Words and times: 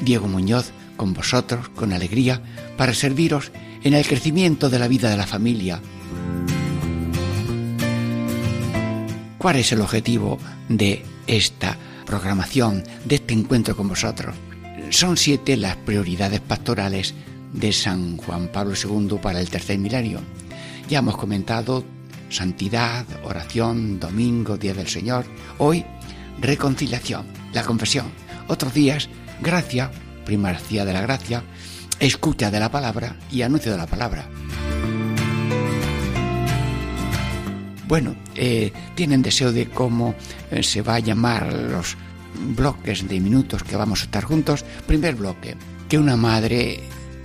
Diego 0.00 0.28
Muñoz, 0.28 0.72
con 0.96 1.14
vosotros, 1.14 1.68
con 1.70 1.92
alegría, 1.92 2.42
para 2.76 2.94
serviros 2.94 3.52
en 3.84 3.94
el 3.94 4.06
crecimiento 4.06 4.70
de 4.70 4.78
la 4.78 4.88
vida 4.88 5.10
de 5.10 5.16
la 5.16 5.26
familia. 5.26 5.80
¿Cuál 9.38 9.56
es 9.56 9.72
el 9.72 9.80
objetivo 9.80 10.38
de 10.68 11.04
esta 11.26 11.76
programación, 12.06 12.84
de 13.04 13.16
este 13.16 13.34
encuentro 13.34 13.76
con 13.76 13.88
vosotros? 13.88 14.34
Son 14.90 15.16
siete 15.16 15.56
las 15.56 15.76
prioridades 15.76 16.40
pastorales 16.40 17.14
de 17.52 17.72
San 17.72 18.16
Juan 18.18 18.48
Pablo 18.48 18.74
II 18.74 19.18
para 19.20 19.40
el 19.40 19.50
tercer 19.50 19.78
milenio. 19.78 20.20
Ya 20.88 21.00
hemos 21.00 21.16
comentado 21.16 21.84
santidad, 22.28 23.04
oración, 23.24 23.98
domingo, 23.98 24.56
día 24.56 24.74
del 24.74 24.88
Señor. 24.88 25.24
Hoy, 25.58 25.84
reconciliación, 26.40 27.26
la 27.52 27.62
confesión. 27.62 28.06
Otros 28.48 28.72
días, 28.74 29.08
gracia, 29.42 29.90
primacía 30.24 30.84
de 30.84 30.92
la 30.92 31.02
gracia, 31.02 31.42
escucha 31.98 32.50
de 32.50 32.60
la 32.60 32.70
palabra 32.70 33.16
y 33.30 33.42
anuncio 33.42 33.72
de 33.72 33.78
la 33.78 33.86
palabra. 33.86 34.26
Bueno, 37.86 38.14
eh, 38.34 38.72
tienen 38.94 39.20
deseo 39.20 39.52
de 39.52 39.68
cómo 39.68 40.14
eh, 40.50 40.62
se 40.62 40.80
va 40.80 40.94
a 40.94 41.00
llamar 41.00 41.52
los 41.52 41.96
bloques 42.56 43.06
de 43.06 43.20
minutos 43.20 43.62
que 43.64 43.76
vamos 43.76 44.00
a 44.00 44.04
estar 44.04 44.24
juntos. 44.24 44.64
Primer 44.86 45.16
bloque, 45.16 45.56
que 45.88 45.98
una 45.98 46.16
madre 46.16 46.80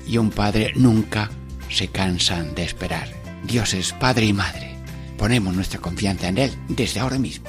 y 0.06 0.18
un 0.18 0.30
padre 0.30 0.74
nunca 0.76 1.30
se 1.70 1.88
cansan 1.88 2.54
de 2.54 2.64
esperar. 2.64 3.08
Dios 3.46 3.74
es 3.74 3.94
padre 3.94 4.26
y 4.26 4.34
madre. 4.34 4.76
Ponemos 5.18 5.56
nuestra 5.56 5.80
confianza 5.80 6.28
en 6.28 6.38
Él 6.38 6.52
desde 6.68 7.00
ahora 7.00 7.18
mismo. 7.18 7.48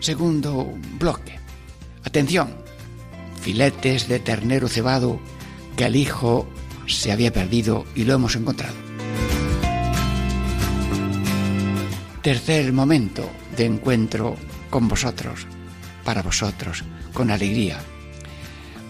Segundo 0.00 0.74
bloque. 0.98 1.39
Atención. 2.04 2.54
Filetes 3.40 4.08
de 4.08 4.18
ternero 4.18 4.68
cebado 4.68 5.20
que 5.76 5.84
el 5.84 5.96
hijo 5.96 6.48
se 6.86 7.12
había 7.12 7.32
perdido 7.32 7.86
y 7.94 8.04
lo 8.04 8.14
hemos 8.14 8.36
encontrado. 8.36 8.74
Tercer 12.22 12.72
momento 12.72 13.30
de 13.56 13.64
encuentro 13.64 14.36
con 14.68 14.88
vosotros, 14.88 15.46
para 16.04 16.22
vosotros, 16.22 16.84
con 17.14 17.30
alegría. 17.30 17.78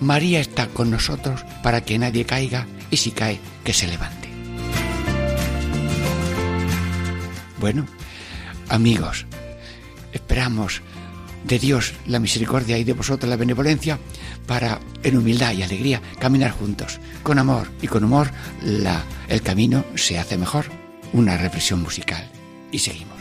María 0.00 0.40
está 0.40 0.66
con 0.66 0.90
nosotros 0.90 1.44
para 1.62 1.82
que 1.82 1.98
nadie 1.98 2.24
caiga 2.24 2.66
y 2.90 2.96
si 2.96 3.12
cae, 3.12 3.38
que 3.62 3.72
se 3.72 3.86
levante. 3.86 4.28
Bueno, 7.60 7.86
amigos, 8.68 9.26
esperamos 10.12 10.82
de 11.44 11.58
Dios 11.58 11.94
la 12.06 12.20
misericordia 12.20 12.78
y 12.78 12.84
de 12.84 12.92
vosotros 12.92 13.28
la 13.28 13.36
benevolencia 13.36 13.98
para 14.46 14.80
en 15.02 15.16
humildad 15.16 15.52
y 15.52 15.62
alegría 15.62 16.00
caminar 16.18 16.50
juntos. 16.50 17.00
Con 17.22 17.38
amor 17.38 17.68
y 17.80 17.86
con 17.86 18.04
humor 18.04 18.30
la, 18.62 19.04
el 19.28 19.42
camino 19.42 19.84
se 19.94 20.18
hace 20.18 20.36
mejor. 20.36 20.66
Una 21.12 21.36
reflexión 21.36 21.82
musical. 21.82 22.30
Y 22.70 22.78
seguimos. 22.78 23.19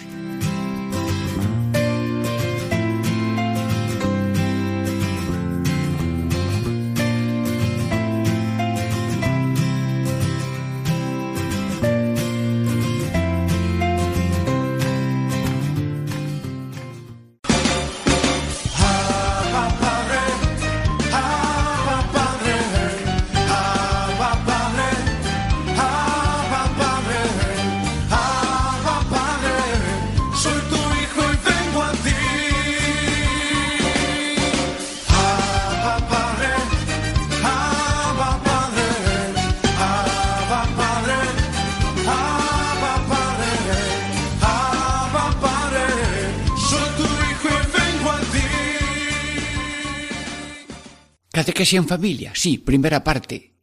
Catequesis 51.69 51.73
en 51.73 51.87
familia, 51.87 52.31
sí, 52.33 52.57
primera 52.57 53.03
parte. 53.03 53.53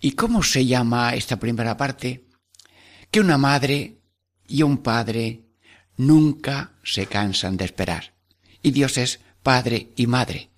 ¿Y 0.00 0.12
cómo 0.12 0.42
se 0.42 0.66
llama 0.66 1.14
esta 1.14 1.38
primera 1.38 1.76
parte? 1.76 2.26
Que 3.10 3.20
una 3.20 3.38
madre 3.38 3.98
y 4.48 4.64
un 4.64 4.78
padre 4.78 5.44
nunca 5.96 6.72
se 6.82 7.06
cansan 7.06 7.56
de 7.56 7.64
esperar. 7.64 8.14
Y 8.62 8.72
Dios 8.72 8.98
es 8.98 9.20
padre 9.44 9.92
y 9.94 10.08
madre. 10.08 10.50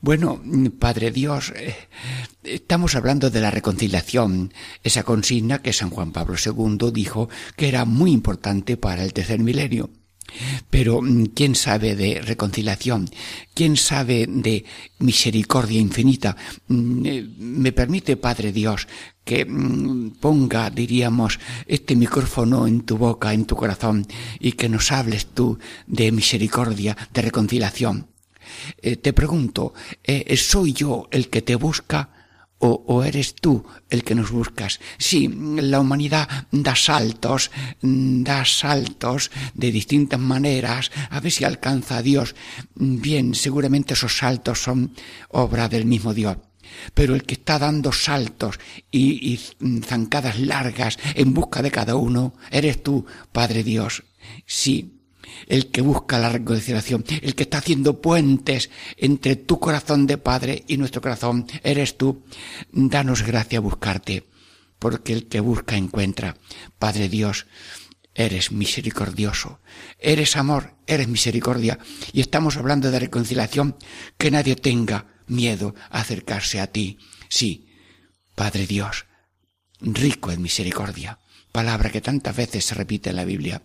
Bueno, 0.00 0.40
Padre 0.78 1.10
Dios, 1.10 1.52
eh, 1.56 1.74
estamos 2.44 2.94
hablando 2.94 3.30
de 3.30 3.40
la 3.40 3.50
reconciliación, 3.50 4.52
esa 4.84 5.02
consigna 5.02 5.62
que 5.62 5.72
San 5.72 5.90
Juan 5.90 6.12
Pablo 6.12 6.36
II 6.36 6.92
dijo 6.92 7.28
que 7.56 7.68
era 7.68 7.84
muy 7.84 8.12
importante 8.12 8.76
para 8.76 9.02
el 9.02 9.12
tercer 9.12 9.40
milenio. 9.40 9.90
Pero 10.70 11.02
mm, 11.02 11.26
¿quién 11.34 11.54
sabe 11.54 11.94
de 11.94 12.20
reconciliación? 12.20 13.08
¿Quién 13.54 13.76
sabe 13.76 14.26
de 14.28 14.64
misericordia 14.98 15.80
infinita? 15.80 16.36
Mm, 16.68 17.06
eh, 17.06 17.28
me 17.38 17.72
permite, 17.72 18.16
Padre 18.16 18.52
Dios, 18.52 18.88
que 19.24 19.44
mm, 19.44 20.12
ponga, 20.20 20.70
diríamos, 20.70 21.38
este 21.66 21.96
micrófono 21.96 22.66
en 22.66 22.82
tu 22.82 22.96
boca, 22.96 23.32
en 23.32 23.44
tu 23.44 23.56
corazón, 23.56 24.06
y 24.40 24.52
que 24.52 24.68
nos 24.68 24.92
hables 24.92 25.26
tú 25.26 25.58
de 25.86 26.12
misericordia, 26.12 26.96
de 27.12 27.22
reconciliación. 27.22 28.08
Eh, 28.80 28.96
te 28.96 29.12
pregunto, 29.12 29.72
eh, 30.02 30.36
¿soy 30.36 30.72
yo 30.72 31.08
el 31.10 31.28
que 31.28 31.42
te 31.42 31.54
busca? 31.54 32.21
O, 32.64 33.02
eres 33.02 33.34
tú 33.34 33.64
el 33.90 34.04
que 34.04 34.14
nos 34.14 34.30
buscas. 34.30 34.78
Sí, 34.96 35.28
la 35.28 35.80
humanidad 35.80 36.28
da 36.52 36.76
saltos, 36.76 37.50
da 37.82 38.44
saltos 38.44 39.32
de 39.54 39.72
distintas 39.72 40.20
maneras, 40.20 40.92
a 41.10 41.18
ver 41.18 41.32
si 41.32 41.44
alcanza 41.44 41.98
a 41.98 42.02
Dios. 42.02 42.36
Bien, 42.74 43.34
seguramente 43.34 43.94
esos 43.94 44.16
saltos 44.16 44.62
son 44.62 44.94
obra 45.30 45.68
del 45.68 45.86
mismo 45.86 46.14
Dios. 46.14 46.36
Pero 46.94 47.14
el 47.16 47.24
que 47.24 47.34
está 47.34 47.58
dando 47.58 47.90
saltos 47.90 48.60
y, 48.90 49.32
y 49.32 49.40
zancadas 49.84 50.38
largas 50.38 50.98
en 51.14 51.34
busca 51.34 51.62
de 51.62 51.72
cada 51.72 51.96
uno, 51.96 52.34
eres 52.50 52.82
tú, 52.82 53.04
Padre 53.32 53.64
Dios. 53.64 54.04
Sí, 54.46 55.01
el 55.46 55.70
que 55.70 55.80
busca 55.80 56.18
la 56.18 56.28
reconciliación, 56.28 57.04
el 57.22 57.34
que 57.34 57.44
está 57.44 57.58
haciendo 57.58 58.00
puentes 58.00 58.70
entre 58.96 59.36
tu 59.36 59.58
corazón 59.58 60.06
de 60.06 60.18
Padre 60.18 60.64
y 60.66 60.76
nuestro 60.76 61.02
corazón, 61.02 61.46
eres 61.62 61.96
tú. 61.96 62.24
Danos 62.70 63.22
gracia 63.22 63.58
a 63.58 63.62
buscarte, 63.62 64.24
porque 64.78 65.12
el 65.12 65.28
que 65.28 65.40
busca 65.40 65.76
encuentra. 65.76 66.36
Padre 66.78 67.08
Dios, 67.08 67.46
eres 68.14 68.52
misericordioso, 68.52 69.60
eres 69.98 70.36
amor, 70.36 70.74
eres 70.86 71.08
misericordia, 71.08 71.78
y 72.12 72.20
estamos 72.20 72.56
hablando 72.56 72.90
de 72.90 73.00
reconciliación, 73.00 73.76
que 74.18 74.30
nadie 74.30 74.56
tenga 74.56 75.06
miedo 75.26 75.74
a 75.90 76.00
acercarse 76.00 76.60
a 76.60 76.66
ti. 76.66 76.98
Sí, 77.28 77.68
Padre 78.34 78.66
Dios, 78.66 79.06
rico 79.80 80.30
en 80.30 80.42
misericordia, 80.42 81.18
palabra 81.52 81.90
que 81.90 82.00
tantas 82.00 82.36
veces 82.36 82.64
se 82.64 82.74
repite 82.74 83.10
en 83.10 83.16
la 83.16 83.24
Biblia. 83.24 83.62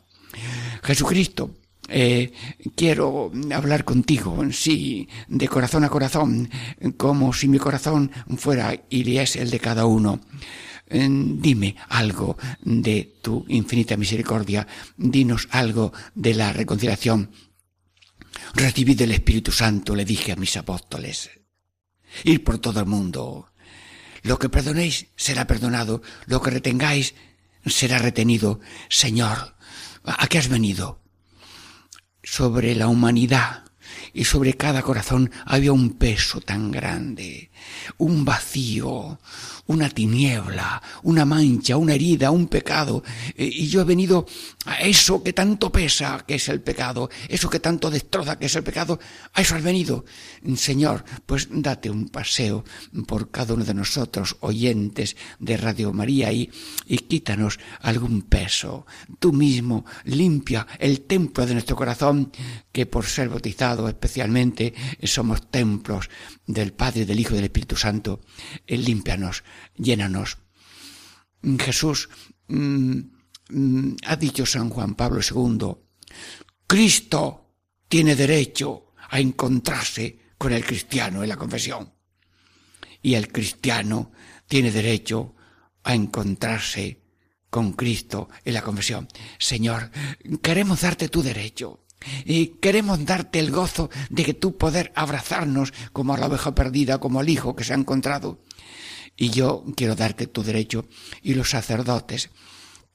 Jesucristo, 0.88 1.51
eh, 1.89 2.31
quiero 2.74 3.30
hablar 3.54 3.84
contigo, 3.84 4.42
sí, 4.54 5.10
de 5.28 5.50
corazón 5.50 5.84
a 5.84 5.89
corazón, 5.89 6.50
como 6.95 7.34
si 7.34 7.50
mi 7.50 7.60
corazón 7.60 8.10
fuera 8.38 8.74
y 8.89 9.18
es 9.18 9.36
el 9.36 9.50
de 9.50 9.60
cada 9.60 9.86
uno. 9.86 10.22
Eh, 10.89 11.10
dime 11.10 11.75
algo 11.89 12.38
de 12.62 13.18
tu 13.22 13.44
infinita 13.50 13.98
misericordia, 13.98 14.66
dinos 14.95 15.50
algo 15.51 15.92
de 16.16 16.34
la 16.36 16.54
reconciliación. 16.54 17.31
Recibid 18.54 19.01
el 19.01 19.12
Espíritu 19.12 19.51
Santo, 19.51 19.94
le 19.94 20.06
dije 20.06 20.31
a 20.31 20.38
mis 20.38 20.56
apóstoles. 20.56 21.30
ir 22.24 22.45
por 22.45 22.60
todo 22.60 22.80
el 22.80 22.86
mundo. 22.86 23.51
Lo 24.24 24.40
que 24.40 24.48
perdonéis 24.48 25.07
será 25.18 25.45
perdonado, 25.48 26.01
lo 26.28 26.42
que 26.42 26.51
retengáis 26.51 27.13
será 27.66 27.98
retenido. 27.98 28.62
Señor, 28.88 29.56
¿a 30.07 30.27
qué 30.27 30.38
has 30.38 30.48
venido? 30.48 31.01
Sobre 32.24 32.75
la 32.75 32.88
humanidad 32.88 33.65
y 34.13 34.25
sobre 34.25 34.54
cada 34.54 34.81
corazón 34.81 35.31
había 35.45 35.71
un 35.74 35.98
peso 35.98 36.42
tan 36.42 36.71
grande, 36.71 37.51
un 37.98 38.25
vacío, 38.25 39.19
una 39.68 39.89
tiniebla, 39.89 40.81
una 41.04 41.25
mancha, 41.25 41.77
una 41.77 41.94
herida, 41.94 42.31
un 42.31 42.48
pecado. 42.48 43.04
Eh, 43.36 43.50
y 43.51 43.68
yo 43.68 43.81
he 43.81 43.86
venido 43.86 44.25
a 44.65 44.81
eso 44.81 45.24
que 45.24 45.33
tanto 45.33 45.71
pesa, 45.71 46.24
que 46.27 46.36
es 46.36 46.50
el 46.50 46.62
pecado, 46.62 47.09
eso 47.27 47.50
que 47.50 47.59
tanto 47.59 47.89
destroza, 47.89 48.38
que 48.38 48.48
es 48.48 48.56
el 48.56 48.63
pecado, 48.63 49.00
a 49.33 49.42
eso 49.42 49.56
has 49.56 49.63
venido. 49.63 50.06
Señor, 50.56 51.04
pues 51.25 51.48
date 51.51 51.89
un 51.89 52.09
paseo 52.09 52.63
por 53.06 53.31
cada 53.31 53.54
uno 53.54 53.65
de 53.65 53.74
nosotros, 53.74 54.38
oyentes 54.42 55.15
de 55.39 55.57
Radio 55.57 55.94
María, 55.94 56.31
y, 56.31 56.50
y 56.86 56.98
quítanos 57.00 57.59
algún 57.81 58.24
peso. 58.24 58.86
Tú 59.19 59.33
mismo 59.33 59.86
limpia 60.06 60.65
el 60.80 61.01
templo 61.01 61.45
de 61.45 61.54
nuestro 61.54 61.75
corazón, 61.75 62.31
que 62.71 62.86
por 62.86 63.06
ser 63.06 63.30
bautizado 63.30 63.88
especialmente 63.88 64.74
somos 65.04 65.50
templos 65.50 66.09
del 66.45 66.74
Padre, 66.74 67.06
del 67.06 67.19
Hijo 67.19 67.33
y 67.33 67.38
del 67.38 67.46
Espíritu 67.47 67.75
Santo. 67.75 68.21
Límpianos, 68.67 69.44
llénanos. 69.75 70.38
Jesús 71.59 72.09
mm, 72.47 72.99
mm, 73.49 73.95
ha 74.05 74.15
dicho 74.15 74.45
San 74.45 74.69
Juan 74.69 74.95
Pablo 74.95 75.21
II, 75.21 75.75
Cristo 76.65 77.53
tiene 77.88 78.15
derecho 78.15 78.94
a 79.09 79.19
encontrarse 79.19 80.19
con 80.38 80.51
el 80.51 80.65
cristiano 80.65 81.23
en 81.23 81.29
la 81.29 81.38
confesión. 81.38 81.94
Y 83.01 83.13
el 83.13 83.31
cristiano 83.31 84.11
tiene 84.47 84.71
derecho 84.71 85.35
a 85.83 85.94
encontrarse 85.94 87.03
con 87.49 87.73
Cristo 87.73 88.29
en 88.44 88.53
la 88.53 88.61
confesión. 88.61 89.07
Señor, 89.39 89.91
queremos 90.41 90.81
darte 90.81 91.07
tu 91.07 91.23
derecho. 91.23 91.85
Y 92.25 92.48
queremos 92.59 93.06
darte 93.06 93.39
el 93.39 93.51
gozo 93.51 93.89
de 94.09 94.24
que 94.24 94.33
tú 94.33 94.57
poder 94.57 94.92
abrazarnos 94.95 95.74
como 95.94 96.13
a 96.13 96.18
la 96.18 96.27
oveja 96.27 96.56
perdida, 96.56 97.00
como 97.00 97.19
al 97.19 97.30
hijo 97.30 97.56
que 97.56 97.63
se 97.63 97.74
ha 97.74 97.77
encontrado. 97.77 98.39
Y 99.15 99.31
yo 99.31 99.63
quiero 99.75 99.95
darte 99.95 100.27
tu 100.27 100.44
derecho 100.44 100.86
y 101.24 101.33
los 101.33 101.50
sacerdotes 101.50 102.30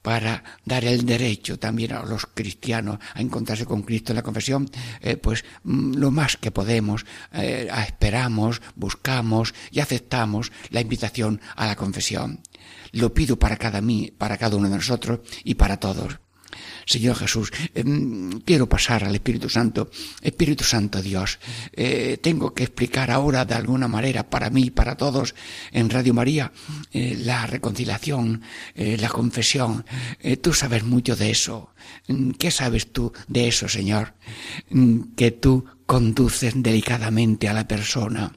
para 0.03 0.43
dar 0.65 0.85
el 0.85 1.07
derecho 1.07 1.59
también 1.59 1.93
a 1.93 2.05
los 2.05 2.27
cristianos 2.27 2.99
a 3.15 3.21
encontrarse 3.21 3.65
con 3.65 3.83
Cristo 3.83 4.13
en 4.13 4.17
la 4.17 4.23
confesión, 4.23 4.69
eh, 5.01 5.17
pues 5.17 5.45
mm, 5.63 5.95
lo 5.95 6.11
más 6.11 6.37
que 6.37 6.51
podemos, 6.51 7.07
eh, 7.33 7.71
esperamos, 7.89 8.61
buscamos 8.75 9.55
y 9.71 9.81
aceptamos 9.81 10.53
la 10.71 10.81
invitación 10.81 11.41
a 11.57 11.67
la 11.67 11.77
confesión. 11.77 12.41
Lo 12.91 13.15
pido 13.15 13.39
para 13.39 13.57
cada 13.57 13.81
mí, 13.81 14.13
para 14.17 14.37
cada 14.37 14.57
uno 14.57 14.69
de 14.69 14.77
nosotros 14.77 15.21
y 15.45 15.55
para 15.55 15.79
todos. 15.79 16.19
Señor 16.87 17.17
Jesús, 17.17 17.53
em, 17.75 18.41
quiero 18.41 18.69
pasar 18.69 19.05
al 19.05 19.15
Espíritu 19.15 19.49
Santo. 19.49 19.91
Espíritu 20.21 20.65
Santo 20.65 21.03
Dios, 21.03 21.39
eh, 21.73 22.19
tengo 22.21 22.55
que 22.55 22.65
explicar 22.65 23.11
ahora 23.11 23.45
de 23.45 23.55
alguna 23.55 23.89
manera 23.89 24.29
para 24.29 24.51
mí 24.51 24.65
y 24.65 24.71
para 24.71 24.97
todos 24.97 25.35
en 25.73 25.91
Radio 25.91 26.15
María 26.15 26.53
eh, 26.93 27.17
la 27.25 27.47
reconciliación, 27.47 28.43
eh, 28.75 28.97
la 28.99 29.09
confesión. 29.09 29.85
tú 30.41 30.53
sabes 30.53 30.85
mucho 30.85 31.17
de 31.17 31.31
eso. 31.31 31.75
Mm, 32.09 32.31
¿Qué 32.33 32.51
sabes 32.51 32.93
tú 32.93 33.13
de 33.29 33.49
eso, 33.49 33.69
Señor? 33.69 34.15
Mm, 34.71 35.15
que 35.17 35.31
tú 35.31 35.65
conduces 35.87 36.55
delicadamente 36.57 37.49
a 37.49 37.55
la 37.55 37.67
persona 37.67 38.33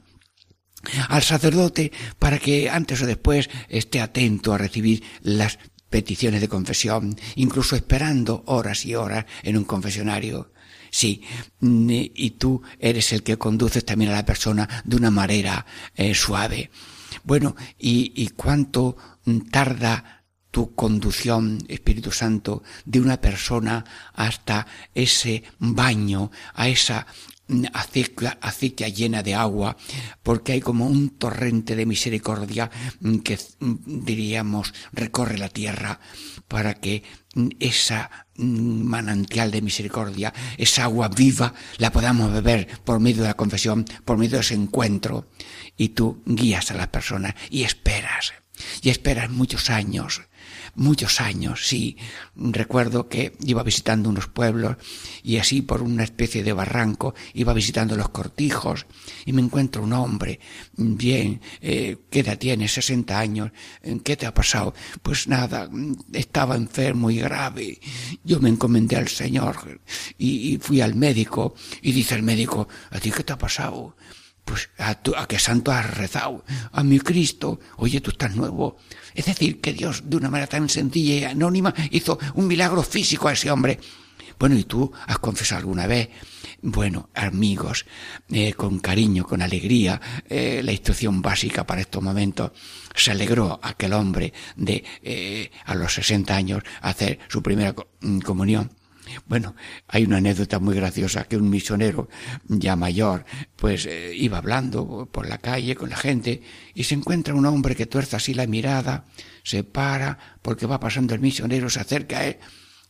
al 1.08 1.22
sacerdote 1.22 1.92
para 2.18 2.38
que 2.38 2.70
antes 2.70 3.02
o 3.02 3.06
después 3.06 3.50
esté 3.68 4.00
atento 4.00 4.52
a 4.52 4.58
recibir 4.58 5.02
las 5.22 5.58
peticiones 5.96 6.42
de 6.42 6.48
confesión, 6.48 7.16
incluso 7.36 7.74
esperando 7.74 8.42
horas 8.48 8.84
y 8.84 8.94
horas 8.94 9.24
en 9.42 9.56
un 9.56 9.64
confesionario. 9.64 10.52
Sí, 10.90 11.22
mm, 11.60 11.88
y 11.90 12.30
tú 12.32 12.60
eres 12.78 13.14
el 13.14 13.22
que 13.22 13.38
conduces 13.38 13.82
también 13.82 14.10
a 14.10 14.16
la 14.16 14.26
persona 14.26 14.68
de 14.84 14.96
una 14.96 15.10
manera 15.10 15.64
eh, 15.94 16.14
suave. 16.14 16.70
Bueno, 17.24 17.56
¿y, 17.78 18.12
¿y 18.14 18.28
cuánto 18.28 18.98
tarda 19.50 20.22
tu 20.50 20.74
conducción, 20.74 21.64
Espíritu 21.66 22.12
Santo, 22.12 22.62
de 22.84 23.00
una 23.00 23.18
persona 23.18 23.82
hasta 24.12 24.66
ese 24.94 25.44
baño, 25.58 26.30
a 26.52 26.68
esa 26.68 27.06
acequia, 27.72 28.88
llena 28.88 29.22
de 29.22 29.34
agua, 29.34 29.76
porque 30.22 30.52
hay 30.52 30.60
como 30.60 30.86
un 30.86 31.10
torrente 31.10 31.76
de 31.76 31.86
misericordia 31.86 32.70
que 33.24 33.38
diríamos 33.60 34.74
recorre 34.92 35.38
la 35.38 35.48
tierra 35.48 36.00
para 36.48 36.74
que 36.74 37.02
esa 37.60 38.26
manantial 38.36 39.50
de 39.50 39.62
misericordia, 39.62 40.32
esa 40.56 40.84
agua 40.84 41.08
viva, 41.08 41.54
la 41.78 41.92
podamos 41.92 42.32
beber 42.32 42.68
por 42.84 43.00
medio 43.00 43.22
de 43.22 43.28
la 43.28 43.34
confesión, 43.34 43.84
por 44.04 44.18
medio 44.18 44.36
de 44.36 44.40
ese 44.40 44.54
encuentro. 44.54 45.28
Y 45.76 45.90
tú 45.90 46.22
guías 46.26 46.70
a 46.70 46.74
las 46.74 46.88
personas 46.88 47.34
y 47.50 47.64
esperas, 47.64 48.32
y 48.82 48.90
esperas 48.90 49.30
muchos 49.30 49.70
años, 49.70 50.22
muchos 50.76 51.20
años, 51.20 51.66
sí. 51.66 51.96
Recuerdo 52.36 53.08
que 53.08 53.36
iba 53.40 53.62
visitando 53.62 54.08
unos 54.08 54.28
pueblos 54.28 54.76
y 55.22 55.38
así 55.38 55.62
por 55.62 55.82
una 55.82 56.04
especie 56.04 56.42
de 56.42 56.52
barranco 56.52 57.14
iba 57.34 57.52
visitando 57.52 57.96
los 57.96 58.10
cortijos 58.10 58.86
y 59.24 59.32
me 59.32 59.42
encuentro 59.42 59.82
un 59.82 59.92
hombre, 59.92 60.38
bien, 60.76 61.40
eh, 61.60 61.96
¿qué 62.10 62.20
edad 62.20 62.38
tiene? 62.38 62.68
60 62.68 63.18
años, 63.18 63.50
¿qué 64.04 64.16
te 64.16 64.26
ha 64.26 64.34
pasado? 64.34 64.74
Pues 65.02 65.28
nada, 65.28 65.68
estaba 66.12 66.56
enfermo 66.56 67.10
y 67.10 67.18
grave. 67.18 67.80
Yo 68.24 68.40
me 68.40 68.48
encomendé 68.48 68.96
al 68.96 69.08
Señor 69.08 69.80
y, 70.18 70.54
y 70.54 70.58
fui 70.58 70.80
al 70.80 70.94
médico 70.94 71.54
y 71.82 71.92
dice 71.92 72.14
el 72.14 72.22
médico, 72.22 72.68
¿a 72.90 73.00
ti 73.00 73.10
qué 73.10 73.24
te 73.24 73.32
ha 73.32 73.38
pasado? 73.38 73.96
Pues 74.46 74.70
a, 74.78 74.90
a 75.16 75.26
qué 75.26 75.38
santo 75.38 75.72
has 75.72 75.90
rezado, 75.98 76.44
a 76.72 76.82
mi 76.84 77.00
Cristo, 77.00 77.58
oye, 77.78 78.00
tú 78.00 78.12
estás 78.12 78.34
nuevo. 78.36 78.78
Es 79.12 79.26
decir, 79.26 79.60
que 79.60 79.72
Dios, 79.72 80.04
de 80.08 80.16
una 80.16 80.30
manera 80.30 80.46
tan 80.46 80.68
sencilla 80.68 81.14
y 81.14 81.24
anónima, 81.24 81.74
hizo 81.90 82.18
un 82.34 82.46
milagro 82.46 82.82
físico 82.82 83.26
a 83.26 83.32
ese 83.32 83.50
hombre. 83.50 83.80
Bueno, 84.38 84.56
¿y 84.56 84.64
tú 84.64 84.92
has 85.06 85.18
confesado 85.18 85.60
alguna 85.60 85.86
vez? 85.88 86.10
Bueno, 86.62 87.10
amigos, 87.14 87.86
eh, 88.30 88.52
con 88.52 88.78
cariño, 88.78 89.24
con 89.24 89.42
alegría, 89.42 90.00
eh, 90.28 90.60
la 90.62 90.72
instrucción 90.72 91.22
básica 91.22 91.66
para 91.66 91.80
estos 91.80 92.02
momentos. 92.02 92.52
Se 92.94 93.10
alegró 93.10 93.58
aquel 93.62 93.94
hombre 93.94 94.32
de, 94.54 94.84
eh, 95.02 95.50
a 95.64 95.74
los 95.74 95.94
60 95.94 96.36
años, 96.36 96.62
hacer 96.82 97.18
su 97.28 97.42
primera 97.42 97.74
comunión. 98.24 98.70
Bueno, 99.26 99.54
hay 99.88 100.04
una 100.04 100.18
anécdota 100.18 100.58
muy 100.58 100.74
graciosa 100.74 101.24
que 101.24 101.36
un 101.36 101.48
misionero 101.48 102.08
ya 102.48 102.76
mayor, 102.76 103.24
pues 103.56 103.86
eh, 103.86 104.12
iba 104.14 104.38
hablando 104.38 105.08
por 105.10 105.28
la 105.28 105.38
calle 105.38 105.76
con 105.76 105.90
la 105.90 105.96
gente 105.96 106.42
y 106.74 106.84
se 106.84 106.94
encuentra 106.94 107.34
un 107.34 107.46
hombre 107.46 107.76
que 107.76 107.86
tuerza 107.86 108.18
así 108.18 108.34
la 108.34 108.46
mirada, 108.46 109.04
se 109.42 109.64
para 109.64 110.18
porque 110.42 110.66
va 110.66 110.80
pasando 110.80 111.14
el 111.14 111.20
misionero, 111.20 111.70
se 111.70 111.80
acerca 111.80 112.18
a 112.18 112.26
él 112.26 112.38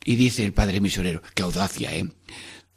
y 0.05 0.17
dice 0.17 0.45
el 0.45 0.53
padre 0.53 0.81
misionero, 0.81 1.23
qué 1.35 1.43
audacia, 1.43 1.95
¿eh? 1.95 2.09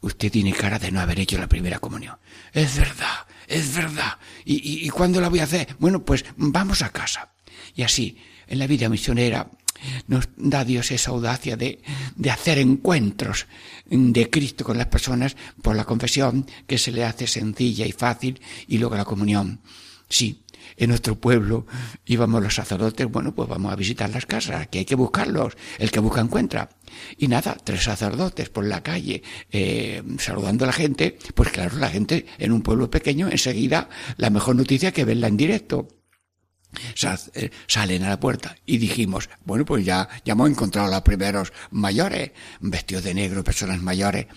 Usted 0.02 0.32
tiene 0.32 0.54
cara 0.54 0.80
de 0.80 0.92
no 0.92 1.02
haber 1.02 1.20
hecho 1.20 1.38
la 1.38 1.48
primera 1.48 1.80
comunión. 1.80 2.18
Es 2.54 2.78
verdad, 2.78 3.28
es 3.48 3.76
verdad. 3.76 4.18
¿Y, 4.46 4.56
y, 4.56 4.86
y 4.86 4.90
cuándo 4.90 5.20
la 5.20 5.28
voy 5.28 5.40
a 5.40 5.44
hacer? 5.44 5.76
Bueno, 5.78 6.06
pues 6.06 6.24
vamos 6.38 6.82
a 6.82 6.90
casa. 6.90 7.34
Y 7.76 7.84
así, 7.84 8.18
en 8.48 8.60
la 8.60 8.68
vida 8.68 8.88
misionera, 8.88 9.50
nos 10.08 10.30
da 10.38 10.66
Dios 10.66 10.92
esa 10.92 11.12
audacia 11.12 11.56
de, 11.58 11.82
de 12.16 12.32
hacer 12.32 12.58
encuentros 12.58 13.48
de 13.90 14.30
Cristo 14.30 14.64
con 14.64 14.78
las 14.78 14.88
personas 14.88 15.36
por 15.62 15.76
la 15.76 15.86
confesión 15.86 16.46
que 16.68 16.78
se 16.78 16.92
le 16.92 17.04
hace 17.04 17.28
sencilla 17.28 17.86
y 17.86 17.92
fácil 17.92 18.42
y 18.68 18.78
luego 18.78 18.96
la 18.96 19.06
comunión. 19.06 19.62
Sí, 20.10 20.42
en 20.78 20.90
nuestro 20.90 21.20
pueblo 21.20 21.66
íbamos 22.06 22.42
los 22.42 22.56
sacerdotes, 22.56 23.08
bueno, 23.08 23.34
pues 23.34 23.50
vamos 23.50 23.72
a 23.72 23.76
visitar 23.76 24.10
las 24.10 24.26
casas, 24.26 24.68
que 24.68 24.80
hay 24.80 24.86
que 24.86 24.96
buscarlos, 24.96 25.56
el 25.78 25.92
que 25.92 26.00
busca 26.00 26.22
encuentra. 26.22 26.70
Y 27.18 27.28
nada, 27.28 27.56
tres 27.64 27.84
sacerdotes 27.84 28.50
por 28.50 28.66
la 28.66 28.82
calle, 28.82 29.22
eh, 29.52 30.02
saludando 30.18 30.66
a 30.66 30.68
la 30.68 30.74
gente, 30.74 31.18
pues 31.36 31.50
claro, 31.52 31.78
la 31.78 31.90
gente 31.90 32.26
en 32.38 32.52
un 32.52 32.62
pueblo 32.62 32.90
pequeño, 32.90 33.30
enseguida, 33.30 33.90
la 34.18 34.30
mejor 34.30 34.56
noticia 34.56 34.92
que 34.92 35.06
verla 35.06 35.28
en 35.28 35.38
directo. 35.38 35.99
Eh, 37.34 37.50
salen 37.68 38.04
a 38.04 38.10
la 38.10 38.20
puerta 38.20 38.56
y 38.66 38.78
dijimos, 38.78 39.30
bueno, 39.44 39.66
pues 39.66 39.84
ya, 39.86 40.08
ya 40.24 40.34
hemos 40.34 40.50
encontrado 40.50 40.88
a 40.88 40.92
los 40.92 41.02
primeros 41.02 41.52
mayores, 41.72 42.32
vestidos 42.60 43.04
de 43.04 43.14
negro, 43.14 43.44
personas 43.44 43.82
mayores, 43.82 44.28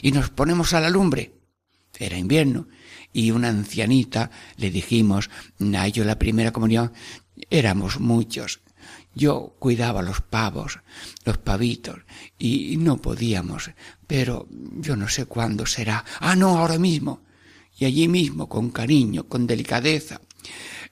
y 0.00 0.12
nos 0.12 0.30
ponemos 0.30 0.72
a 0.72 0.80
la 0.80 0.90
lumbre. 0.90 1.34
Era 1.98 2.16
invierno, 2.16 2.68
y 3.12 3.30
una 3.30 3.48
ancianita 3.48 4.30
le 4.56 4.70
dijimos, 4.70 5.30
a 5.76 5.86
ellos 5.86 6.06
la 6.06 6.18
primera 6.18 6.52
comunión, 6.52 6.92
éramos 7.50 8.00
muchos. 8.00 8.60
Yo 9.14 9.54
cuidaba 9.60 10.02
los 10.02 10.20
pavos, 10.20 10.80
los 11.24 11.38
pavitos, 11.38 12.00
y 12.38 12.76
no 12.78 12.96
podíamos, 12.96 13.70
pero 14.06 14.48
yo 14.50 14.96
no 14.96 15.08
sé 15.08 15.26
cuándo 15.26 15.66
será. 15.66 16.04
Ah, 16.18 16.34
no, 16.34 16.58
ahora 16.58 16.78
mismo. 16.78 17.22
Y 17.78 17.84
allí 17.84 18.08
mismo, 18.08 18.48
con 18.48 18.70
cariño, 18.70 19.28
con 19.28 19.46
delicadeza, 19.46 20.20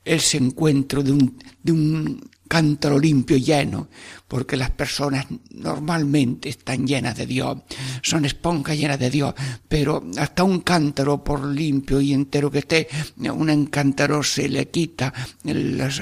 ese 0.04 0.36
encuentro 0.36 1.02
de 1.02 1.12
un, 1.12 1.38
de 1.62 1.72
un 1.72 2.30
cántaro 2.52 2.98
limpio 2.98 3.38
y 3.38 3.44
lleno, 3.44 3.88
porque 4.28 4.58
las 4.58 4.68
personas 4.68 5.24
normalmente 5.52 6.50
están 6.50 6.86
llenas 6.86 7.16
de 7.16 7.24
Dios, 7.24 7.56
son 8.02 8.26
esponjas 8.26 8.76
llenas 8.76 8.98
de 8.98 9.08
Dios, 9.08 9.32
pero 9.66 10.04
hasta 10.18 10.44
un 10.44 10.60
cántaro 10.60 11.24
por 11.24 11.46
limpio 11.46 11.98
y 12.02 12.12
entero 12.12 12.50
que 12.50 12.58
esté, 12.58 12.88
un 13.16 13.66
cántaro 13.68 14.22
se 14.22 14.50
le 14.50 14.68
quita, 14.68 15.14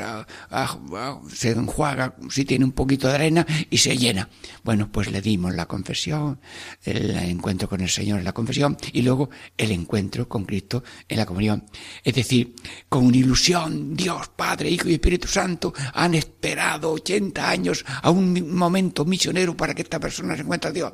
ah, 0.01 0.27
ah, 0.51 0.79
ah, 0.93 1.21
se 1.33 1.53
enjuaga 1.53 2.17
si 2.29 2.45
tiene 2.45 2.65
un 2.65 2.73
poquito 2.73 3.07
de 3.07 3.15
arena 3.15 3.47
y 3.71 3.79
se 3.79 3.97
llena. 3.97 4.29
Bueno, 4.65 4.91
pues 4.91 5.09
le 5.13 5.23
dimos 5.23 5.55
la 5.55 5.67
confesión, 5.67 6.41
el 6.83 7.17
encuentro 7.17 7.69
con 7.69 7.81
el 7.81 7.89
Señor 7.89 8.19
en 8.19 8.25
la 8.25 8.33
confesión 8.33 8.77
y 8.93 9.03
luego 9.03 9.31
el 9.57 9.71
encuentro 9.71 10.29
con 10.29 10.47
Cristo 10.47 10.83
en 11.09 11.17
la 11.17 11.27
comunión. 11.27 11.65
Es 12.03 12.15
decir, 12.17 12.57
con 12.89 13.15
ilusión, 13.15 13.95
Dios, 13.95 14.31
Padre, 14.35 14.69
Hijo 14.69 14.89
y 14.89 14.95
Espíritu 14.95 15.29
Santo 15.29 15.73
han 15.95 16.15
esperado 16.41 16.93
80 16.93 17.51
años 17.51 17.85
a 18.01 18.09
un 18.11 18.57
momento 18.57 19.05
misionero 19.05 19.55
para 19.55 19.75
que 19.75 19.83
esta 19.83 20.01
persona 20.01 20.35
se 20.35 20.41
encuentre 20.41 20.71
a 20.71 20.73
Dios. 20.73 20.93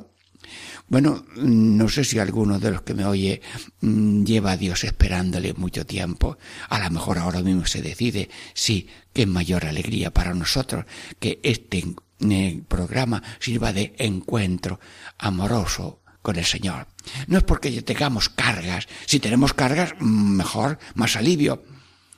Bueno, 0.89 1.25
no 1.37 1.87
sé 1.87 2.03
si 2.03 2.19
alguno 2.19 2.59
de 2.59 2.71
los 2.71 2.81
que 2.81 2.93
me 2.93 3.05
oye 3.05 3.41
mm, 3.79 4.23
lleva 4.23 4.51
a 4.51 4.57
Dios 4.57 4.83
esperándole 4.83 5.53
mucho 5.53 5.85
tiempo. 5.85 6.37
A 6.67 6.79
lo 6.79 6.89
mejor 6.91 7.17
ahora 7.17 7.41
mismo 7.41 7.65
se 7.65 7.81
decide, 7.81 8.29
sí, 8.53 8.87
que 9.13 9.21
es 9.21 9.27
mayor 9.27 9.65
alegría 9.65 10.11
para 10.11 10.33
nosotros 10.33 10.85
que 11.19 11.39
este 11.43 11.95
eh, 12.19 12.61
programa 12.67 13.23
sirva 13.39 13.71
de 13.71 13.95
encuentro 13.97 14.81
amoroso 15.17 16.01
con 16.21 16.35
el 16.35 16.45
Señor. 16.45 16.87
No 17.27 17.37
es 17.37 17.43
porque 17.43 17.81
tengamos 17.83 18.27
cargas. 18.27 18.87
Si 19.05 19.19
tenemos 19.19 19.53
cargas, 19.53 19.93
mm, 19.97 20.35
mejor, 20.35 20.77
más 20.95 21.15
alivio. 21.15 21.63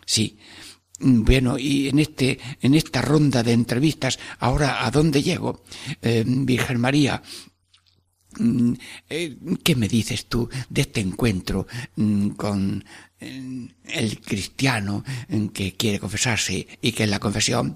Sí, 0.05 0.39
bueno, 0.99 1.57
y 1.57 1.89
en 1.89 1.99
este, 1.99 2.39
en 2.61 2.75
esta 2.75 3.01
ronda 3.01 3.43
de 3.43 3.53
entrevistas, 3.53 4.19
ahora 4.39 4.85
a 4.85 4.91
dónde 4.91 5.23
llego, 5.23 5.63
eh, 6.01 6.23
Virgen 6.25 6.79
María, 6.79 7.21
mm, 8.37 8.73
eh, 9.09 9.37
¿qué 9.63 9.75
me 9.75 9.87
dices 9.87 10.25
tú 10.27 10.49
de 10.69 10.81
este 10.81 11.01
encuentro 11.01 11.67
mm, 11.95 12.29
con 12.31 12.83
eh, 13.19 13.67
el 13.85 14.19
cristiano 14.21 15.03
que 15.53 15.75
quiere 15.75 15.99
confesarse 15.99 16.67
y 16.81 16.91
que 16.91 17.03
en 17.03 17.11
la 17.11 17.19
confesión 17.19 17.75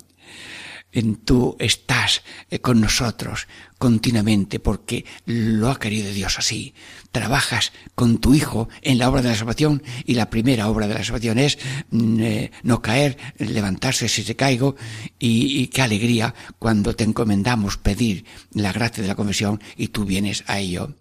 tú 1.25 1.55
estás 1.59 2.23
eh, 2.49 2.59
con 2.59 2.79
nosotros 2.79 3.47
continuamente 3.77 4.59
porque 4.59 5.05
lo 5.25 5.69
ha 5.69 5.79
querido 5.79 6.13
Dios 6.13 6.39
así. 6.39 6.73
Trabajas 7.11 7.73
con 7.95 8.19
tu 8.19 8.33
Hijo 8.33 8.69
en 8.81 8.97
la 8.97 9.09
obra 9.09 9.21
de 9.21 9.29
la 9.29 9.35
salvación 9.35 9.83
y 10.05 10.13
la 10.13 10.29
primera 10.29 10.69
obra 10.69 10.87
de 10.87 10.93
la 10.93 11.03
salvación 11.03 11.39
es 11.39 11.57
mm, 11.89 12.19
eh, 12.21 12.51
no 12.63 12.81
caer, 12.81 13.17
levantarse 13.37 14.07
si 14.07 14.23
se 14.23 14.35
caigo 14.35 14.75
y, 15.19 15.61
y, 15.61 15.67
qué 15.67 15.81
alegría 15.81 16.33
cuando 16.59 16.95
te 16.95 17.03
encomendamos 17.03 17.77
pedir 17.77 18.25
la 18.53 18.71
gracia 18.71 19.01
de 19.01 19.09
la 19.09 19.15
confesión 19.15 19.61
y 19.75 19.89
tú 19.89 20.05
vienes 20.05 20.43
a 20.47 20.59
ello. 20.59 20.95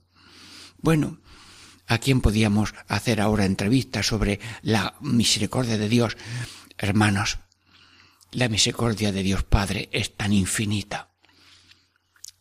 Bueno, 0.79 1.21
¿a 1.87 1.99
quién 1.99 2.21
podíamos 2.21 2.75
hacer 2.89 3.21
ahora 3.21 3.45
entrevistas 3.45 4.07
sobre 4.07 4.41
la 4.63 4.95
misericordia 5.01 5.79
de 5.79 5.89
Dios? 5.89 6.17
Hermanos, 6.79 7.39
la 8.33 8.49
misericordia 8.49 9.13
de 9.13 9.23
Dios 9.23 9.45
Padre 9.45 9.89
es 9.93 10.17
tan 10.17 10.33
infinita. 10.33 11.11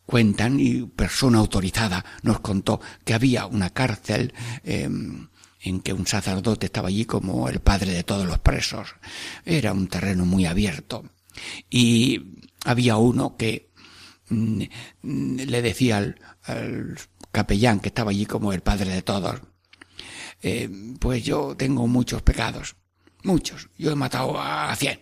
Cuentan, 0.06 0.58
y 0.58 0.82
persona 0.82 1.38
autorizada 1.38 2.04
nos 2.22 2.40
contó 2.40 2.80
que 3.04 3.14
había 3.14 3.46
una 3.46 3.70
cárcel 3.70 4.34
em, 4.64 5.28
en 5.60 5.80
que 5.80 5.92
un 5.92 6.06
sacerdote 6.06 6.66
estaba 6.66 6.88
allí 6.88 7.04
como 7.04 7.48
el 7.48 7.60
padre 7.60 7.92
de 7.92 8.02
todos 8.02 8.26
los 8.26 8.38
presos. 8.40 8.94
Era 9.44 9.72
un 9.72 9.86
terreno 9.86 10.26
muy 10.26 10.44
abierto. 10.44 11.04
Y 11.70 12.36
había 12.64 12.96
uno 12.96 13.36
que 13.36 13.70
mm, 14.28 14.62
le 15.02 15.62
decía 15.62 15.98
al, 15.98 16.98
capellán 17.30 17.80
que 17.80 17.88
estaba 17.88 18.10
allí 18.10 18.26
como 18.26 18.52
el 18.52 18.60
padre 18.60 18.90
de 18.90 19.02
todos, 19.02 19.40
eh, 20.42 20.68
pues 20.98 21.24
yo 21.24 21.56
tengo 21.56 21.86
muchos 21.86 22.22
pecados, 22.22 22.76
muchos. 23.22 23.70
Yo 23.78 23.92
he 23.92 23.94
matado 23.94 24.38
a 24.38 24.74
cien 24.76 25.00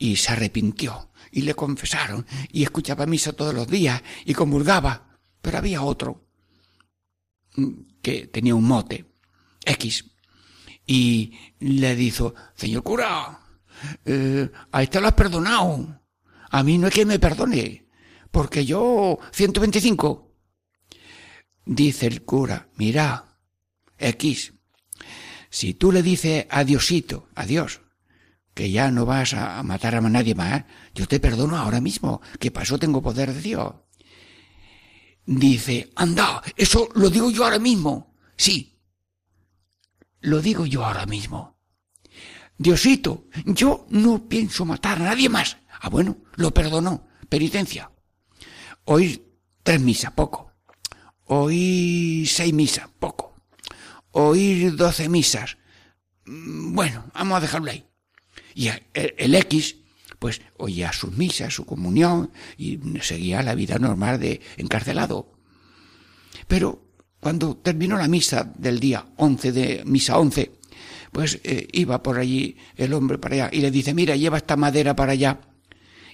y 0.00 0.16
se 0.16 0.32
arrepintió 0.32 1.10
y 1.30 1.42
le 1.42 1.54
confesaron 1.54 2.26
y 2.50 2.64
escuchaba 2.64 3.06
misa 3.06 3.34
todos 3.34 3.54
los 3.54 3.68
días 3.68 4.02
y 4.24 4.34
comulgaba. 4.34 5.18
Pero 5.40 5.58
había 5.58 5.82
otro 5.82 6.26
mm, 7.54 7.72
que 8.02 8.26
tenía 8.26 8.54
un 8.54 8.64
mote, 8.64 9.04
X, 9.64 10.06
y 10.86 11.38
le 11.60 11.94
dijo, 11.94 12.34
señor 12.54 12.82
cura, 12.82 13.40
eh, 14.04 14.50
a 14.72 14.82
este 14.82 15.00
lo 15.00 15.06
has 15.06 15.14
perdonado. 15.14 16.00
A 16.50 16.62
mí 16.62 16.78
no 16.78 16.88
es 16.88 16.94
que 16.94 17.04
me 17.04 17.18
perdone, 17.18 17.86
porque 18.30 18.64
yo 18.64 19.18
125. 19.32 20.34
Dice 21.66 22.06
el 22.06 22.24
cura, 22.24 22.68
mira, 22.76 23.36
X, 23.98 24.54
si 25.50 25.74
tú 25.74 25.92
le 25.92 26.02
dices 26.02 26.46
a 26.48 26.64
Diosito, 26.64 27.28
a 27.34 27.44
Dios, 27.44 27.82
que 28.60 28.70
ya 28.70 28.90
no 28.90 29.06
vas 29.06 29.32
a 29.32 29.62
matar 29.62 29.94
a 29.94 30.02
nadie 30.02 30.34
más, 30.34 30.66
yo 30.94 31.08
te 31.08 31.18
perdono 31.18 31.56
ahora 31.56 31.80
mismo, 31.80 32.20
que 32.38 32.52
eso 32.60 32.78
tengo 32.78 33.00
poder 33.00 33.32
de 33.32 33.40
Dios. 33.40 33.72
Dice, 35.24 35.90
anda, 35.96 36.42
eso 36.58 36.90
lo 36.94 37.08
digo 37.08 37.30
yo 37.30 37.44
ahora 37.44 37.58
mismo. 37.58 38.14
Sí, 38.36 38.78
lo 40.20 40.42
digo 40.42 40.66
yo 40.66 40.84
ahora 40.84 41.06
mismo. 41.06 41.56
Diosito, 42.58 43.28
yo 43.46 43.86
no 43.88 44.28
pienso 44.28 44.66
matar 44.66 45.00
a 45.00 45.04
nadie 45.04 45.30
más. 45.30 45.56
Ah, 45.80 45.88
bueno, 45.88 46.18
lo 46.34 46.52
perdonó. 46.52 47.08
Penitencia. 47.30 47.90
Hoy 48.84 49.24
tres 49.62 49.80
misas, 49.80 50.12
poco. 50.12 50.52
Hoy 51.24 52.26
seis 52.28 52.52
misas, 52.52 52.90
poco. 52.98 53.34
Oír 54.10 54.76
doce 54.76 55.08
misas. 55.08 55.56
Mm, 56.26 56.74
bueno, 56.74 57.06
vamos 57.14 57.38
a 57.38 57.40
dejarlo 57.40 57.70
ahí. 57.70 57.89
Y 58.54 58.70
el, 58.94 59.34
X, 59.34 59.76
pues 60.18 60.40
oía 60.58 60.92
sus 60.92 61.16
misas, 61.16 61.54
su 61.54 61.64
comunión 61.64 62.30
y 62.58 62.78
seguía 63.00 63.42
la 63.42 63.54
vida 63.54 63.78
normal 63.78 64.20
de 64.20 64.40
encarcelado. 64.56 65.32
Pero 66.46 66.82
cuando 67.20 67.56
terminó 67.56 67.96
la 67.96 68.08
misa 68.08 68.50
del 68.56 68.80
día 68.80 69.06
11 69.16 69.52
de 69.52 69.82
misa 69.84 70.18
11, 70.18 70.52
pues 71.12 71.40
eh, 71.44 71.68
iba 71.72 72.02
por 72.02 72.18
allí 72.18 72.56
el 72.76 72.92
hombre 72.92 73.18
para 73.18 73.34
allá 73.34 73.50
y 73.52 73.60
le 73.60 73.70
dice, 73.70 73.94
mira, 73.94 74.16
lleva 74.16 74.38
esta 74.38 74.56
madera 74.56 74.94
para 74.94 75.12
allá. 75.12 75.40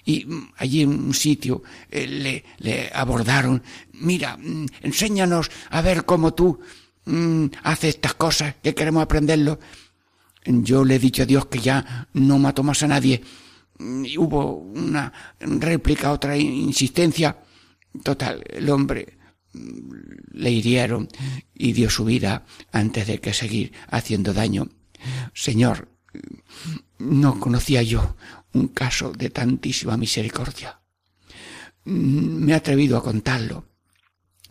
Y 0.05 0.25
mm, 0.25 0.51
allí 0.57 0.81
en 0.81 0.89
un 0.89 1.13
sitio 1.13 1.63
eh, 1.89 2.07
le, 2.07 2.43
le, 2.59 2.89
abordaron, 2.93 3.61
mira, 3.93 4.37
mm, 4.37 4.65
enséñanos 4.81 5.51
a 5.69 5.81
ver 5.81 6.05
cómo 6.05 6.33
tú 6.33 6.59
mm, 7.05 7.45
haces 7.63 7.95
estas 7.95 8.15
cosas, 8.15 8.55
que 8.61 8.73
queremos 8.73 9.03
aprenderlo. 9.03 9.59
Yo 10.47 10.85
le 10.85 10.95
he 10.95 10.99
dicho 10.99 11.23
a 11.23 11.25
Dios 11.25 11.47
que 11.47 11.59
ya 11.59 12.07
no 12.13 12.39
mato 12.39 12.63
más 12.63 12.81
a 12.83 12.87
nadie. 12.87 13.21
Y 13.79 14.17
hubo 14.17 14.55
una 14.55 15.11
réplica, 15.39 16.11
otra 16.11 16.37
insistencia. 16.37 17.37
Total, 18.03 18.43
el 18.49 18.69
hombre 18.69 19.17
le 20.31 20.51
hirieron 20.51 21.07
y 21.53 21.73
dio 21.73 21.89
su 21.89 22.05
vida 22.05 22.45
antes 22.71 23.07
de 23.07 23.19
que 23.19 23.33
seguir 23.33 23.73
haciendo 23.89 24.33
daño. 24.33 24.69
Señor, 25.33 25.89
no 26.99 27.39
conocía 27.39 27.83
yo 27.83 28.15
un 28.53 28.69
caso 28.69 29.11
de 29.11 29.29
tantísima 29.29 29.97
misericordia. 29.97 30.79
Me 31.85 32.53
he 32.53 32.55
atrevido 32.55 32.97
a 32.97 33.03
contarlo. 33.03 33.65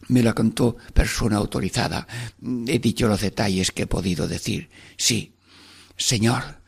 Me 0.08 0.22
lo 0.22 0.34
contó 0.34 0.76
persona 0.92 1.36
autorizada. 1.36 2.06
He 2.66 2.78
dicho 2.78 3.08
los 3.08 3.20
detalles 3.20 3.72
que 3.72 3.82
he 3.82 3.86
podido 3.86 4.28
decir. 4.28 4.70
Sí, 4.96 5.35
Señor, 5.96 6.62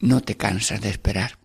no 0.00 0.20
te 0.20 0.36
cansas 0.36 0.80
de 0.80 0.90
esperar, 0.90 1.38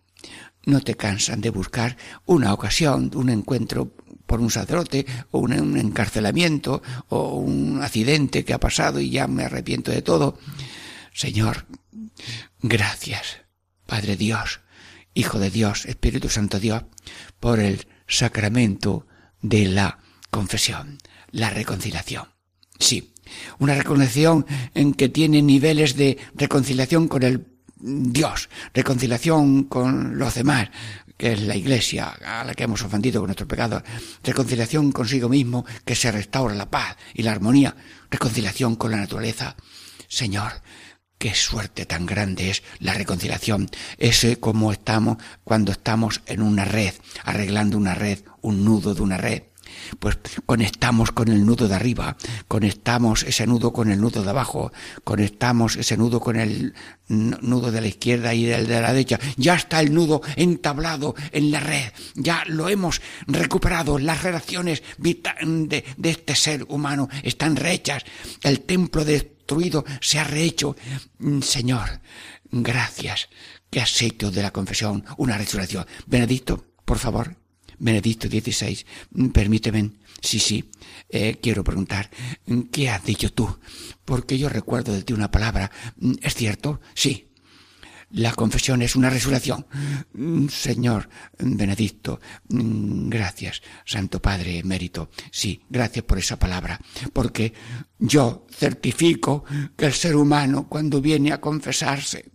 no 0.64 0.80
te 0.80 0.94
cansan 0.94 1.40
de 1.40 1.50
buscar 1.50 1.96
una 2.24 2.52
ocasión, 2.52 3.10
un 3.14 3.28
encuentro 3.28 3.94
por 4.26 4.40
un 4.40 4.50
sacerdote 4.50 5.06
o 5.30 5.40
un, 5.40 5.76
encarcelamiento 5.76 6.82
o 7.08 7.36
un 7.36 7.82
accidente 7.82 8.44
que 8.44 8.54
ha 8.54 8.60
pasado 8.60 9.00
y 9.00 9.10
ya 9.10 9.26
me 9.26 9.44
arrepiento 9.44 9.90
de 9.90 10.02
todo. 10.02 10.38
Señor, 11.12 11.66
gracias, 12.60 13.42
Padre 13.86 14.16
Dios, 14.16 14.60
Hijo 15.16 15.38
de 15.38 15.50
Dios, 15.50 15.86
Espíritu 15.86 16.28
Santo 16.28 16.58
Dios, 16.58 16.84
por 17.38 17.60
el 17.60 17.86
sacramento 18.08 19.06
de 19.42 19.68
la 19.68 19.98
confesión, 20.30 20.98
la 21.30 21.50
reconciliación. 21.50 22.28
Sí, 22.80 23.13
una 23.58 23.74
reconciliación 23.74 24.46
en 24.74 24.94
que 24.94 25.08
tiene 25.08 25.42
niveles 25.42 25.96
de 25.96 26.18
reconciliación 26.34 27.08
con 27.08 27.22
el 27.22 27.46
Dios, 27.76 28.48
reconciliación 28.72 29.64
con 29.64 30.18
los 30.18 30.34
demás, 30.34 30.70
que 31.16 31.32
es 31.32 31.42
la 31.42 31.54
iglesia 31.54 32.16
a 32.24 32.44
la 32.44 32.54
que 32.54 32.64
hemos 32.64 32.82
ofendido 32.82 33.20
con 33.20 33.28
nuestros 33.28 33.48
pecados, 33.48 33.82
reconciliación 34.22 34.90
consigo 34.90 35.28
mismo, 35.28 35.66
que 35.84 35.94
se 35.94 36.10
restaura 36.10 36.54
la 36.54 36.70
paz 36.70 36.96
y 37.12 37.22
la 37.22 37.32
armonía, 37.32 37.76
reconciliación 38.10 38.76
con 38.76 38.90
la 38.90 38.96
naturaleza. 38.96 39.56
Señor, 40.08 40.52
qué 41.18 41.34
suerte 41.34 41.86
tan 41.86 42.06
grande 42.06 42.50
es 42.50 42.62
la 42.78 42.94
reconciliación. 42.94 43.68
Ese 43.98 44.38
como 44.40 44.72
estamos 44.72 45.18
cuando 45.44 45.72
estamos 45.72 46.22
en 46.26 46.42
una 46.42 46.64
red, 46.64 46.94
arreglando 47.24 47.76
una 47.76 47.94
red, 47.94 48.20
un 48.40 48.64
nudo 48.64 48.94
de 48.94 49.02
una 49.02 49.16
red 49.16 49.42
pues 49.98 50.18
conectamos 50.46 51.12
con 51.12 51.28
el 51.28 51.44
nudo 51.44 51.68
de 51.68 51.74
arriba, 51.74 52.16
conectamos 52.48 53.22
ese 53.22 53.46
nudo 53.46 53.72
con 53.72 53.90
el 53.90 54.00
nudo 54.00 54.22
de 54.22 54.30
abajo, 54.30 54.72
conectamos 55.04 55.76
ese 55.76 55.96
nudo 55.96 56.20
con 56.20 56.36
el 56.36 56.74
nudo 57.08 57.70
de 57.70 57.80
la 57.80 57.86
izquierda 57.86 58.34
y 58.34 58.50
el 58.50 58.66
de 58.66 58.80
la 58.80 58.92
derecha. 58.92 59.20
Ya 59.36 59.54
está 59.54 59.80
el 59.80 59.92
nudo 59.92 60.22
entablado 60.36 61.14
en 61.32 61.50
la 61.50 61.60
red, 61.60 61.92
ya 62.14 62.44
lo 62.46 62.68
hemos 62.68 63.00
recuperado. 63.26 63.98
Las 63.98 64.22
relaciones 64.22 64.82
de, 64.98 65.84
de 65.96 66.10
este 66.10 66.34
ser 66.34 66.64
humano 66.68 67.08
están 67.22 67.56
rehechas. 67.56 68.04
El 68.42 68.60
templo 68.60 69.04
destruido 69.04 69.84
se 70.00 70.18
ha 70.18 70.24
rehecho. 70.24 70.76
Mm, 71.18 71.40
Señor, 71.40 72.00
gracias 72.50 73.28
que 73.70 73.80
has 73.80 74.02
hecho 74.02 74.30
de 74.30 74.42
la 74.42 74.52
confesión 74.52 75.04
una 75.16 75.36
resurrección. 75.36 75.86
Benedicto, 76.06 76.64
por 76.84 76.98
favor. 76.98 77.43
Benedicto 77.78 78.28
XVI, 78.28 78.84
mm, 79.12 79.28
permíteme, 79.28 79.90
sí, 80.20 80.38
sí, 80.38 80.70
eh, 81.08 81.38
quiero 81.42 81.64
preguntar, 81.64 82.10
mm, 82.46 82.62
¿qué 82.72 82.90
has 82.90 83.04
dicho 83.04 83.32
tú? 83.32 83.58
Porque 84.04 84.38
yo 84.38 84.48
recuerdo 84.48 84.92
de 84.92 85.02
ti 85.02 85.12
una 85.12 85.30
palabra, 85.30 85.70
mm, 85.98 86.14
¿es 86.22 86.34
cierto? 86.34 86.80
Sí. 86.94 87.28
La 88.10 88.32
confesión 88.32 88.80
es 88.82 88.94
una 88.94 89.10
resurrección. 89.10 89.66
Señor 90.48 91.08
Benedicto, 91.36 92.20
gracias, 92.48 93.60
Santo 93.84 94.22
Padre 94.22 94.62
Mérito. 94.62 95.10
Sí, 95.32 95.64
gracias 95.68 96.04
por 96.04 96.18
esa 96.18 96.38
palabra, 96.38 96.78
porque 97.12 97.52
yo 97.98 98.46
certifico 98.52 99.44
que 99.76 99.86
el 99.86 99.92
ser 99.92 100.14
humano 100.14 100.68
cuando 100.68 101.00
viene 101.00 101.32
a 101.32 101.40
confesarse 101.40 102.33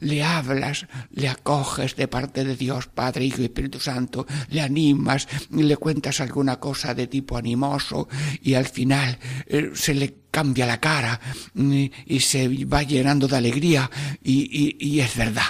le 0.00 0.22
hablas, 0.22 0.86
le 1.10 1.28
acoges 1.28 1.96
de 1.96 2.08
parte 2.08 2.44
de 2.44 2.56
Dios, 2.56 2.86
Padre, 2.88 3.24
Hijo 3.24 3.42
y 3.42 3.46
Espíritu 3.46 3.80
Santo, 3.80 4.26
le 4.48 4.60
animas, 4.60 5.28
le 5.50 5.76
cuentas 5.76 6.20
alguna 6.20 6.60
cosa 6.60 6.94
de 6.94 7.06
tipo 7.06 7.36
animoso 7.36 8.08
y 8.42 8.54
al 8.54 8.66
final 8.66 9.18
eh, 9.46 9.70
se 9.74 9.94
le 9.94 10.26
cambia 10.30 10.66
la 10.66 10.80
cara 10.80 11.20
mm, 11.54 11.84
y, 12.06 12.20
se 12.20 12.48
va 12.66 12.82
llenando 12.82 13.26
de 13.26 13.36
alegría 13.36 13.90
y, 14.22 15.00
es 15.00 15.16
verdad, 15.16 15.46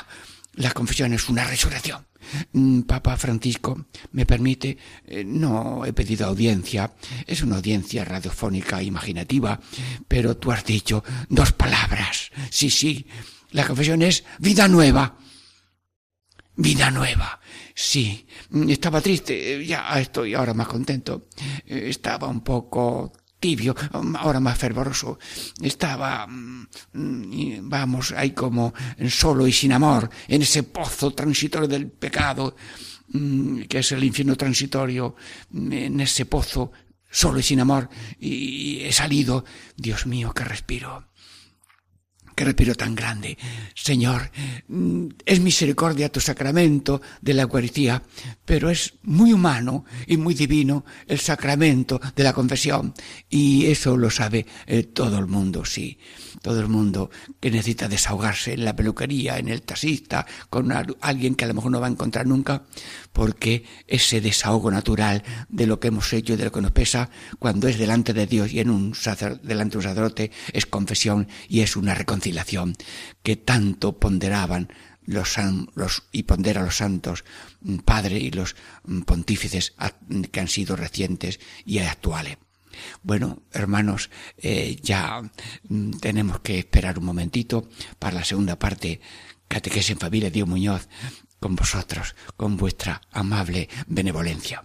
la 0.54 0.70
confesión 0.70 1.12
es 1.12 1.28
una 1.28 1.44
resurrección. 1.44 2.06
Mm, 2.52 2.82
Papa 2.82 3.16
Francisco, 3.16 3.86
me 4.12 4.26
permite, 4.26 4.76
eh, 5.06 5.24
no 5.24 5.84
he 5.84 5.92
pedido 5.92 6.26
audiencia, 6.26 6.92
es 7.26 7.42
una 7.42 7.56
audiencia 7.56 8.04
radiofónica 8.04 8.82
imaginativa, 8.82 9.60
pero 10.08 10.36
tú 10.36 10.50
has 10.52 10.64
dicho 10.64 11.04
dos 11.28 11.52
palabras, 11.52 12.30
sí, 12.50 12.70
sí, 12.70 13.06
la 13.56 13.66
confesión 13.66 14.02
es 14.02 14.22
vida 14.38 14.68
nueva. 14.68 15.16
Vida 16.56 16.90
nueva. 16.90 17.40
Sí, 17.74 18.26
estaba 18.68 19.00
triste, 19.00 19.64
ya 19.64 19.98
estoy 19.98 20.34
ahora 20.34 20.52
más 20.52 20.68
contento. 20.68 21.28
Estaba 21.64 22.28
un 22.28 22.42
poco 22.42 23.12
tibio, 23.40 23.74
ahora 24.18 24.40
más 24.40 24.58
fervoroso. 24.58 25.18
Estaba, 25.62 26.26
mm, 26.26 26.66
vamos, 27.62 28.12
ahí 28.12 28.32
como 28.32 28.74
solo 29.08 29.46
y 29.46 29.52
sin 29.52 29.72
amor, 29.72 30.10
en 30.28 30.42
ese 30.42 30.62
pozo 30.62 31.12
transitorio 31.12 31.66
del 31.66 31.90
pecado, 31.90 32.56
mm, 33.08 33.62
que 33.62 33.78
es 33.78 33.92
el 33.92 34.04
infierno 34.04 34.36
transitorio, 34.36 35.16
en 35.54 35.98
ese 36.00 36.26
pozo 36.26 36.72
solo 37.10 37.38
y 37.38 37.42
sin 37.42 37.60
amor, 37.60 37.88
y 38.18 38.80
he 38.80 38.92
salido, 38.92 39.46
Dios 39.76 40.06
mío, 40.06 40.34
que 40.34 40.44
respiro 40.44 41.06
qué 42.36 42.44
respiro 42.44 42.74
tan 42.74 42.94
grande. 42.94 43.36
Señor, 43.74 44.30
mm, 44.68 45.06
es 45.24 45.40
misericordia 45.40 46.12
tu 46.12 46.20
sacramento 46.20 47.00
de 47.22 47.32
la 47.32 47.42
Eucaristía, 47.42 48.02
pero 48.44 48.68
es 48.68 48.94
muy 49.02 49.32
humano 49.32 49.86
y 50.06 50.18
muy 50.18 50.34
divino 50.34 50.84
el 51.08 51.18
sacramento 51.18 51.98
de 52.14 52.22
la 52.22 52.34
confesión. 52.34 52.92
Y 53.30 53.66
eso 53.66 53.96
lo 53.96 54.10
sabe 54.10 54.46
eh, 54.66 54.82
todo 54.82 55.18
el 55.18 55.26
mundo, 55.26 55.64
sí. 55.64 55.98
Todo 56.42 56.60
el 56.60 56.68
mundo 56.68 57.10
que 57.40 57.50
necesita 57.50 57.88
desahogarse 57.88 58.52
en 58.52 58.66
la 58.66 58.76
peluquería, 58.76 59.38
en 59.38 59.48
el 59.48 59.62
taxista, 59.62 60.26
con 60.50 60.70
alguien 61.00 61.34
que 61.34 61.46
a 61.46 61.48
lo 61.48 61.54
mejor 61.54 61.72
no 61.72 61.80
va 61.80 61.86
a 61.86 61.90
encontrar 61.90 62.26
nunca, 62.26 62.64
porque 63.14 63.64
ese 63.88 64.20
desahogo 64.20 64.70
natural 64.70 65.24
de 65.48 65.66
lo 65.66 65.80
que 65.80 65.88
hemos 65.88 66.12
hecho 66.12 66.34
y 66.34 66.36
de 66.36 66.44
lo 66.44 66.52
que 66.52 66.60
nos 66.60 66.72
pesa, 66.72 67.08
cuando 67.38 67.66
es 67.66 67.78
delante 67.78 68.12
de 68.12 68.26
Dios 68.26 68.52
y 68.52 68.60
en 68.60 68.68
un 68.68 68.92
delante 69.42 69.72
de 69.72 69.78
un 69.78 69.82
sacerdote, 69.82 70.30
es 70.52 70.66
confesión 70.66 71.26
y 71.48 71.60
es 71.60 71.76
una 71.76 71.94
reconciliación 71.94 72.25
que 73.22 73.36
tanto 73.36 73.98
ponderaban 73.98 74.68
los, 75.04 75.36
los, 75.74 76.04
y 76.12 76.24
pondera 76.24 76.62
los 76.62 76.76
santos 76.76 77.24
mm, 77.60 77.78
padre 77.78 78.18
y 78.18 78.30
los 78.30 78.56
mm, 78.84 79.02
pontífices 79.02 79.74
que 80.30 80.40
han 80.40 80.48
sido 80.48 80.76
recientes 80.76 81.40
y 81.64 81.78
actuales. 81.78 82.38
Bueno, 83.02 83.42
hermanos, 83.52 84.10
eh, 84.36 84.76
ya 84.82 85.22
mm, 85.68 85.92
tenemos 85.92 86.40
que 86.40 86.58
esperar 86.58 86.98
un 86.98 87.06
momentito 87.06 87.68
para 87.98 88.16
la 88.16 88.24
segunda 88.24 88.58
parte. 88.58 89.00
Catequesis 89.48 89.90
en 89.90 89.98
familia, 89.98 90.30
Dios 90.30 90.48
Muñoz, 90.48 90.88
con 91.38 91.54
vosotros, 91.54 92.16
con 92.36 92.56
vuestra 92.56 93.00
amable 93.12 93.68
benevolencia. 93.86 94.64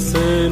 say 0.00 0.43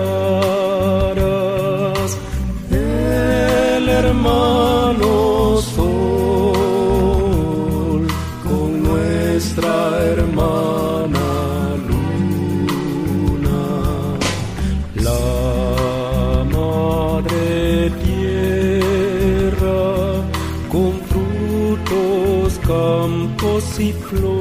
El 2.72 3.90
hermano 3.90 5.12
sol 5.76 6.48
con 8.48 8.70
nuestra 8.90 9.76
hermana 10.12 11.28
luna. 11.90 13.64
La 15.08 15.26
madre 16.56 17.92
tierra 18.06 19.84
con 20.74 20.92
frutos 21.12 22.50
campos 22.72 23.64
y 23.80 23.92
flores. 23.92 24.35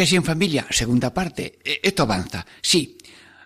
Catequesis 0.00 0.16
en 0.16 0.24
familia, 0.24 0.64
segunda 0.70 1.12
parte. 1.12 1.60
E, 1.60 1.84
esto 1.84 2.08
avanza, 2.08 2.46
sí. 2.62 2.96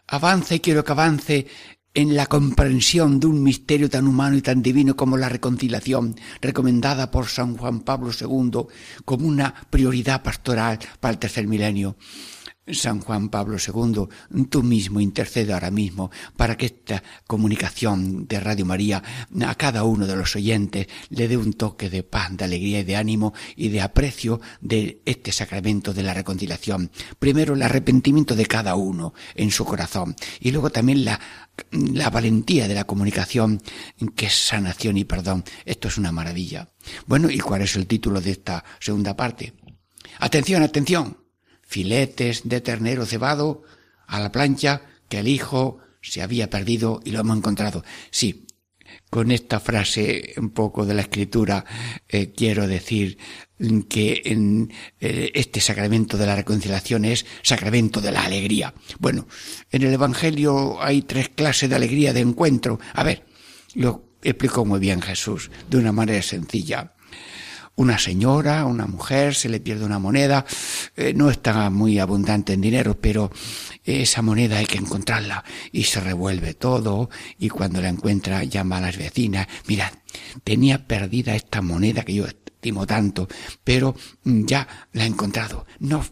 Avanza 0.06 0.54
y 0.54 0.60
quiero 0.60 0.84
que 0.84 0.92
avance 0.92 1.46
en 1.92 2.14
la 2.14 2.26
comprensión 2.26 3.18
de 3.18 3.26
un 3.26 3.42
misterio 3.42 3.90
tan 3.90 4.06
humano 4.06 4.36
y 4.36 4.40
tan 4.40 4.62
divino 4.62 4.94
como 4.94 5.16
la 5.16 5.28
reconciliación, 5.28 6.14
recomendada 6.40 7.10
por 7.10 7.26
San 7.26 7.56
Juan 7.56 7.80
Pablo 7.80 8.12
II 8.14 8.70
como 9.04 9.26
una 9.26 9.52
prioridad 9.68 10.22
pastoral 10.22 10.78
para 11.00 11.14
el 11.14 11.18
tercer 11.18 11.48
milenio. 11.48 11.96
San 12.72 13.00
Juan 13.00 13.28
Pablo 13.28 13.58
II, 13.58 14.08
tú 14.48 14.62
mismo 14.62 15.00
intercede 15.00 15.52
ahora 15.52 15.70
mismo 15.70 16.10
para 16.36 16.56
que 16.56 16.66
esta 16.66 17.02
comunicación 17.26 18.26
de 18.26 18.40
Radio 18.40 18.64
María 18.64 19.02
a 19.46 19.54
cada 19.54 19.84
uno 19.84 20.06
de 20.06 20.16
los 20.16 20.34
oyentes 20.34 20.86
le 21.10 21.28
dé 21.28 21.36
un 21.36 21.52
toque 21.52 21.90
de 21.90 22.02
paz, 22.02 22.34
de 22.36 22.44
alegría 22.44 22.80
y 22.80 22.84
de 22.84 22.96
ánimo 22.96 23.34
y 23.54 23.68
de 23.68 23.82
aprecio 23.82 24.40
de 24.60 25.02
este 25.04 25.30
sacramento 25.30 25.92
de 25.92 26.02
la 26.02 26.14
reconciliación. 26.14 26.90
Primero 27.18 27.54
el 27.54 27.62
arrepentimiento 27.62 28.34
de 28.34 28.46
cada 28.46 28.76
uno 28.76 29.12
en 29.34 29.50
su 29.50 29.64
corazón 29.64 30.16
y 30.40 30.50
luego 30.50 30.70
también 30.70 31.04
la, 31.04 31.20
la 31.70 32.08
valentía 32.08 32.66
de 32.66 32.74
la 32.74 32.84
comunicación 32.84 33.60
que 34.16 34.26
es 34.26 34.34
sanación 34.34 34.96
y 34.96 35.04
perdón. 35.04 35.44
Esto 35.66 35.88
es 35.88 35.98
una 35.98 36.12
maravilla. 36.12 36.70
Bueno, 37.06 37.30
¿y 37.30 37.38
cuál 37.40 37.62
es 37.62 37.76
el 37.76 37.86
título 37.86 38.22
de 38.22 38.30
esta 38.30 38.64
segunda 38.80 39.14
parte? 39.14 39.52
Atención, 40.18 40.62
atención 40.62 41.23
filetes 41.74 42.42
de 42.44 42.60
ternero 42.60 43.04
cebado 43.04 43.64
a 44.06 44.20
la 44.20 44.30
plancha 44.30 44.82
que 45.08 45.18
el 45.18 45.26
hijo 45.26 45.78
se 46.02 46.22
había 46.22 46.48
perdido 46.48 47.00
y 47.04 47.10
lo 47.10 47.18
hemos 47.18 47.36
encontrado. 47.36 47.82
Sí, 48.12 48.46
con 49.10 49.32
esta 49.32 49.58
frase 49.58 50.34
un 50.36 50.50
poco 50.50 50.86
de 50.86 50.94
la 50.94 51.02
escritura 51.02 51.64
eh, 52.08 52.32
quiero 52.32 52.68
decir 52.68 53.18
que 53.88 54.22
en, 54.24 54.72
eh, 55.00 55.32
este 55.34 55.60
sacramento 55.60 56.16
de 56.16 56.26
la 56.26 56.36
reconciliación 56.36 57.06
es 57.06 57.26
sacramento 57.42 58.00
de 58.00 58.12
la 58.12 58.24
alegría. 58.24 58.72
Bueno, 59.00 59.26
en 59.72 59.82
el 59.82 59.92
Evangelio 59.92 60.80
hay 60.80 61.02
tres 61.02 61.30
clases 61.30 61.70
de 61.70 61.74
alegría 61.74 62.12
de 62.12 62.20
encuentro. 62.20 62.78
A 62.92 63.02
ver, 63.02 63.26
lo 63.74 64.14
explicó 64.22 64.64
muy 64.64 64.78
bien 64.78 65.02
Jesús 65.02 65.50
de 65.68 65.78
una 65.78 65.90
manera 65.90 66.22
sencilla 66.22 66.93
una 67.76 67.98
señora, 67.98 68.64
una 68.66 68.86
mujer, 68.86 69.34
se 69.34 69.48
le 69.48 69.60
pierde 69.60 69.84
una 69.84 69.98
moneda, 69.98 70.44
eh, 70.96 71.12
no 71.14 71.30
está 71.30 71.70
muy 71.70 71.98
abundante 71.98 72.52
en 72.52 72.60
dinero, 72.60 72.98
pero 73.00 73.30
esa 73.84 74.22
moneda 74.22 74.58
hay 74.58 74.66
que 74.66 74.78
encontrarla 74.78 75.44
y 75.72 75.84
se 75.84 76.00
revuelve 76.00 76.54
todo 76.54 77.10
y 77.38 77.48
cuando 77.48 77.80
la 77.80 77.88
encuentra 77.88 78.44
llama 78.44 78.78
a 78.78 78.82
las 78.82 78.96
vecinas, 78.96 79.46
mirad, 79.66 79.92
tenía 80.44 80.86
perdida 80.86 81.34
esta 81.34 81.62
moneda 81.62 82.04
que 82.04 82.14
yo 82.14 82.26
estimo 82.26 82.86
tanto, 82.86 83.28
pero 83.62 83.94
ya 84.22 84.66
la 84.92 85.04
he 85.04 85.06
encontrado. 85.06 85.66
No 85.80 86.04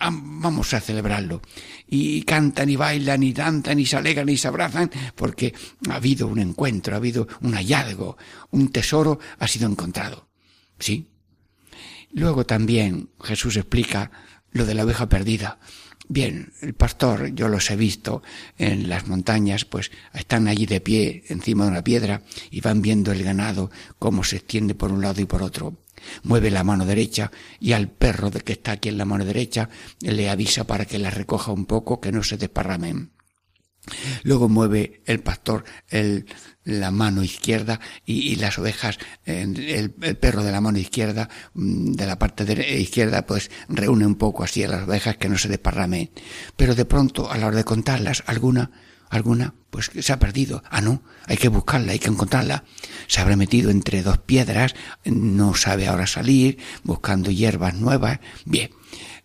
vamos 0.00 0.72
a 0.72 0.80
celebrarlo. 0.80 1.42
Y 1.86 2.22
cantan 2.22 2.70
y 2.70 2.76
bailan 2.76 3.22
y 3.22 3.32
danzan 3.32 3.78
y 3.78 3.86
se 3.86 3.96
alegran 3.96 4.28
y 4.28 4.36
se 4.36 4.48
abrazan 4.48 4.90
porque 5.14 5.54
ha 5.88 5.96
habido 5.96 6.26
un 6.26 6.38
encuentro, 6.38 6.94
ha 6.94 6.96
habido 6.96 7.28
un 7.42 7.52
hallazgo, 7.52 8.16
un 8.50 8.70
tesoro 8.70 9.18
ha 9.38 9.46
sido 9.46 9.68
encontrado. 9.68 10.29
Sí. 10.80 11.06
Luego 12.12 12.44
también 12.44 13.10
Jesús 13.22 13.56
explica 13.56 14.10
lo 14.50 14.66
de 14.66 14.74
la 14.74 14.84
oveja 14.84 15.08
perdida. 15.08 15.60
Bien, 16.08 16.52
el 16.60 16.74
pastor, 16.74 17.28
yo 17.34 17.46
los 17.46 17.70
he 17.70 17.76
visto 17.76 18.20
en 18.58 18.88
las 18.88 19.06
montañas, 19.06 19.64
pues 19.64 19.92
están 20.12 20.48
allí 20.48 20.66
de 20.66 20.80
pie 20.80 21.22
encima 21.28 21.64
de 21.64 21.70
una 21.70 21.84
piedra 21.84 22.22
y 22.50 22.60
van 22.60 22.82
viendo 22.82 23.12
el 23.12 23.22
ganado 23.22 23.70
cómo 24.00 24.24
se 24.24 24.36
extiende 24.36 24.74
por 24.74 24.90
un 24.90 25.02
lado 25.02 25.20
y 25.20 25.26
por 25.26 25.44
otro. 25.44 25.76
Mueve 26.24 26.50
la 26.50 26.64
mano 26.64 26.84
derecha 26.84 27.30
y 27.60 27.72
al 27.72 27.88
perro 27.88 28.30
de 28.30 28.40
que 28.40 28.54
está 28.54 28.72
aquí 28.72 28.88
en 28.88 28.98
la 28.98 29.04
mano 29.04 29.24
derecha 29.24 29.68
le 30.00 30.28
avisa 30.28 30.66
para 30.66 30.84
que 30.84 30.98
la 30.98 31.10
recoja 31.10 31.52
un 31.52 31.66
poco, 31.66 32.00
que 32.00 32.10
no 32.10 32.24
se 32.24 32.38
desparramen. 32.38 33.12
Luego 34.24 34.48
mueve 34.48 35.02
el 35.06 35.20
pastor 35.20 35.64
el, 35.88 36.26
la 36.64 36.90
mano 36.90 37.22
izquierda 37.22 37.80
y, 38.04 38.36
las 38.36 38.58
ovejas, 38.58 38.98
el, 39.24 39.90
perro 39.90 40.42
de 40.44 40.52
la 40.52 40.60
mano 40.60 40.78
izquierda, 40.78 41.28
mm, 41.54 41.92
de 41.92 42.06
la 42.06 42.18
parte 42.18 42.44
de 42.44 42.80
izquierda, 42.80 43.26
pues 43.26 43.50
reúne 43.68 44.06
un 44.06 44.16
poco 44.16 44.44
así 44.44 44.62
a 44.62 44.68
las 44.68 44.82
ovejas 44.82 45.16
que 45.16 45.28
no 45.28 45.38
se 45.38 45.48
desparramen. 45.48 46.10
Pero 46.56 46.74
de 46.74 46.84
pronto, 46.84 47.30
a 47.30 47.38
la 47.38 47.46
hora 47.46 47.56
de 47.56 47.64
contarlas, 47.64 48.22
alguna, 48.26 48.70
alguna, 49.08 49.54
pues 49.70 49.90
se 49.98 50.12
ha 50.12 50.18
perdido. 50.18 50.62
Ah, 50.70 50.80
no, 50.80 51.02
hay 51.26 51.36
que 51.36 51.48
buscarla, 51.48 51.92
hay 51.92 51.98
que 51.98 52.08
encontrarla. 52.08 52.64
Se 53.06 53.20
habrá 53.20 53.36
metido 53.36 53.70
entre 53.70 54.02
dos 54.02 54.18
piedras, 54.18 54.74
no 55.04 55.54
sabe 55.54 55.88
ahora 55.88 56.06
salir, 56.06 56.58
buscando 56.82 57.30
hierbas 57.30 57.74
nuevas. 57.74 58.20
Bien, 58.44 58.70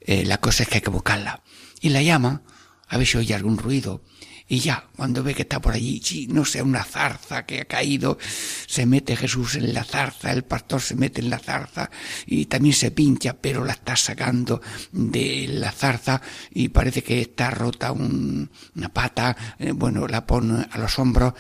eh, 0.02 0.26
la 0.26 0.38
cosa 0.38 0.64
es 0.64 0.70
que 0.70 0.76
hay 0.76 0.82
que 0.82 0.90
buscarla. 0.90 1.44
Y 1.82 1.90
la 1.90 2.02
llama, 2.02 2.44
a 2.88 2.98
ver 2.98 3.08
si 3.08 3.18
oye 3.18 3.36
algún 3.36 3.58
ruido 3.58 4.02
Y 4.48 4.60
ya, 4.60 4.88
cuando 4.96 5.24
ve 5.24 5.34
que 5.34 5.42
está 5.42 5.60
por 5.60 5.74
allí, 5.74 6.00
sí, 6.04 6.28
no 6.28 6.46
sé, 6.46 6.62
una 6.62 6.84
zarza 6.84 7.48
que 7.48 7.62
ha 7.62 7.66
caído, 7.66 8.20
se 8.68 8.86
mete 8.86 9.16
Jesús 9.16 9.56
en 9.56 9.74
la 9.74 9.84
zarza, 9.84 10.32
el 10.32 10.44
pastor 10.44 10.82
se 10.82 10.94
mete 10.94 11.22
en 11.22 11.32
la 11.32 11.40
zarza 11.40 11.90
y 12.28 12.46
también 12.46 12.76
se 12.76 12.92
pincha, 12.92 13.34
pero 13.34 13.66
la 13.66 13.74
está 13.74 13.96
sacando 13.96 14.62
de 14.92 15.48
la 15.50 15.72
zarza 15.72 16.22
y 16.52 16.70
parece 16.70 17.04
que 17.04 17.22
está 17.22 17.50
rota 17.50 17.92
una 17.92 18.90
pata, 18.94 19.36
eh, 19.58 19.72
bueno, 19.72 20.08
la 20.08 20.28
pone 20.28 20.68
a 20.70 20.78
los 20.78 21.00
hombros 21.00 21.34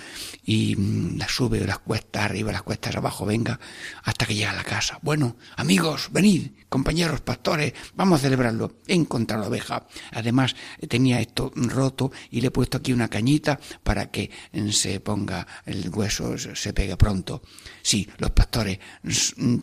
y 0.44 0.76
mm, 0.76 1.18
la 1.18 1.28
sube 1.28 1.60
las 1.60 1.80
cuestas 1.80 2.24
arriba, 2.24 2.52
las 2.52 2.63
cuestas 2.63 2.96
abajo, 2.96 3.24
venga, 3.26 3.60
hasta 4.04 4.26
que 4.26 4.34
llega 4.34 4.50
a 4.50 4.56
la 4.56 4.63
casa. 4.63 4.98
Bueno, 5.04 5.38
amigos, 5.58 6.10
venid, 6.12 6.48
compañeros 6.70 7.22
pastores, 7.22 7.74
vamos 7.96 8.20
a 8.20 8.24
celebrarlo. 8.24 8.80
He 8.88 8.96
encontrado 8.96 9.44
la 9.44 9.50
oveja. 9.50 9.86
Además, 10.12 10.56
tenía 10.89 11.20
esto 11.20 11.52
roto 11.56 12.12
y 12.32 12.41
le 12.41 12.48
he 12.48 12.52
puesto 12.52 12.78
aquí 12.78 12.95
una 12.96 13.10
cañita 13.10 13.60
para 13.84 14.10
que 14.10 14.32
se 14.72 15.00
ponga 15.00 15.46
el 15.66 15.90
hueso, 15.90 16.38
se 16.38 16.74
pegue 16.74 16.98
pronto. 16.98 17.42
Sí, 17.82 18.10
los 18.18 18.32
pastores 18.32 18.80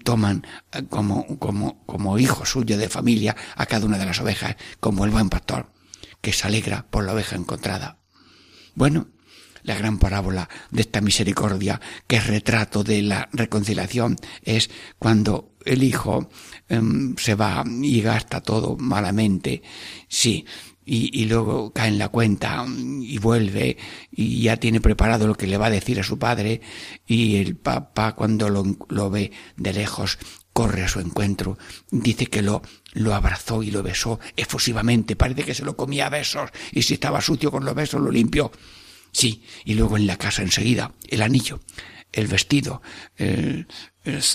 toman 0.05 0.47
eh, 0.73 0.85
como, 0.89 1.39
como, 1.39 1.85
como 1.85 2.19
hijo 2.19 2.45
suyo 2.47 2.79
de 2.79 2.89
familia 2.89 3.35
a 3.57 3.67
cada 3.67 3.87
una 3.87 3.99
de 3.99 4.07
las 4.07 4.21
ovejas, 4.21 4.57
como 4.81 5.05
el 5.05 5.11
buen 5.11 5.29
pastor, 5.29 5.73
que 6.21 6.33
se 6.33 6.47
alegra 6.47 6.87
por 6.89 7.05
la 7.05 7.15
oveja 7.15 7.37
encontrada. 7.37 7.99
Bueno, 8.75 9.09
la 9.63 9.77
gran 9.77 9.99
parábola 9.99 10.49
de 10.71 10.83
esta 10.83 11.01
misericordia, 11.01 11.81
que 12.07 12.17
es 12.17 12.27
retrato 12.27 12.83
de 12.83 13.03
la 13.03 13.29
reconciliación, 13.33 14.17
es 14.43 14.71
cuando 14.99 15.55
el 15.65 15.83
hijo 15.83 16.29
em, 16.69 17.15
se 17.17 17.35
va 17.35 17.65
y 17.67 18.01
gasta 18.01 18.41
todo 18.41 18.77
malamente. 18.77 19.63
Sí, 20.09 20.45
y, 20.95 21.25
luego 21.25 21.73
cae 21.73 21.89
en 21.89 21.99
la 21.99 22.11
cuenta 22.11 22.67
y 22.69 23.17
vuelve 23.17 23.79
y 24.11 24.43
ya 24.43 24.59
tiene 24.59 24.79
preparado 24.83 25.27
lo 25.27 25.35
que 25.35 25.47
le 25.47 25.57
va 25.57 25.67
a 25.67 25.71
decir 25.71 25.99
a 25.99 26.05
su 26.05 26.19
padre 26.19 26.61
y 27.07 27.37
el 27.37 27.57
papá 27.57 28.13
cuando 28.13 28.51
lo, 28.51 28.77
lo 28.91 29.09
ve 29.09 29.33
de 29.57 29.73
lejos 29.73 30.19
corre 30.53 30.83
a 30.83 30.89
su 30.89 31.01
encuentro, 31.01 31.57
dice 31.91 32.27
que 32.27 32.43
lo, 32.43 32.61
lo 32.93 33.15
abrazó 33.15 33.63
y 33.63 33.71
lo 33.71 33.83
besó 33.83 34.21
efusivamente, 34.37 35.17
parece 35.17 35.45
que 35.45 35.55
se 35.55 35.65
lo 35.65 35.79
comía 35.79 36.09
a 36.09 36.11
besos 36.11 36.51
y 36.73 36.83
si 36.83 36.93
estaba 36.93 37.23
sucio 37.23 37.51
con 37.51 37.65
los 37.65 37.75
besos 37.75 38.03
lo 38.03 38.11
limpió. 38.11 38.53
Sí, 39.13 39.45
y 39.65 39.75
luego 39.75 39.97
en 39.97 40.07
la 40.07 40.19
casa 40.19 40.43
enseguida 40.43 40.93
el 41.09 41.23
anillo, 41.23 41.61
el 42.13 42.27
vestido, 42.27 42.83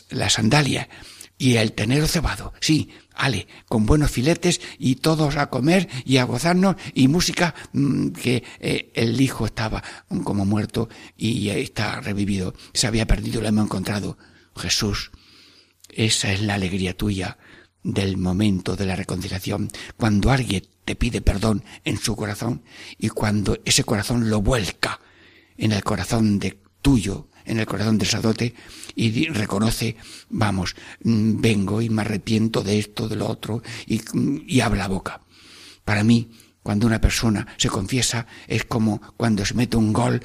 la 0.10 0.30
sandalia 0.32 0.90
y 1.38 1.58
el 1.58 1.74
tenero 1.74 2.08
cebado. 2.08 2.54
Sí, 2.60 2.90
ale, 3.14 3.48
con 3.68 3.86
buenos 3.86 4.12
filetes 4.12 4.62
y 4.80 4.96
todos 4.96 5.36
a 5.36 5.50
comer 5.50 5.88
y 6.06 6.18
a 6.18 6.24
gozarnos 6.24 6.76
y 6.94 7.08
música 7.08 7.54
mm, 7.74 8.10
que 8.10 8.44
eh, 8.60 8.92
el 8.96 9.20
hijo 9.22 9.46
estaba 9.46 9.84
como 10.24 10.46
muerto 10.46 10.90
y 11.16 11.50
está 11.50 12.02
revivido. 12.02 12.54
Se 12.74 12.88
había 12.88 13.06
perdido, 13.06 13.42
lo 13.42 13.48
hemos 13.48 13.66
encontrado. 13.66 14.18
Jesús, 14.56 15.12
esa 15.90 16.32
es 16.32 16.42
la 16.42 16.56
alegría 16.56 16.98
tuya 16.98 17.38
del 17.84 18.18
momento 18.18 18.76
de 18.76 18.86
la 18.86 18.96
reconciliación, 18.96 19.70
cuando 19.96 20.32
alguien 20.32 20.64
te 20.84 20.96
pide 20.96 21.22
perdón 21.22 21.64
en 21.86 21.98
su 21.98 22.16
corazón 22.16 22.64
y 22.98 23.10
cuando 23.10 23.58
ese 23.64 23.84
corazón 23.84 24.30
lo 24.30 24.42
vuelca 24.42 25.00
en 25.58 25.72
el 25.72 25.84
corazón 25.84 26.40
de 26.40 26.60
tuyo, 26.82 27.30
en 27.48 27.60
el 27.60 27.66
corazón 27.66 27.98
del 27.98 28.08
sacerdote 28.08 28.54
y 28.96 29.28
reconoce, 29.30 29.96
vamos, 30.30 30.76
mm, 31.04 31.42
vengo 31.42 31.82
y 31.82 31.90
me 31.90 32.02
arrepiento 32.02 32.62
de 32.62 32.80
esto, 32.80 33.08
de 33.08 33.16
lo 33.16 33.28
otro 33.28 33.64
y, 33.86 34.00
mm, 34.00 34.44
y 34.48 34.60
abre 34.62 34.80
la 34.80 34.88
boca. 34.88 35.22
Para 35.84 36.04
mí, 36.04 36.30
cuando 36.62 36.86
una 36.86 37.00
persona 37.00 37.48
se 37.58 37.70
confiesa 37.70 38.28
es 38.48 38.66
como 38.66 39.02
cuando 39.16 39.46
se 39.46 39.54
mete 39.54 39.78
un 39.78 39.94
gol 39.94 40.22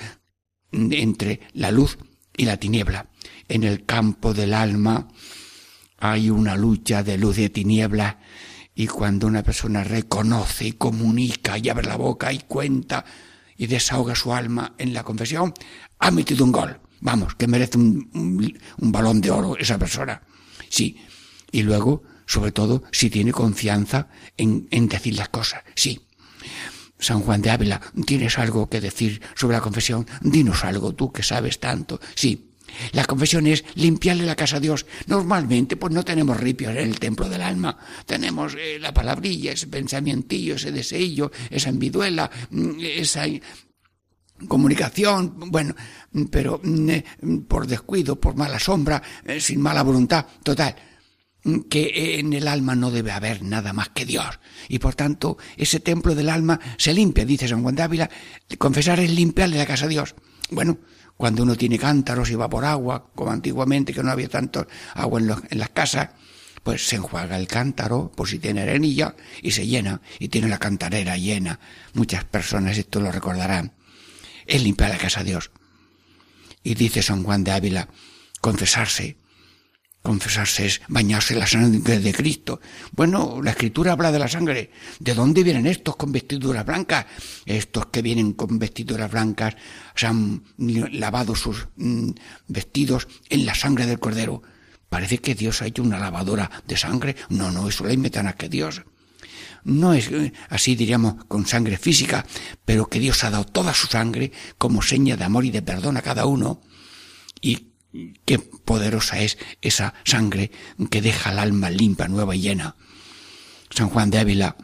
entre 0.73 1.41
la 1.53 1.71
luz 1.71 1.99
y 2.37 2.47
la 2.47 2.57
tiniebla. 2.57 3.07
En 3.49 3.63
el 3.63 3.85
campo 3.85 4.35
del 4.35 4.55
alma 4.55 5.09
hay 5.99 6.31
una 6.31 6.57
lucha 6.57 7.05
de 7.05 7.17
luz 7.17 7.39
y 7.39 7.43
de 7.43 7.51
tiniebla 7.51 8.19
y 8.75 8.87
cuando 8.87 9.27
una 9.27 9.43
persona 9.43 9.85
reconoce 9.85 10.67
y 10.67 10.73
comunica 10.73 11.59
y 11.59 11.69
abre 11.69 11.87
la 11.87 11.97
boca 11.97 12.33
y 12.33 12.41
cuenta 12.41 13.05
y 13.57 13.67
desahoga 13.67 14.15
su 14.15 14.33
alma 14.33 14.75
en 14.79 14.95
la 14.95 15.05
confesión, 15.05 15.55
ha 15.99 16.11
metido 16.11 16.45
un 16.45 16.53
gol. 16.53 16.81
Vamos, 17.03 17.35
que 17.35 17.49
merece 17.49 17.79
un, 17.79 18.09
un, 18.79 18.93
balón 18.93 19.21
de 19.21 19.33
oro 19.33 19.57
esa 19.59 19.77
persona. 19.77 20.23
Sí. 20.69 20.97
Y 21.51 21.63
luego, 21.63 22.05
sobre 22.27 22.53
todo, 22.53 22.85
si 22.93 23.11
tiene 23.11 23.33
confianza 23.33 24.07
en, 24.37 24.69
en 24.71 24.89
decir 24.89 25.17
las 25.17 25.29
cosas. 25.29 25.65
Sí. 25.75 26.01
San 27.01 27.21
Juan 27.21 27.43
de 27.43 27.51
Ávila, 27.51 27.81
¿tienes 28.07 28.39
algo 28.39 28.71
que 28.71 28.81
decir 28.81 29.21
sobre 29.35 29.57
la 29.57 29.61
confesión? 29.61 30.07
Dinos 30.21 30.65
algo, 30.65 30.95
tú 30.95 31.11
que 31.11 31.25
sabes 31.25 31.59
tanto. 31.59 32.01
Sí. 32.15 32.53
La 32.93 33.05
confesión 33.05 33.49
es 33.49 33.65
limpiarle 33.75 34.25
la 34.25 34.37
casa 34.37 34.59
a 34.59 34.61
Dios. 34.61 34.87
Normalmente, 35.09 35.77
pues 35.77 35.93
no 35.93 36.05
tenemos 36.05 36.39
ripios 36.39 36.71
en 36.71 36.89
el 36.89 37.01
templo 37.01 37.29
del 37.29 37.43
alma. 37.43 37.77
Tenemos 38.07 38.55
eh, 38.57 38.79
la 38.79 38.95
palabrilla, 38.95 39.53
ese 39.53 39.67
pensamientillo, 39.67 40.55
ese 40.55 40.71
deseillo, 40.71 41.33
esa 41.51 41.69
enviduela, 41.69 42.31
mm, 42.51 42.79
esa 42.81 43.25
comunicación, 44.47 45.35
bueno, 45.51 45.75
pero 46.31 46.61
mm, 46.63 46.91
eh, 46.91 47.05
por 47.49 47.67
descuido, 47.67 48.21
por 48.21 48.37
mala 48.37 48.59
sombra, 48.59 49.03
eh, 49.25 49.41
sin 49.41 49.61
mala 49.61 49.83
voluntad, 49.83 50.27
total, 50.43 50.75
mm, 51.45 51.61
que 51.71 52.19
en 52.19 52.33
el 52.33 52.49
alma 52.49 52.75
no 52.75 52.91
debe 52.91 53.13
haber 53.13 53.43
nada 53.43 53.73
más 53.73 53.91
que 53.91 54.05
Dios. 54.05 54.41
Y 54.69 54.79
por 54.79 54.95
tanto, 54.95 55.39
ese 55.57 55.81
templo 55.81 56.15
del 56.15 56.29
alma 56.29 56.61
se 56.77 56.95
limpia, 56.95 57.25
dice 57.25 57.49
San 57.49 57.63
Juan 57.63 57.75
de 57.75 57.83
Ávila, 57.83 58.11
confesar 58.59 59.01
es 59.01 59.11
limpiarle 59.11 59.59
la 59.59 59.67
casa 59.67 59.87
a 59.87 59.89
Dios. 59.89 60.15
Bueno, 60.51 60.79
cuando 61.17 61.43
uno 61.43 61.57
tiene 61.57 61.79
cántaros 61.79 62.31
y 62.31 62.35
va 62.35 62.49
por 62.49 62.65
agua, 62.65 63.11
como 63.15 63.31
antiguamente 63.31 63.93
que 63.93 64.03
no 64.03 64.11
había 64.11 64.29
tanto 64.29 64.67
agua 64.95 65.21
en, 65.21 65.31
en 65.51 65.59
las 65.59 65.71
casas, 65.71 66.11
pues 66.63 66.87
se 66.87 66.97
enjuaga 66.97 67.37
el 67.37 67.49
cántaro, 67.49 68.13
por 68.15 68.29
si 68.29 68.39
tiene 68.39 68.63
arenilla, 68.63 69.15
y 69.43 69.51
se 69.51 69.67
llena, 69.67 70.01
y 70.19 70.29
tiene 70.29 70.49
la 70.49 70.59
cantarera 70.59 71.17
llena. 71.17 71.59
Muchas 71.95 72.25
personas 72.25 72.79
esto 72.79 73.01
lo 73.01 73.11
recordarán. 73.11 73.73
Es 74.53 74.63
limpiar 74.63 74.91
la 74.91 74.99
casa 74.99 75.21
a 75.21 75.25
Dios. 75.25 75.51
Y 76.63 76.75
dice 76.75 77.01
San 77.01 77.23
Juan 77.23 77.43
de 77.43 77.53
Ávila, 77.53 77.89
confesarse, 78.43 79.17
confesarse 80.03 80.67
es 80.67 80.83
bañarse 80.89 81.35
la 81.35 81.47
sangre 81.47 82.01
de 82.01 82.13
Cristo. 82.13 82.61
Bueno, 82.91 83.41
la 83.43 83.53
escritura 83.53 83.93
habla 83.93 84.13
de 84.13 84.19
la 84.19 84.29
sangre. 84.29 84.71
¿De 85.01 85.15
dónde 85.15 85.43
vienen 85.43 85.67
estos 85.67 85.97
con 85.97 86.13
vestiduras 86.13 86.67
blancas? 86.67 87.07
Estos 87.47 87.87
que 87.87 88.03
vienen 88.03 88.35
con 88.35 88.59
vestiduras 88.59 89.11
blancas 89.11 89.57
se 89.95 90.07
han 90.07 90.45
lavado 90.59 91.35
sus 91.35 91.69
mm, 91.77 92.11
vestidos 92.49 93.09
en 93.31 93.47
la 93.47 93.55
sangre 93.55 93.87
del 93.87 94.01
cordero. 94.01 94.43
Parece 94.91 95.17
que 95.17 95.35
Dios 95.35 95.63
ha 95.63 95.67
hecho 95.67 95.83
una 95.83 95.99
lavadora 95.99 96.51
de 96.69 96.77
sangre. 96.77 97.17
No, 97.31 97.51
no, 97.51 97.71
eso 97.71 97.87
la 97.87 97.95
inventan 97.95 98.31
que 98.35 98.51
Dios. 98.51 98.83
No 99.65 99.95
es 99.95 100.11
eh, 100.11 100.33
así, 100.49 100.75
diríamos, 100.75 101.25
con 101.27 101.47
sangre 101.47 101.77
física, 101.77 102.27
pero 102.65 102.89
que 102.89 102.99
Dios 102.99 103.23
ha 103.25 103.31
dado 103.31 103.45
toda 103.45 103.75
su 103.75 103.87
sangre 103.87 104.33
como 104.59 104.83
seña 104.83 105.17
de 105.17 105.25
amor 105.25 105.45
y 105.45 105.51
de 105.51 105.63
perdón 105.63 105.97
a 105.97 106.03
cada 106.03 106.27
uno. 106.27 106.61
Y 107.41 107.69
qué 108.25 108.39
poderosa 108.39 109.21
es 109.21 109.39
esa 109.61 109.95
sangre 110.05 110.51
que 110.91 111.03
deja 111.03 111.33
el 111.33 111.39
alma 111.39 111.71
limpia, 111.71 112.09
nueva 112.09 112.35
y 112.35 112.41
llena. 112.41 112.77
San 113.71 113.89
Juan 113.89 114.11
de 114.11 114.19
Ávila, 114.19 114.57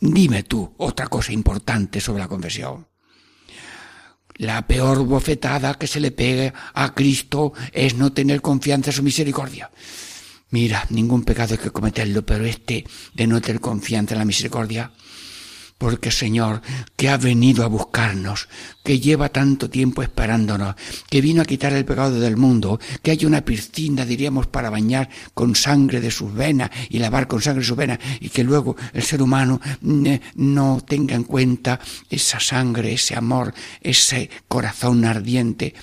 dime 0.00 0.42
tú 0.42 0.74
otra 0.78 1.06
cosa 1.06 1.32
importante 1.32 2.00
sobre 2.00 2.20
la 2.20 2.28
confesión. 2.28 2.88
La 4.36 4.66
peor 4.66 5.04
bofetada 5.04 5.74
que 5.74 5.86
se 5.86 6.00
le 6.00 6.12
pegue 6.12 6.54
a 6.72 6.94
Cristo 6.94 7.52
es 7.72 7.94
no 7.94 8.12
tener 8.12 8.40
confianza 8.40 8.90
en 8.90 8.96
su 8.96 9.02
misericordia. 9.02 9.70
Mira, 10.50 10.84
ningún 10.90 11.22
pecado 11.22 11.54
hay 11.54 11.58
que 11.58 11.70
cometerlo, 11.70 12.26
pero 12.26 12.44
este 12.44 12.84
de 13.14 13.26
no 13.26 13.40
tener 13.40 13.60
confianza 13.60 14.14
en 14.14 14.18
la 14.18 14.24
misericordia, 14.24 14.90
porque 15.80 16.10
Señor, 16.10 16.60
que 16.94 17.08
ha 17.08 17.16
venido 17.16 17.64
a 17.64 17.68
buscarnos, 17.68 18.48
que 18.84 19.00
lleva 19.00 19.30
tanto 19.30 19.70
tiempo 19.70 20.02
esperándonos, 20.02 20.74
que 21.08 21.22
vino 21.22 21.40
a 21.40 21.46
quitar 21.46 21.72
el 21.72 21.86
pecado 21.86 22.20
del 22.20 22.36
mundo, 22.36 22.78
que 23.00 23.12
hay 23.12 23.24
una 23.24 23.46
piscina, 23.46 24.04
diríamos, 24.04 24.46
para 24.46 24.68
bañar 24.68 25.08
con 25.32 25.54
sangre 25.54 26.02
de 26.02 26.10
sus 26.10 26.34
venas 26.34 26.68
y 26.90 26.98
lavar 26.98 27.28
con 27.28 27.40
sangre 27.40 27.64
sus 27.64 27.78
venas, 27.78 27.98
y 28.20 28.28
que 28.28 28.44
luego 28.44 28.76
el 28.92 29.02
ser 29.02 29.22
humano 29.22 29.58
mm, 29.80 30.06
eh, 30.06 30.20
no 30.34 30.84
tenga 30.86 31.14
en 31.14 31.24
cuenta 31.24 31.80
esa 32.10 32.40
sangre, 32.40 32.92
ese 32.92 33.16
amor, 33.16 33.54
ese 33.80 34.28
corazón 34.48 35.06
ardiente, 35.06 35.74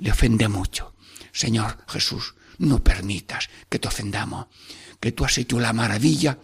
le 0.00 0.10
ofende 0.10 0.48
mucho. 0.48 0.92
Señor 1.32 1.78
Jesús, 1.88 2.34
no 2.60 2.82
permitas 2.84 3.48
que 3.68 3.78
te 3.78 3.88
ofendamos, 3.88 4.46
que 5.00 5.12
tú 5.12 5.24
has 5.24 5.36
hecho 5.38 5.58
la 5.58 5.72
maravilla 5.72 6.38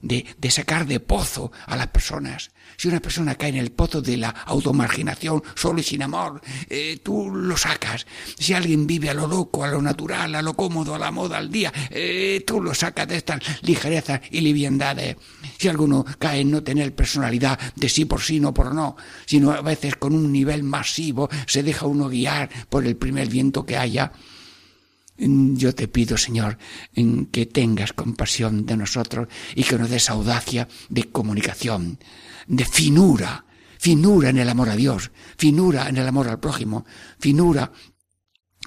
de, 0.00 0.24
de 0.38 0.50
sacar 0.50 0.86
de 0.86 1.00
pozo 1.00 1.52
a 1.66 1.76
las 1.76 1.88
personas. 1.88 2.50
Si 2.76 2.88
una 2.88 3.00
persona 3.00 3.34
cae 3.34 3.50
en 3.50 3.56
el 3.56 3.72
pozo 3.72 4.02
de 4.02 4.16
la 4.16 4.28
automarginación, 4.28 5.42
solo 5.54 5.80
y 5.80 5.82
sin 5.82 6.02
amor, 6.02 6.40
eh, 6.68 7.00
tú 7.02 7.30
lo 7.30 7.56
sacas. 7.56 8.06
Si 8.38 8.52
alguien 8.52 8.86
vive 8.86 9.08
a 9.08 9.14
lo 9.14 9.26
loco, 9.26 9.64
a 9.64 9.68
lo 9.68 9.80
natural, 9.80 10.34
a 10.34 10.42
lo 10.42 10.54
cómodo, 10.54 10.94
a 10.94 10.98
la 10.98 11.10
moda, 11.10 11.38
al 11.38 11.50
día, 11.50 11.72
eh, 11.90 12.44
tú 12.46 12.60
lo 12.60 12.74
sacas 12.74 13.08
de 13.08 13.16
estas 13.16 13.40
ligerezas 13.62 14.20
y 14.30 14.40
liviandades. 14.40 15.16
Si 15.58 15.68
alguno 15.68 16.04
cae 16.18 16.40
en 16.40 16.50
no 16.50 16.62
tener 16.62 16.94
personalidad 16.94 17.58
de 17.74 17.88
sí 17.88 18.04
por 18.04 18.20
sí, 18.20 18.40
no 18.40 18.52
por 18.52 18.74
no, 18.74 18.96
sino 19.24 19.52
a 19.52 19.62
veces 19.62 19.96
con 19.96 20.14
un 20.14 20.30
nivel 20.30 20.62
masivo, 20.62 21.30
se 21.46 21.62
deja 21.62 21.86
uno 21.86 22.08
guiar 22.08 22.50
por 22.68 22.86
el 22.86 22.96
primer 22.96 23.28
viento 23.28 23.64
que 23.64 23.78
haya, 23.78 24.12
yo 25.18 25.74
te 25.74 25.88
pido, 25.88 26.16
Señor, 26.16 26.58
que 27.30 27.46
tengas 27.46 27.92
compasión 27.92 28.66
de 28.66 28.76
nosotros 28.76 29.28
y 29.54 29.64
que 29.64 29.78
nos 29.78 29.90
des 29.90 30.10
audacia 30.10 30.68
de 30.88 31.04
comunicación, 31.04 31.98
de 32.46 32.64
finura, 32.64 33.44
finura 33.78 34.30
en 34.30 34.38
el 34.38 34.48
amor 34.48 34.68
a 34.68 34.76
Dios, 34.76 35.10
finura 35.38 35.88
en 35.88 35.96
el 35.96 36.06
amor 36.06 36.28
al 36.28 36.40
prójimo, 36.40 36.84
finura 37.18 37.72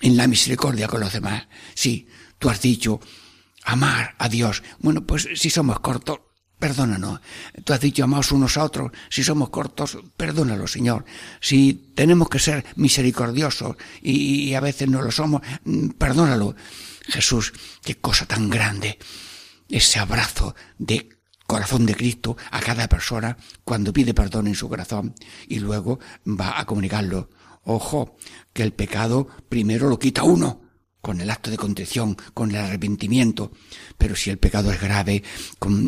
en 0.02 0.18
la 0.18 0.28
misericordia 0.28 0.88
con 0.88 1.02
los 1.02 1.14
demás. 1.14 1.48
Sí, 1.76 2.08
tú 2.38 2.50
has 2.50 2.62
dicho 2.62 3.00
amar 3.64 4.16
a 4.18 4.30
Dios. 4.30 4.64
Bueno, 4.80 5.06
pues 5.06 5.28
si 5.36 5.50
somos 5.50 5.80
cortos, 5.80 6.20
perdónanos. 6.60 7.22
Tú 7.63 7.74
has 7.74 7.80
dicho 7.80 8.04
amaos 8.04 8.32
unos 8.32 8.58
a 8.58 8.63
otros. 8.63 8.91
Si 9.10 9.24
somos 9.24 9.50
cortos, 9.50 9.98
perdónalo, 10.15 10.67
Señor. 10.67 11.06
Si 11.39 11.91
tenemos 11.95 12.30
que 12.30 12.39
ser 12.39 12.65
misericordiosos 12.76 13.78
y, 14.02 14.54
a 14.54 14.60
veces 14.60 14.89
no 14.89 15.02
lo 15.02 15.12
somos, 15.12 15.41
mm, 15.63 15.89
perdónalo. 15.91 16.56
Jesús, 17.08 17.54
qué 17.84 17.95
cosa 17.95 18.26
tan 18.26 18.50
grande. 18.50 19.00
Ese 19.69 20.00
abrazo 20.00 20.56
de 20.78 21.10
corazón 21.48 21.86
de 21.86 21.95
Cristo 21.95 22.38
a 22.52 22.60
cada 22.60 22.88
persona 22.88 23.38
cuando 23.63 23.93
pide 23.93 24.13
perdón 24.13 24.48
en 24.48 24.56
su 24.56 24.69
corazón 24.69 25.15
y 25.48 25.60
luego 25.60 26.00
va 26.28 26.60
a 26.60 26.65
comunicarlo. 26.65 27.30
Ojo, 27.63 28.17
que 28.54 28.63
el 28.63 28.74
pecado 28.74 29.28
primero 29.48 29.89
lo 29.89 29.98
quita 29.98 30.24
uno 30.24 30.68
con 31.10 31.22
el 31.22 31.32
acto 31.32 31.50
de 31.50 31.58
contrición, 31.58 32.15
con 32.36 32.52
el 32.52 32.58
arrepentimiento, 32.58 33.52
pero 33.98 34.15
si 34.15 34.30
el 34.30 34.38
pecado 34.38 34.72
es 34.72 34.80
grave, 34.80 35.24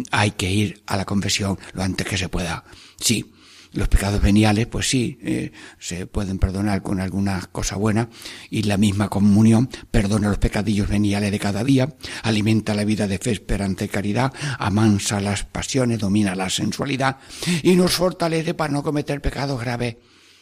hay 0.10 0.32
que 0.32 0.50
ir 0.50 0.82
a 0.88 0.98
la 0.98 1.06
confesión 1.06 1.60
lo 1.74 1.84
antes 1.84 2.08
que 2.08 2.18
se 2.18 2.28
pueda. 2.28 2.64
Sí, 3.00 3.32
los 3.72 3.88
pecados 3.88 4.20
veniales, 4.20 4.66
pues 4.66 4.90
sí, 4.90 5.20
eh, 5.22 5.52
se 5.78 6.08
pueden 6.08 6.40
perdonar 6.40 6.82
con 6.82 7.00
alguna 7.00 7.40
cosa 7.52 7.76
buena 7.76 8.10
y 8.50 8.64
la 8.64 8.78
misma 8.78 9.10
comunión 9.10 9.70
perdona 9.92 10.30
los 10.30 10.40
pecadillos 10.40 10.90
veniales 10.90 11.30
de 11.30 11.38
cada 11.38 11.64
día, 11.64 11.96
alimenta 12.24 12.74
la 12.74 12.84
vida 12.84 13.06
de 13.06 13.20
fe, 13.20 13.30
esperanza 13.30 13.86
y 13.86 13.90
caridad, 13.90 14.34
amansa 14.58 15.22
las 15.22 15.44
pasiones, 15.44 16.00
domina 16.00 16.34
la 16.34 16.50
sensualidad 16.50 17.20
y 17.62 17.76
nos 17.76 17.92
fortalece 17.92 18.56
para 18.56 18.74
no 18.74 18.82
cometer 18.82 19.22
pecados 19.22 19.62
graves. 19.62 19.98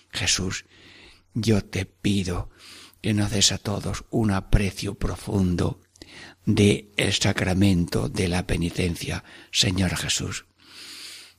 Jesús, 0.10 0.64
yo 1.34 1.66
te 1.66 1.86
pido 1.86 2.50
que 3.02 3.14
nos 3.14 3.32
des 3.32 3.52
a 3.52 3.58
todos 3.58 4.06
un 4.10 4.32
aprecio 4.32 4.96
profundo 4.96 5.82
de 6.46 6.92
el 6.98 7.14
sacramento 7.14 8.10
de 8.10 8.28
la 8.28 8.46
penitencia, 8.46 9.24
Señor 9.52 9.96
Jesús. 9.96 10.46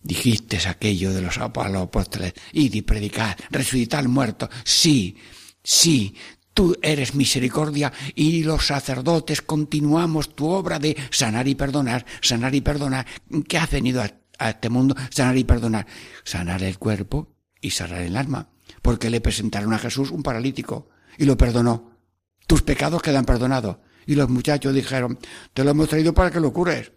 Dijiste 0.02 0.56
aquello 0.66 1.12
de 1.12 1.20
los 1.20 1.38
apóstoles, 1.38 2.32
id 2.52 2.74
y 2.74 2.82
predicad, 2.82 3.36
resucitar 3.50 4.08
muertos. 4.08 4.48
Sí, 4.64 5.16
sí, 5.62 6.14
tú 6.54 6.76
eres 6.80 7.14
misericordia 7.14 7.92
y 8.14 8.42
los 8.44 8.66
sacerdotes 8.66 9.42
continuamos 9.42 10.34
tu 10.34 10.48
obra 10.48 10.78
de 10.78 10.96
sanar 11.10 11.48
y 11.48 11.54
perdonar, 11.54 12.06
sanar 12.22 12.54
y 12.54 12.60
perdonar. 12.62 13.06
¿Qué 13.46 13.58
has 13.58 13.70
venido 13.70 14.02
a 14.38 14.50
este 14.50 14.70
mundo? 14.70 14.94
Sanar 15.10 15.36
y 15.36 15.44
perdonar. 15.44 15.86
Sanar 16.24 16.62
el 16.62 16.78
cuerpo 16.78 17.34
y 17.60 17.70
sanar 17.70 18.00
el 18.00 18.16
alma. 18.16 18.48
Porque 18.80 19.10
le 19.10 19.20
presentaron 19.20 19.74
a 19.74 19.78
Jesús 19.78 20.10
un 20.10 20.22
paralítico 20.22 20.89
y 21.18 21.24
lo 21.24 21.36
perdonó. 21.36 21.98
Tus 22.46 22.62
pecados 22.62 23.02
quedan 23.02 23.24
perdonados. 23.24 23.78
Y 24.06 24.14
los 24.14 24.28
muchachos 24.28 24.74
dijeron, 24.74 25.18
te 25.54 25.62
lo 25.62 25.70
hemos 25.70 25.88
traído 25.88 26.12
para 26.14 26.30
que 26.30 26.40
lo 26.40 26.52
cures. 26.52 26.92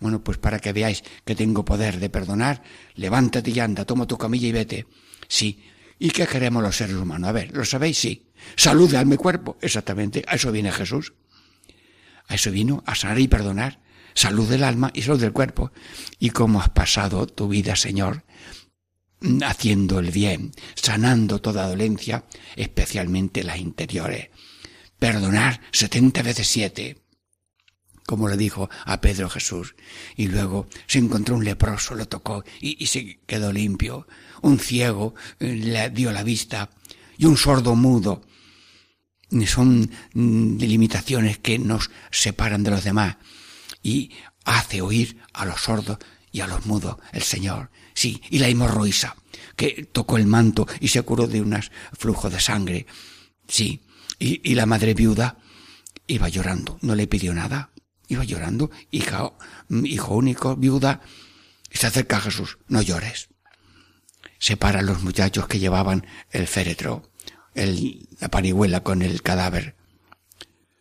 Bueno, 0.00 0.22
pues 0.22 0.38
para 0.38 0.58
que 0.58 0.72
veáis 0.72 1.02
que 1.24 1.34
tengo 1.34 1.64
poder 1.64 1.98
de 2.00 2.10
perdonar, 2.10 2.62
levántate 2.94 3.50
y 3.50 3.60
anda, 3.60 3.84
toma 3.84 4.06
tu 4.06 4.18
camilla 4.18 4.48
y 4.48 4.52
vete. 4.52 4.86
Sí. 5.28 5.64
¿Y 5.98 6.10
qué 6.10 6.26
queremos 6.26 6.62
los 6.62 6.76
seres 6.76 6.96
humanos? 6.96 7.28
A 7.28 7.32
ver, 7.32 7.56
¿lo 7.56 7.64
sabéis? 7.64 7.98
Sí. 7.98 8.30
Salud 8.56 8.90
de 8.90 8.98
alma 8.98 9.14
y 9.14 9.18
cuerpo. 9.18 9.56
Exactamente. 9.60 10.24
A 10.26 10.34
eso 10.34 10.52
viene 10.52 10.72
Jesús. 10.72 11.14
A 12.28 12.34
eso 12.34 12.50
vino, 12.50 12.82
a 12.86 12.94
sanar 12.94 13.18
y 13.18 13.28
perdonar. 13.28 13.80
Salud 14.14 14.48
del 14.48 14.64
alma 14.64 14.90
y 14.94 15.02
salud 15.02 15.20
del 15.20 15.32
cuerpo. 15.32 15.72
¿Y 16.18 16.30
cómo 16.30 16.60
has 16.60 16.70
pasado 16.70 17.26
tu 17.26 17.48
vida, 17.48 17.76
Señor? 17.76 18.24
Haciendo 19.42 19.98
el 19.98 20.10
bien, 20.10 20.52
sanando 20.74 21.40
toda 21.40 21.68
dolencia, 21.68 22.24
especialmente 22.54 23.42
las 23.42 23.58
interiores. 23.58 24.28
Perdonar 24.98 25.60
setenta 25.72 26.22
veces 26.22 26.46
siete 26.46 27.06
como 28.06 28.28
le 28.28 28.36
dijo 28.36 28.70
a 28.84 29.00
Pedro 29.00 29.28
Jesús. 29.28 29.74
Y 30.16 30.28
luego 30.28 30.68
se 30.86 30.98
encontró 30.98 31.34
un 31.34 31.44
leproso, 31.44 31.94
lo 31.94 32.06
tocó 32.06 32.44
y, 32.60 32.82
y 32.82 32.86
se 32.86 33.20
quedó 33.26 33.52
limpio. 33.52 34.06
Un 34.42 34.58
ciego 34.58 35.14
eh, 35.40 35.52
le 35.54 35.90
dio 35.90 36.12
la 36.12 36.22
vista 36.22 36.70
y 37.18 37.26
un 37.26 37.36
sordo 37.36 37.74
mudo. 37.74 38.22
Son 39.46 39.90
mm, 40.14 40.58
limitaciones 40.58 41.38
que 41.38 41.58
nos 41.58 41.90
separan 42.10 42.62
de 42.62 42.70
los 42.70 42.84
demás 42.84 43.16
y 43.82 44.12
hace 44.44 44.80
oír 44.80 45.18
a 45.32 45.44
los 45.44 45.60
sordos 45.60 45.98
y 46.30 46.40
a 46.40 46.46
los 46.46 46.64
mudos 46.66 46.96
el 47.12 47.22
Señor. 47.22 47.70
Sí, 47.96 48.20
y 48.28 48.38
la 48.38 48.48
hemorroisa, 48.48 49.16
que 49.56 49.88
tocó 49.90 50.18
el 50.18 50.26
manto 50.26 50.66
y 50.80 50.88
se 50.88 51.00
curó 51.00 51.26
de 51.26 51.40
un 51.40 51.58
flujo 51.98 52.28
de 52.28 52.38
sangre. 52.38 52.86
Sí, 53.48 53.80
y, 54.18 54.54
la 54.54 54.66
madre 54.66 54.92
viuda 54.92 55.38
iba 56.06 56.28
llorando, 56.28 56.78
no 56.82 56.94
le 56.94 57.06
pidió 57.06 57.32
nada, 57.32 57.70
Iba 58.08 58.22
llorando, 58.22 58.70
hija, 58.92 59.32
hijo 59.68 60.14
único, 60.14 60.54
viuda, 60.54 61.00
y 61.72 61.76
se 61.76 61.88
acerca 61.88 62.18
a 62.18 62.20
Jesús, 62.20 62.58
no 62.68 62.80
llores. 62.80 63.30
Separa 64.38 64.78
a 64.78 64.82
los 64.82 65.02
muchachos 65.02 65.48
que 65.48 65.58
llevaban 65.58 66.06
el 66.30 66.46
féretro, 66.46 67.10
la 67.54 68.28
parihuela 68.28 68.84
con 68.84 69.02
el 69.02 69.22
cadáver. 69.22 69.74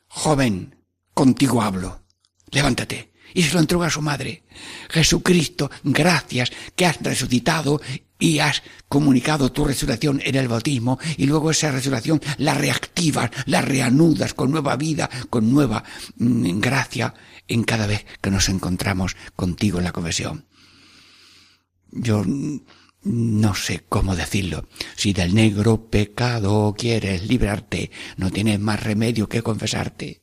Joven, 0.07 0.83
contigo 1.15 1.63
hablo. 1.63 2.03
Levántate. 2.51 3.14
Y 3.35 3.43
se 3.43 3.53
lo 3.53 3.59
entrega 3.59 3.85
a 3.85 3.91
su 3.91 4.01
madre. 4.01 4.43
Jesucristo, 4.89 5.69
gracias 5.83 6.51
que 6.75 6.85
has 6.87 6.99
resucitado 7.01 7.81
y 8.17 8.39
has 8.39 8.63
comunicado 8.87 9.51
tu 9.51 9.65
resurrección 9.65 10.21
en 10.23 10.35
el 10.35 10.47
bautismo 10.47 10.97
y 11.17 11.25
luego 11.25 11.51
esa 11.51 11.69
resurrección 11.69 12.21
la 12.37 12.53
reactivas, 12.53 13.29
la 13.45 13.61
reanudas 13.61 14.33
con 14.33 14.51
nueva 14.51 14.77
vida, 14.77 15.09
con 15.29 15.51
nueva 15.51 15.83
mm, 16.17 16.59
gracia 16.59 17.13
en 17.47 17.63
cada 17.63 17.87
vez 17.87 18.05
que 18.21 18.31
nos 18.31 18.47
encontramos 18.49 19.17
contigo 19.35 19.79
en 19.79 19.83
la 19.83 19.91
confesión. 19.91 20.47
Yo 21.91 22.23
no 23.03 23.53
sé 23.53 23.83
cómo 23.87 24.15
decirlo. 24.15 24.67
Si 24.95 25.13
del 25.13 25.35
negro 25.35 25.89
pecado 25.89 26.73
quieres 26.77 27.27
librarte, 27.27 27.91
no 28.17 28.31
tienes 28.31 28.59
más 28.59 28.81
remedio 28.81 29.29
que 29.29 29.43
confesarte. 29.43 30.21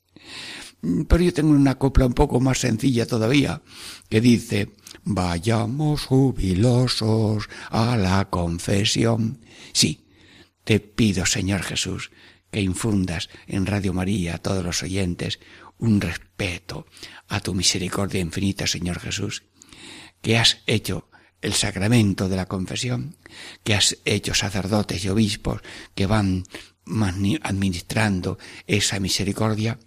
Pero 0.83 1.23
yo 1.23 1.33
tengo 1.33 1.51
una 1.51 1.79
copla 1.79 2.07
un 2.07 2.13
poco 2.13 2.41
más 2.41 2.59
sencilla 2.59 3.07
todavía, 3.07 3.63
que 4.09 4.21
dice, 4.21 4.71
vayamos 5.05 6.07
jubilosos 6.07 7.49
a 7.71 7.97
la 7.97 8.29
confesión. 8.29 9.39
Sí, 9.73 10.07
te 10.65 10.81
pido, 10.81 11.25
Señor 11.25 11.63
Jesús, 11.63 12.11
que 12.51 12.61
infundas 12.61 13.31
en 13.47 13.67
Radio 13.67 13.93
María 13.93 14.35
a 14.35 14.39
todos 14.39 14.65
los 14.65 14.83
oyentes 14.83 15.39
un 15.79 16.01
respeto 16.01 16.87
a 17.29 17.41
tu 17.41 17.55
misericordia 17.55 18.21
infinita, 18.21 18.67
Señor 18.67 18.99
Jesús, 18.99 19.45
que 20.21 20.37
has 20.37 20.59
hecho 20.67 21.09
el 21.41 21.55
sacramento 21.55 22.29
de 22.29 22.37
la 22.37 22.47
confesión, 22.47 23.17
que 23.65 23.75
has 23.75 23.99
hecho 24.05 24.35
sacerdotes 24.35 25.05
y 25.05 25.09
obispos 25.09 25.61
que 25.95 26.07
van 26.07 26.45
administrando 27.43 28.39
esa 28.67 29.01
misericordia 29.01 29.79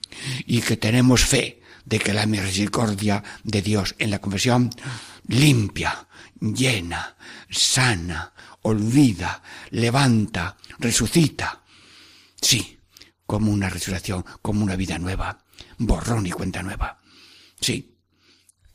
y 0.46 0.62
que 0.62 0.78
tenemos 0.78 1.26
fe 1.26 1.62
de 1.86 2.00
que 2.00 2.14
la 2.14 2.26
misericordia 2.26 3.24
de 3.44 3.62
Dios 3.62 3.96
en 4.00 4.12
la 4.12 4.20
confesión 4.20 4.70
limpia, 5.28 6.08
llena, 6.40 7.16
sana, 7.50 8.34
olvida, 8.62 9.44
levanta, 9.72 10.58
resucita. 10.80 11.64
Sí, 12.42 12.80
como 13.26 13.52
una 13.52 13.70
resurrección, 13.70 14.26
como 14.42 14.64
una 14.64 14.76
vida 14.76 14.98
nueva, 14.98 15.44
borrón 15.78 16.26
y 16.26 16.32
cuenta 16.32 16.64
nueva. 16.64 17.02
Sí. 17.60 17.95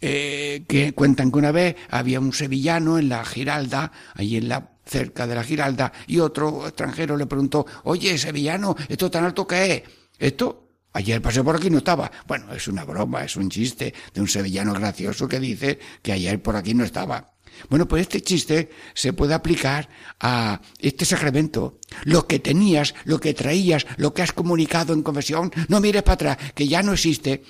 Eh, 0.03 0.64
que 0.66 0.94
cuentan 0.94 1.30
que 1.30 1.38
una 1.38 1.53
vez 1.53 1.76
había 1.90 2.20
un 2.20 2.32
sevillano 2.32 2.98
en 2.98 3.11
la 3.11 3.24
Giralda, 3.24 3.92
allí 4.14 4.38
en 4.38 4.48
la 4.48 4.70
cerca 4.86 5.26
de 5.26 5.34
la 5.34 5.44
Giralda, 5.44 5.92
y 6.07 6.20
otro 6.20 6.66
extranjero 6.66 7.16
le 7.16 7.26
preguntó, 7.26 7.66
oye, 7.84 8.16
sevillano, 8.16 8.74
¿esto 8.88 9.11
tan 9.11 9.24
alto 9.24 9.46
que 9.46 9.74
es? 9.74 9.82
Esto 10.18 10.70
Ayer 10.92 11.22
pasé 11.22 11.44
por 11.44 11.55
aquí 11.55 11.70
no 11.70 11.78
estaba. 11.78 12.11
Bueno, 12.26 12.53
es 12.53 12.66
una 12.66 12.84
broma, 12.84 13.22
es 13.24 13.36
un 13.36 13.48
chiste 13.48 13.94
de 14.12 14.20
un 14.20 14.26
sevillano 14.26 14.72
gracioso 14.72 15.28
que 15.28 15.38
dice 15.38 15.78
que 16.03 16.12
ayer 16.12 16.42
por 16.42 16.57
aquí 16.57 16.74
no 16.74 16.82
estaba. 16.82 17.32
Bueno, 17.68 17.86
pues 17.86 18.03
este 18.03 18.22
chiste 18.22 18.70
se 18.94 19.12
puede 19.12 19.34
aplicar 19.34 19.88
a 20.18 20.61
este 20.78 21.05
sacramento. 21.05 21.78
Lo 22.05 22.26
que 22.26 22.38
tenías, 22.38 22.94
lo 23.05 23.20
que 23.20 23.34
traías, 23.34 23.86
lo 23.98 24.14
que 24.14 24.22
has 24.22 24.32
comunicado 24.32 24.92
en 24.92 25.03
confesión, 25.03 25.53
no 25.68 25.80
mires 25.80 26.03
para 26.03 26.14
atrás, 26.14 26.38
que 26.55 26.66
ya 26.66 26.82
no 26.82 26.92
existe. 26.92 27.44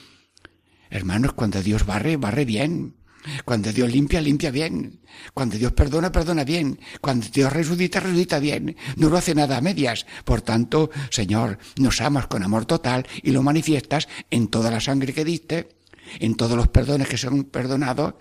Hermanos, 0.90 1.32
cuando 1.32 1.62
Dios 1.62 1.86
barre, 1.86 2.16
barre 2.16 2.44
bien. 2.44 2.96
Cuando 3.44 3.72
Dios 3.72 3.92
limpia, 3.92 4.20
limpia 4.20 4.50
bien. 4.50 5.00
Cuando 5.34 5.56
Dios 5.56 5.72
perdona, 5.72 6.10
perdona 6.10 6.44
bien. 6.44 6.80
Cuando 7.00 7.28
Dios 7.28 7.52
resucita, 7.52 8.00
resucita 8.00 8.38
bien. 8.38 8.76
No 8.96 9.08
lo 9.08 9.18
hace 9.18 9.34
nada 9.34 9.58
a 9.58 9.60
medias. 9.60 10.06
Por 10.24 10.40
tanto, 10.40 10.90
Señor, 11.10 11.58
nos 11.76 12.00
amas 12.00 12.26
con 12.26 12.42
amor 12.42 12.64
total 12.66 13.06
y 13.22 13.30
lo 13.30 13.42
manifiestas 13.42 14.08
en 14.30 14.48
toda 14.48 14.70
la 14.70 14.80
sangre 14.80 15.12
que 15.12 15.24
diste, 15.24 15.76
en 16.18 16.34
todos 16.34 16.56
los 16.56 16.68
perdones 16.68 17.08
que 17.08 17.18
son 17.18 17.44
perdonados 17.44 18.14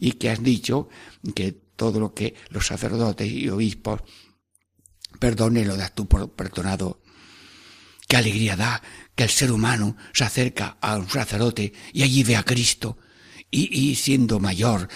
y 0.00 0.12
que 0.12 0.30
has 0.30 0.42
dicho 0.42 0.88
que 1.34 1.52
todo 1.52 2.00
lo 2.00 2.14
que 2.14 2.34
los 2.48 2.66
sacerdotes 2.66 3.30
y 3.30 3.48
obispos 3.48 4.00
perdone 5.20 5.64
lo 5.64 5.76
das 5.76 5.94
tú 5.94 6.08
por 6.08 6.32
perdonado. 6.32 7.02
Qué 8.08 8.16
alegría 8.16 8.56
da 8.56 8.82
que 9.16 9.24
el 9.24 9.30
ser 9.30 9.50
humano 9.50 9.96
se 10.12 10.24
acerca 10.24 10.76
a 10.80 10.96
un 10.96 11.08
sacerdote 11.08 11.72
y 11.92 12.02
allí 12.02 12.22
ve 12.22 12.36
a 12.36 12.44
Cristo 12.44 12.98
y, 13.50 13.94
siendo 13.94 14.38
mayor 14.38 14.88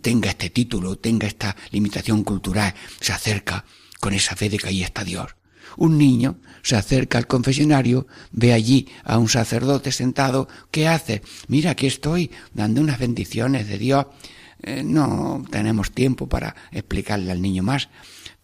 tenga 0.00 0.30
este 0.30 0.48
título, 0.48 0.96
tenga 0.96 1.26
esta 1.26 1.56
limitación 1.70 2.22
cultural, 2.22 2.72
se 3.00 3.12
acerca 3.12 3.64
con 3.98 4.14
esa 4.14 4.36
fe 4.36 4.48
de 4.48 4.58
que 4.58 4.68
ahí 4.68 4.82
está 4.82 5.02
Dios. 5.02 5.34
Un 5.76 5.98
niño 5.98 6.36
se 6.62 6.76
acerca 6.76 7.18
al 7.18 7.26
confesionario, 7.26 8.06
ve 8.30 8.52
allí 8.52 8.88
a 9.02 9.18
un 9.18 9.28
sacerdote 9.28 9.90
sentado, 9.90 10.48
¿qué 10.70 10.86
hace? 10.86 11.22
Mira, 11.48 11.72
aquí 11.72 11.86
estoy 11.86 12.30
dando 12.52 12.80
unas 12.80 13.00
bendiciones 13.00 13.66
de 13.66 13.78
Dios. 13.78 14.06
Eh, 14.62 14.82
no 14.84 15.44
tenemos 15.50 15.90
tiempo 15.90 16.28
para 16.28 16.54
explicarle 16.70 17.32
al 17.32 17.42
niño 17.42 17.64
más, 17.64 17.88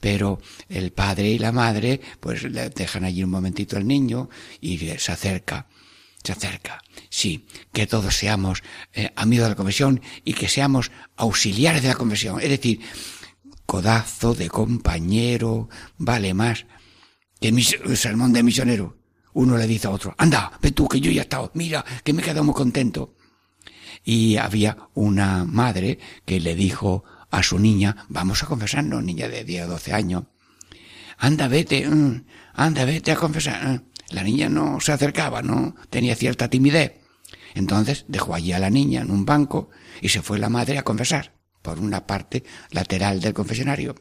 pero 0.00 0.40
el 0.68 0.92
padre 0.92 1.28
y 1.30 1.38
la 1.38 1.52
madre 1.52 2.00
pues 2.18 2.42
le 2.42 2.70
dejan 2.70 3.04
allí 3.04 3.22
un 3.22 3.30
momentito 3.30 3.76
al 3.76 3.86
niño 3.86 4.28
y 4.60 4.78
se 4.78 5.12
acerca 5.12 5.66
se 6.22 6.32
acerca. 6.32 6.82
Sí, 7.08 7.46
que 7.72 7.86
todos 7.86 8.14
seamos 8.14 8.62
eh, 8.92 9.10
amigos 9.16 9.44
de 9.44 9.50
la 9.50 9.56
confesión 9.56 10.00
y 10.24 10.34
que 10.34 10.48
seamos 10.48 10.90
auxiliares 11.16 11.82
de 11.82 11.88
la 11.88 11.94
confesión. 11.94 12.40
Es 12.40 12.50
decir, 12.50 12.80
codazo 13.66 14.34
de 14.34 14.48
compañero 14.48 15.68
vale 15.96 16.34
más 16.34 16.66
que 17.40 17.48
el 17.48 17.96
sermón 17.96 18.32
de 18.32 18.42
misionero. 18.42 18.98
Uno 19.32 19.56
le 19.56 19.66
dice 19.66 19.86
a 19.86 19.90
otro, 19.90 20.14
anda, 20.18 20.52
ve 20.60 20.72
tú 20.72 20.88
que 20.88 21.00
yo 21.00 21.10
ya 21.10 21.22
he 21.22 21.22
estado, 21.22 21.50
mira, 21.54 21.84
que 22.04 22.12
me 22.12 22.20
he 22.20 22.24
quedado 22.24 22.44
muy 22.44 22.54
contento. 22.54 23.14
Y 24.04 24.36
había 24.36 24.88
una 24.94 25.44
madre 25.44 25.98
que 26.24 26.40
le 26.40 26.54
dijo 26.54 27.04
a 27.30 27.42
su 27.42 27.58
niña, 27.58 28.06
vamos 28.08 28.42
a 28.42 28.46
confesarnos, 28.46 29.02
niña 29.02 29.28
de 29.28 29.44
10 29.44 29.66
o 29.66 29.68
12 29.68 29.92
años. 29.92 30.24
Anda, 31.18 31.48
vete, 31.48 31.88
mm, 31.88 32.24
anda, 32.54 32.84
vete 32.84 33.12
a 33.12 33.16
confesar. 33.16 33.68
Mm. 33.68 33.82
La 34.10 34.22
niña 34.24 34.48
no 34.48 34.80
se 34.80 34.92
acercaba, 34.92 35.42
no 35.42 35.76
tenía 35.88 36.16
cierta 36.16 36.48
timidez. 36.48 36.94
Entonces 37.54 38.04
dejó 38.08 38.34
allí 38.34 38.52
a 38.52 38.58
la 38.58 38.70
niña 38.70 39.02
en 39.02 39.10
un 39.10 39.24
banco 39.24 39.70
y 40.00 40.08
se 40.08 40.22
fue 40.22 40.38
la 40.38 40.48
madre 40.48 40.78
a 40.78 40.82
confesar 40.82 41.34
por 41.62 41.78
una 41.78 42.06
parte 42.06 42.44
lateral 42.70 43.20
del 43.20 43.34
confesionario. 43.34 43.94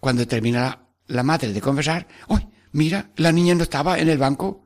Cuando 0.00 0.26
termina 0.26 0.88
la 1.06 1.22
madre 1.22 1.52
de 1.52 1.60
confesar, 1.60 2.08
¡ay! 2.28 2.48
Mira, 2.72 3.10
la 3.16 3.30
niña 3.30 3.54
no 3.54 3.62
estaba 3.62 3.98
en 3.98 4.08
el 4.08 4.18
banco 4.18 4.64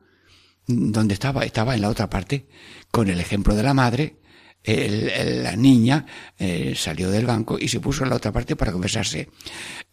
donde 0.65 1.13
estaba, 1.13 1.43
estaba 1.43 1.75
en 1.75 1.81
la 1.81 1.89
otra 1.89 2.09
parte. 2.09 2.47
Con 2.89 3.09
el 3.09 3.19
ejemplo 3.19 3.53
de 3.55 3.63
la 3.63 3.73
madre, 3.75 4.19
la 4.63 5.55
niña 5.55 6.05
eh, 6.37 6.73
salió 6.75 7.09
del 7.09 7.25
banco 7.25 7.57
y 7.59 7.67
se 7.67 7.79
puso 7.79 8.03
en 8.03 8.09
la 8.09 8.17
otra 8.17 8.31
parte 8.31 8.55
para 8.55 8.71
confesarse. 8.71 9.29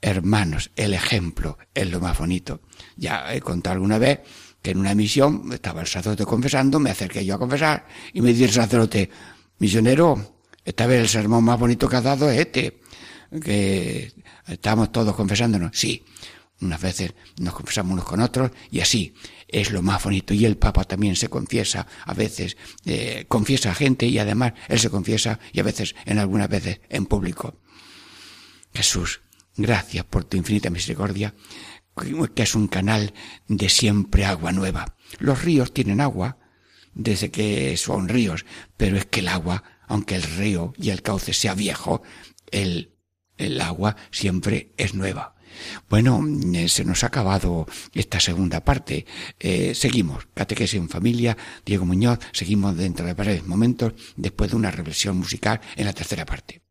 Hermanos, 0.01 0.71
el 0.77 0.95
ejemplo 0.95 1.59
es 1.73 1.91
lo 1.91 2.01
más 2.01 2.19
bonito. 2.19 2.61
Ya 2.97 3.33
he 3.33 3.41
contado 3.41 3.75
alguna 3.75 3.99
vez 3.99 4.21
que 4.61 4.73
en 4.73 4.79
una 4.79 4.95
misión 4.95 5.53
estaba 5.53 5.81
el 5.81 5.87
sacerdote 5.87 6.25
confesando, 6.25 6.81
me 6.81 6.91
acerqué 6.91 7.25
yo 7.25 7.37
a 7.37 7.39
confesar 7.39 7.87
y 8.12 8.21
me 8.21 8.31
dice 8.31 8.45
el 8.47 8.51
sacerdote, 8.51 9.09
misionero, 9.59 10.41
esta 10.64 10.87
vez 10.87 11.01
el 11.01 11.09
sermón 11.09 11.45
más 11.45 11.59
bonito 11.59 11.89
que 11.89 11.97
has 11.97 12.05
dado 12.05 12.29
es 12.29 12.41
este, 12.41 12.81
que 13.41 14.12
estamos 14.49 14.91
todos 14.91 15.14
confesándonos. 15.14 15.71
Sí, 15.79 16.05
unas 16.61 16.81
veces 16.81 17.15
nos 17.39 17.55
confesamos 17.55 17.93
unos 17.93 18.05
con 18.05 18.21
otros 18.21 18.51
y 18.71 18.81
así 18.81 19.15
es 19.49 19.71
lo 19.71 19.83
más 19.83 20.03
bonito. 20.03 20.35
Y 20.35 20.45
el 20.45 20.57
Papa 20.57 20.85
también 20.85 21.17
se 21.17 21.29
confiesa, 21.29 21.87
a 22.05 22.15
veces 22.15 22.57
eh, 22.85 23.27
confiesa 23.29 23.71
a 23.71 23.75
gente 23.75 24.07
y 24.07 24.19
además 24.19 24.55
él 24.69 24.79
se 24.79 24.91
confiesa 24.91 25.39
y 25.53 25.61
a 25.61 25.65
veces, 25.65 25.95
en 26.05 26.19
algunas 26.19 26.49
veces, 26.49 26.81
en 26.89 27.07
público. 27.07 27.61
Jesús, 28.75 29.21
gracias 29.57 30.05
por 30.05 30.25
tu 30.25 30.37
infinita 30.37 30.71
misericordia, 30.71 31.35
que 32.35 32.43
es 32.43 32.55
un 32.55 32.69
canal 32.69 33.15
de 33.49 33.69
siempre 33.69 34.25
agua 34.25 34.53
nueva. 34.53 34.97
Los 35.19 35.43
ríos 35.43 35.73
tienen 35.73 36.01
agua 36.01 36.39
desde 36.95 37.31
que 37.31 37.77
son 37.77 38.09
ríos, 38.09 38.45
pero 38.77 38.97
es 38.97 39.07
que 39.07 39.21
el 39.21 39.29
agua, 39.29 39.63
aunque 39.87 40.17
el 40.17 40.23
río 40.23 40.75
y 40.79 40.91
el 40.91 41.03
cauce 41.03 41.33
sea 41.33 41.55
viejo, 41.55 42.03
el, 42.51 42.95
el 43.37 43.61
agua 43.61 43.97
siempre 44.11 44.73
es 44.77 44.95
nueva. 44.95 45.36
Bueno, 45.89 46.25
eh, 46.55 46.69
se 46.69 46.85
nos 46.85 47.05
ha 47.05 47.09
acabado 47.09 47.67
esta 47.95 48.21
segunda 48.21 48.65
parte. 48.65 49.07
Eh, 49.39 49.75
seguimos. 49.75 50.27
Catequesis 50.35 50.81
en 50.81 50.89
familia, 50.89 51.37
Diego 51.65 51.85
Muñoz, 51.85 52.19
seguimos 52.33 52.77
dentro 52.77 53.07
de 53.07 53.15
varios 53.15 53.47
momentos 53.47 53.93
después 54.17 54.51
de 54.51 54.57
una 54.57 54.71
reflexión 54.71 55.17
musical 55.19 55.61
en 55.77 55.87
la 55.87 55.93
tercera 55.93 56.25
parte. 56.25 56.63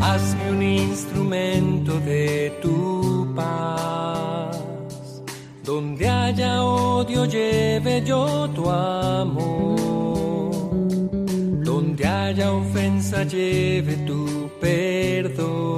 Hazme 0.00 0.50
un 0.50 0.62
instrumento 0.62 2.00
de 2.00 2.58
tu 2.62 3.32
paz 3.34 4.27
odio 6.98 7.24
lleve 7.26 8.02
yo 8.04 8.48
tu 8.54 8.68
amor. 8.68 9.78
Donde 11.68 12.06
haya 12.06 12.52
ofensa 12.52 13.24
lleve 13.24 13.96
tu 14.08 14.50
perdón. 14.60 15.68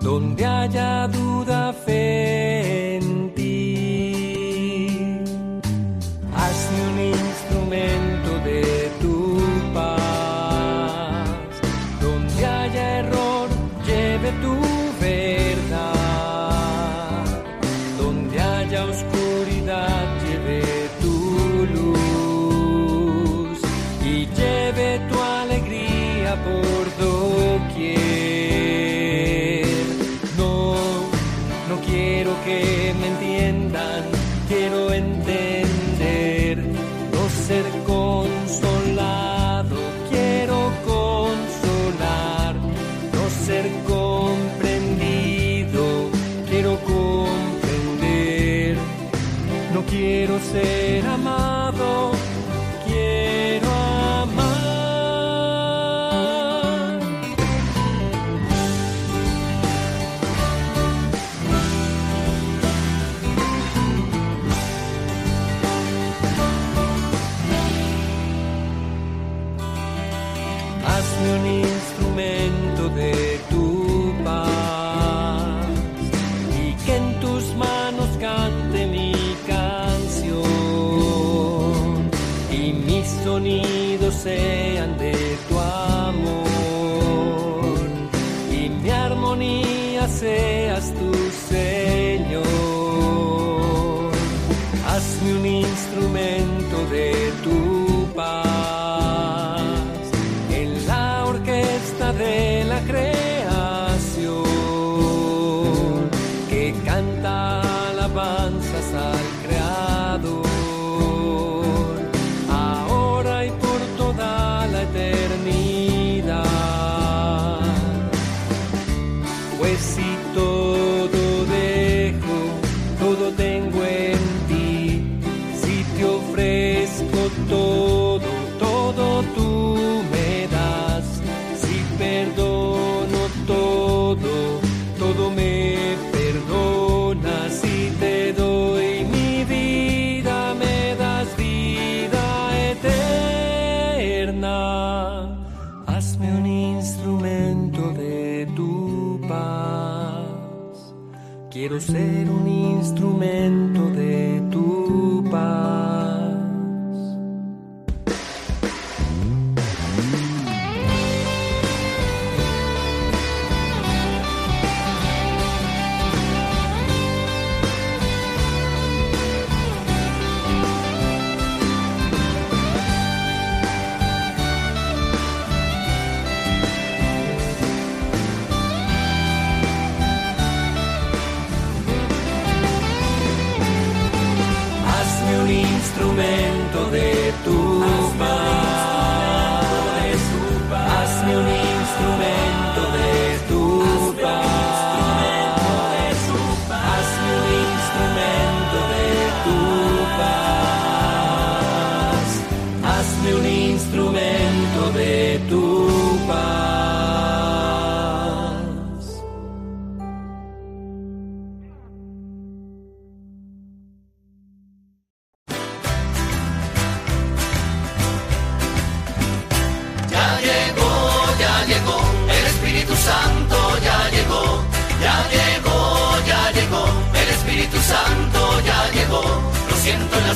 Donde 0.00 0.44
haya 0.44 1.08
duda 1.08 1.72
fe 1.72 2.73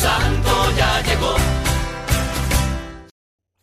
Santo 0.00 0.76
ya 0.76 1.02
llegó. 1.02 1.34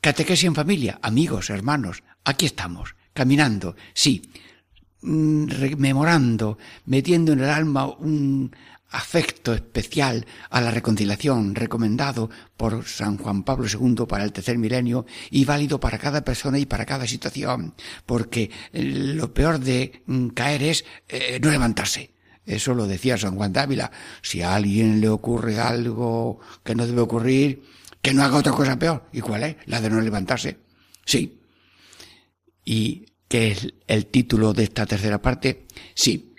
Catequesis 0.01 0.43
en 0.43 0.53
familia, 0.53 0.99
amigos, 1.01 1.49
hermanos, 1.49 2.03
aquí 2.25 2.45
estamos, 2.45 2.95
caminando, 3.13 3.77
sí, 3.93 4.21
mm, 5.01 5.47
rememorando, 5.47 6.57
metiendo 6.87 7.31
en 7.31 7.39
el 7.39 7.49
alma 7.49 7.87
un 7.87 8.53
afecto 8.89 9.53
especial 9.53 10.25
a 10.49 10.59
la 10.59 10.71
reconciliación 10.71 11.55
recomendado 11.55 12.29
por 12.57 12.85
San 12.85 13.17
Juan 13.17 13.43
Pablo 13.43 13.67
II 13.67 14.05
para 14.05 14.25
el 14.25 14.33
tercer 14.33 14.57
milenio 14.57 15.05
y 15.31 15.45
válido 15.45 15.79
para 15.79 15.97
cada 15.97 16.25
persona 16.25 16.59
y 16.59 16.65
para 16.65 16.85
cada 16.85 17.07
situación, 17.07 17.75
porque 18.05 18.51
eh, 18.73 18.83
lo 18.83 19.33
peor 19.33 19.59
de 19.59 20.03
mm, 20.05 20.27
caer 20.29 20.63
es 20.63 20.85
eh, 21.07 21.39
no 21.41 21.49
levantarse. 21.49 22.14
Eso 22.45 22.73
lo 22.73 22.87
decía 22.87 23.17
San 23.17 23.35
Juan 23.35 23.53
Dávila. 23.53 23.91
Si 24.21 24.41
a 24.41 24.55
alguien 24.55 25.01
le 25.01 25.09
ocurre 25.09 25.59
algo 25.59 26.39
que 26.63 26.75
no 26.75 26.85
debe 26.85 27.01
ocurrir, 27.01 27.63
que 28.01 28.13
no 28.13 28.23
haga 28.23 28.37
otra 28.37 28.51
cosa 28.51 28.77
peor. 28.77 29.07
¿Y 29.11 29.21
cuál 29.21 29.43
es? 29.43 29.55
La 29.65 29.81
de 29.81 29.89
no 29.89 29.99
levantarse. 29.99 30.59
Sí. 31.05 31.41
¿Y 32.63 33.05
qué 33.27 33.51
es 33.51 33.73
el 33.87 34.05
título 34.07 34.53
de 34.53 34.63
esta 34.63 34.85
tercera 34.85 35.21
parte? 35.21 35.65
Sí. 35.95 36.35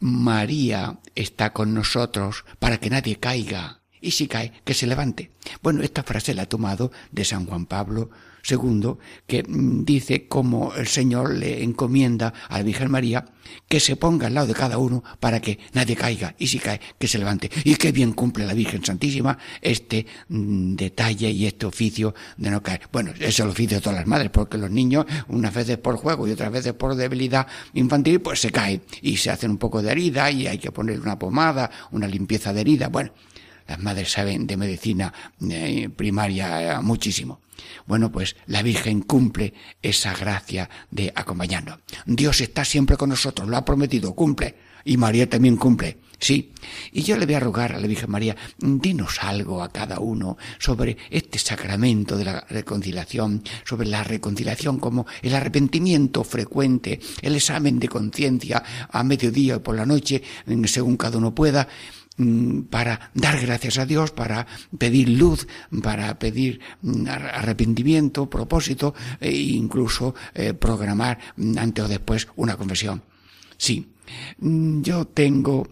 María 0.00 1.00
está 1.14 1.52
con 1.52 1.72
nosotros 1.72 2.44
para 2.58 2.78
que 2.78 2.90
nadie 2.90 3.16
caiga. 3.16 3.80
Y 4.00 4.10
si 4.10 4.28
cae, 4.28 4.52
que 4.64 4.74
se 4.74 4.86
levante. 4.86 5.30
Bueno, 5.62 5.82
esta 5.82 6.02
frase 6.02 6.34
la 6.34 6.42
he 6.42 6.46
tomado 6.46 6.92
de 7.10 7.24
San 7.24 7.46
Juan 7.46 7.64
Pablo 7.64 8.10
II, 8.48 8.94
que 9.26 9.42
mm, 9.42 9.84
dice 9.84 10.26
cómo 10.28 10.74
el 10.74 10.86
Señor 10.86 11.34
le 11.34 11.62
encomienda 11.62 12.32
a 12.48 12.58
la 12.58 12.64
Virgen 12.64 12.90
María 12.90 13.24
que 13.68 13.80
se 13.80 13.96
ponga 13.96 14.26
al 14.26 14.34
lado 14.34 14.46
de 14.46 14.54
cada 14.54 14.78
uno 14.78 15.02
para 15.20 15.40
que 15.40 15.58
nadie 15.72 15.96
caiga 15.96 16.34
y 16.38 16.46
si 16.46 16.58
cae, 16.58 16.80
que 16.98 17.08
se 17.08 17.18
levante. 17.18 17.50
Y 17.64 17.76
qué 17.76 17.92
bien 17.92 18.12
cumple 18.12 18.46
la 18.46 18.54
Virgen 18.54 18.84
Santísima 18.84 19.36
este 19.60 20.06
mm, 20.28 20.74
detalle 20.74 21.30
y 21.30 21.46
este 21.46 21.66
oficio 21.66 22.14
de 22.36 22.50
no 22.50 22.62
caer. 22.62 22.82
Bueno, 22.92 23.12
es 23.18 23.38
el 23.40 23.48
oficio 23.48 23.78
de 23.78 23.82
todas 23.82 23.98
las 23.98 24.06
madres, 24.06 24.30
porque 24.30 24.58
los 24.58 24.70
niños, 24.70 25.06
unas 25.28 25.54
veces 25.54 25.78
por 25.78 25.96
juego 25.96 26.26
y 26.26 26.32
otras 26.32 26.52
veces 26.52 26.72
por 26.72 26.94
debilidad 26.94 27.46
infantil, 27.74 28.20
pues 28.20 28.40
se 28.40 28.50
caen 28.50 28.82
y 29.02 29.16
se 29.16 29.30
hacen 29.30 29.50
un 29.50 29.58
poco 29.58 29.82
de 29.82 29.90
herida 29.92 30.30
y 30.30 30.46
hay 30.46 30.58
que 30.58 30.72
poner 30.72 31.00
una 31.00 31.18
pomada, 31.18 31.70
una 31.90 32.06
limpieza 32.06 32.52
de 32.52 32.60
herida. 32.60 32.88
Bueno, 32.88 33.12
las 33.66 33.78
madres 33.78 34.12
saben 34.12 34.46
de 34.46 34.56
medicina 34.56 35.12
eh, 35.48 35.88
primaria 35.88 36.76
eh, 36.76 36.80
muchísimo. 36.82 37.40
Bueno, 37.86 38.10
pues 38.10 38.36
la 38.46 38.62
Virgen 38.62 39.02
cumple 39.02 39.54
esa 39.82 40.14
gracia 40.14 40.68
de 40.90 41.12
acompañarnos. 41.14 41.78
Dios 42.06 42.40
está 42.40 42.64
siempre 42.64 42.96
con 42.96 43.10
nosotros, 43.10 43.48
lo 43.48 43.56
ha 43.56 43.64
prometido, 43.64 44.14
cumple. 44.14 44.56
Y 44.84 44.96
María 44.96 45.28
también 45.28 45.56
cumple. 45.56 45.98
Sí. 46.18 46.52
Y 46.92 47.02
yo 47.02 47.16
le 47.16 47.26
voy 47.26 47.34
a 47.34 47.40
rogar 47.40 47.72
a 47.72 47.80
la 47.80 47.86
Virgen 47.86 48.10
María, 48.10 48.36
dinos 48.58 49.18
algo 49.22 49.62
a 49.62 49.70
cada 49.70 49.98
uno 50.00 50.36
sobre 50.58 50.96
este 51.10 51.38
sacramento 51.38 52.16
de 52.16 52.24
la 52.24 52.46
reconciliación, 52.48 53.42
sobre 53.64 53.88
la 53.88 54.04
reconciliación 54.04 54.78
como 54.78 55.06
el 55.22 55.34
arrepentimiento 55.34 56.24
frecuente, 56.24 57.00
el 57.20 57.36
examen 57.36 57.78
de 57.78 57.88
conciencia 57.88 58.62
a 58.90 59.04
mediodía 59.04 59.56
o 59.56 59.62
por 59.62 59.76
la 59.76 59.86
noche, 59.86 60.22
según 60.64 60.96
cada 60.96 61.18
uno 61.18 61.34
pueda, 61.34 61.68
para 62.70 63.10
dar 63.14 63.40
gracias 63.40 63.78
a 63.78 63.86
Dios, 63.86 64.12
para 64.12 64.46
pedir 64.78 65.08
luz, 65.08 65.48
para 65.82 66.18
pedir 66.18 66.60
mm, 66.82 67.06
arrepentimiento, 67.08 68.30
propósito 68.30 68.94
e 69.20 69.32
incluso 69.32 70.14
eh, 70.34 70.54
programar 70.54 71.18
mm, 71.36 71.58
antes 71.58 71.84
o 71.84 71.88
después 71.88 72.28
una 72.36 72.56
confesión. 72.56 73.02
Sí, 73.56 73.94
yo 74.38 75.06
tengo 75.06 75.68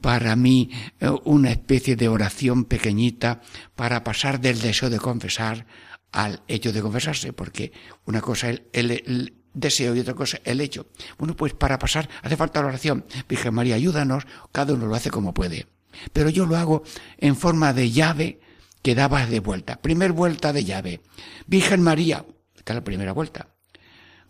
para 0.00 0.36
mí 0.36 0.70
eh, 1.00 1.08
una 1.24 1.50
especie 1.50 1.96
de 1.96 2.08
oración 2.08 2.64
pequeñita 2.64 3.40
para 3.74 4.04
pasar 4.04 4.40
del 4.40 4.60
deseo 4.60 4.90
de 4.90 4.98
confesar 4.98 5.66
al 6.12 6.42
hecho 6.48 6.72
de 6.72 6.82
confesarse, 6.82 7.32
porque 7.32 7.72
una 8.04 8.20
cosa 8.20 8.50
es 8.50 8.62
el, 8.72 9.34
deseo 9.52 9.96
y 9.96 10.00
otra 10.00 10.14
cosa 10.14 10.38
el 10.44 10.60
hecho. 10.60 10.86
Bueno, 11.18 11.34
pues 11.34 11.54
para 11.54 11.78
pasar 11.78 12.08
hace 12.22 12.36
falta 12.36 12.60
la 12.60 12.68
oración. 12.68 13.04
Virgen 13.28 13.54
María, 13.54 13.74
ayúdanos, 13.74 14.24
cada 14.52 14.74
uno 14.74 14.86
lo 14.86 14.94
hace 14.94 15.10
como 15.10 15.34
puede. 15.34 15.66
Pero 16.12 16.30
yo 16.30 16.46
lo 16.46 16.56
hago 16.56 16.82
en 17.18 17.36
forma 17.36 17.72
de 17.72 17.90
llave 17.90 18.40
que 18.82 18.94
dabas 18.94 19.28
de 19.28 19.40
vuelta. 19.40 19.80
Primer 19.80 20.12
vuelta 20.12 20.52
de 20.52 20.64
llave. 20.64 21.00
Virgen 21.46 21.82
María, 21.82 22.24
esta 22.56 22.72
es 22.72 22.76
la 22.76 22.84
primera 22.84 23.12
vuelta. 23.12 23.48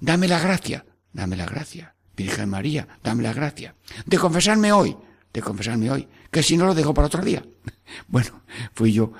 Dame 0.00 0.28
la 0.28 0.38
gracia, 0.38 0.84
dame 1.12 1.36
la 1.36 1.46
gracia. 1.46 1.94
Virgen 2.16 2.48
María, 2.48 2.86
dame 3.02 3.22
la 3.22 3.32
gracia. 3.32 3.74
De 4.04 4.18
confesarme 4.18 4.72
hoy, 4.72 4.96
de 5.32 5.40
confesarme 5.40 5.90
hoy, 5.90 6.08
que 6.30 6.42
si 6.42 6.56
no 6.56 6.66
lo 6.66 6.74
dejo 6.74 6.94
para 6.94 7.06
otro 7.06 7.22
día. 7.22 7.42
Bueno, 8.06 8.44
fui 8.72 8.92
yo 8.92 9.12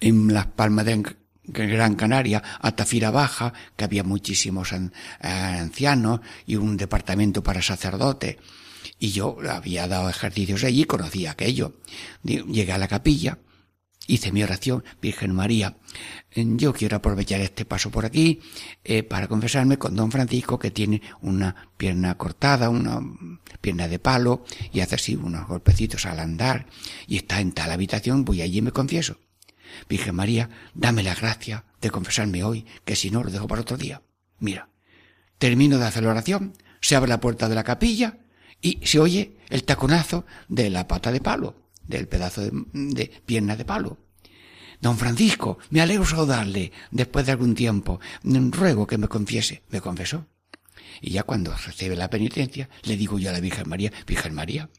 en 0.00 0.32
las 0.32 0.46
palmas 0.46 0.86
de 0.86 1.02
Gran 1.44 1.94
Canaria, 1.94 2.42
a 2.60 2.72
Tafira 2.72 3.10
Baja, 3.10 3.52
que 3.76 3.84
había 3.84 4.04
muchísimos 4.04 4.72
ancianos 5.20 6.20
y 6.46 6.56
un 6.56 6.76
departamento 6.76 7.42
para 7.42 7.60
sacerdotes. 7.60 8.36
Y 9.00 9.12
yo 9.12 9.38
había 9.48 9.88
dado 9.88 10.10
ejercicios 10.10 10.62
allí, 10.62 10.84
conocía 10.84 11.30
aquello. 11.30 11.80
Llegué 12.22 12.70
a 12.70 12.78
la 12.78 12.86
capilla, 12.86 13.38
hice 14.06 14.30
mi 14.30 14.42
oración, 14.42 14.84
Virgen 15.00 15.34
María, 15.34 15.78
yo 16.34 16.74
quiero 16.74 16.98
aprovechar 16.98 17.40
este 17.40 17.64
paso 17.64 17.90
por 17.90 18.04
aquí 18.04 18.40
eh, 18.84 19.02
para 19.02 19.26
confesarme 19.26 19.78
con 19.78 19.96
don 19.96 20.12
Francisco 20.12 20.58
que 20.58 20.70
tiene 20.70 21.00
una 21.22 21.70
pierna 21.78 22.16
cortada, 22.18 22.68
una 22.68 23.00
pierna 23.62 23.88
de 23.88 23.98
palo 23.98 24.44
y 24.70 24.80
hace 24.80 24.96
así 24.96 25.16
unos 25.16 25.48
golpecitos 25.48 26.04
al 26.04 26.20
andar 26.20 26.66
y 27.06 27.16
está 27.16 27.40
en 27.40 27.52
tal 27.52 27.70
habitación, 27.70 28.26
voy 28.26 28.42
allí 28.42 28.58
y 28.58 28.62
me 28.62 28.72
confieso. 28.72 29.16
Virgen 29.88 30.14
María, 30.14 30.50
dame 30.74 31.02
la 31.02 31.14
gracia 31.14 31.64
de 31.80 31.90
confesarme 31.90 32.44
hoy, 32.44 32.66
que 32.84 32.96
si 32.96 33.10
no 33.10 33.24
lo 33.24 33.30
dejo 33.30 33.48
para 33.48 33.62
otro 33.62 33.78
día. 33.78 34.02
Mira, 34.40 34.68
termino 35.38 35.78
de 35.78 35.86
hacer 35.86 36.02
la 36.02 36.10
oración, 36.10 36.52
se 36.82 36.96
abre 36.96 37.08
la 37.08 37.20
puerta 37.20 37.48
de 37.48 37.54
la 37.54 37.64
capilla 37.64 38.18
y 38.60 38.80
se 38.84 38.98
oye 38.98 39.36
el 39.48 39.64
taconazo 39.64 40.24
de 40.48 40.70
la 40.70 40.86
pata 40.86 41.12
de 41.12 41.20
palo, 41.20 41.54
del 41.86 42.08
pedazo 42.08 42.42
de, 42.42 43.10
pierna 43.26 43.56
de 43.56 43.64
palo. 43.64 43.98
Don 44.80 44.96
Francisco, 44.96 45.58
me 45.70 45.80
alegro 45.82 46.06
saludarle 46.06 46.72
después 46.90 47.26
de 47.26 47.32
algún 47.32 47.54
tiempo. 47.54 48.00
Ruego 48.22 48.86
que 48.86 48.96
me 48.96 49.08
confiese. 49.08 49.62
Me 49.68 49.80
confesó. 49.80 50.26
Y 51.02 51.10
ya 51.10 51.22
cuando 51.22 51.54
recibe 51.54 51.96
la 51.96 52.08
penitencia, 52.08 52.68
le 52.82 52.96
digo 52.96 53.18
yo 53.18 53.30
a 53.30 53.32
la 53.32 53.40
Virgen 53.40 53.68
María, 53.68 53.92
Virgen 54.06 54.34
María, 54.34 54.70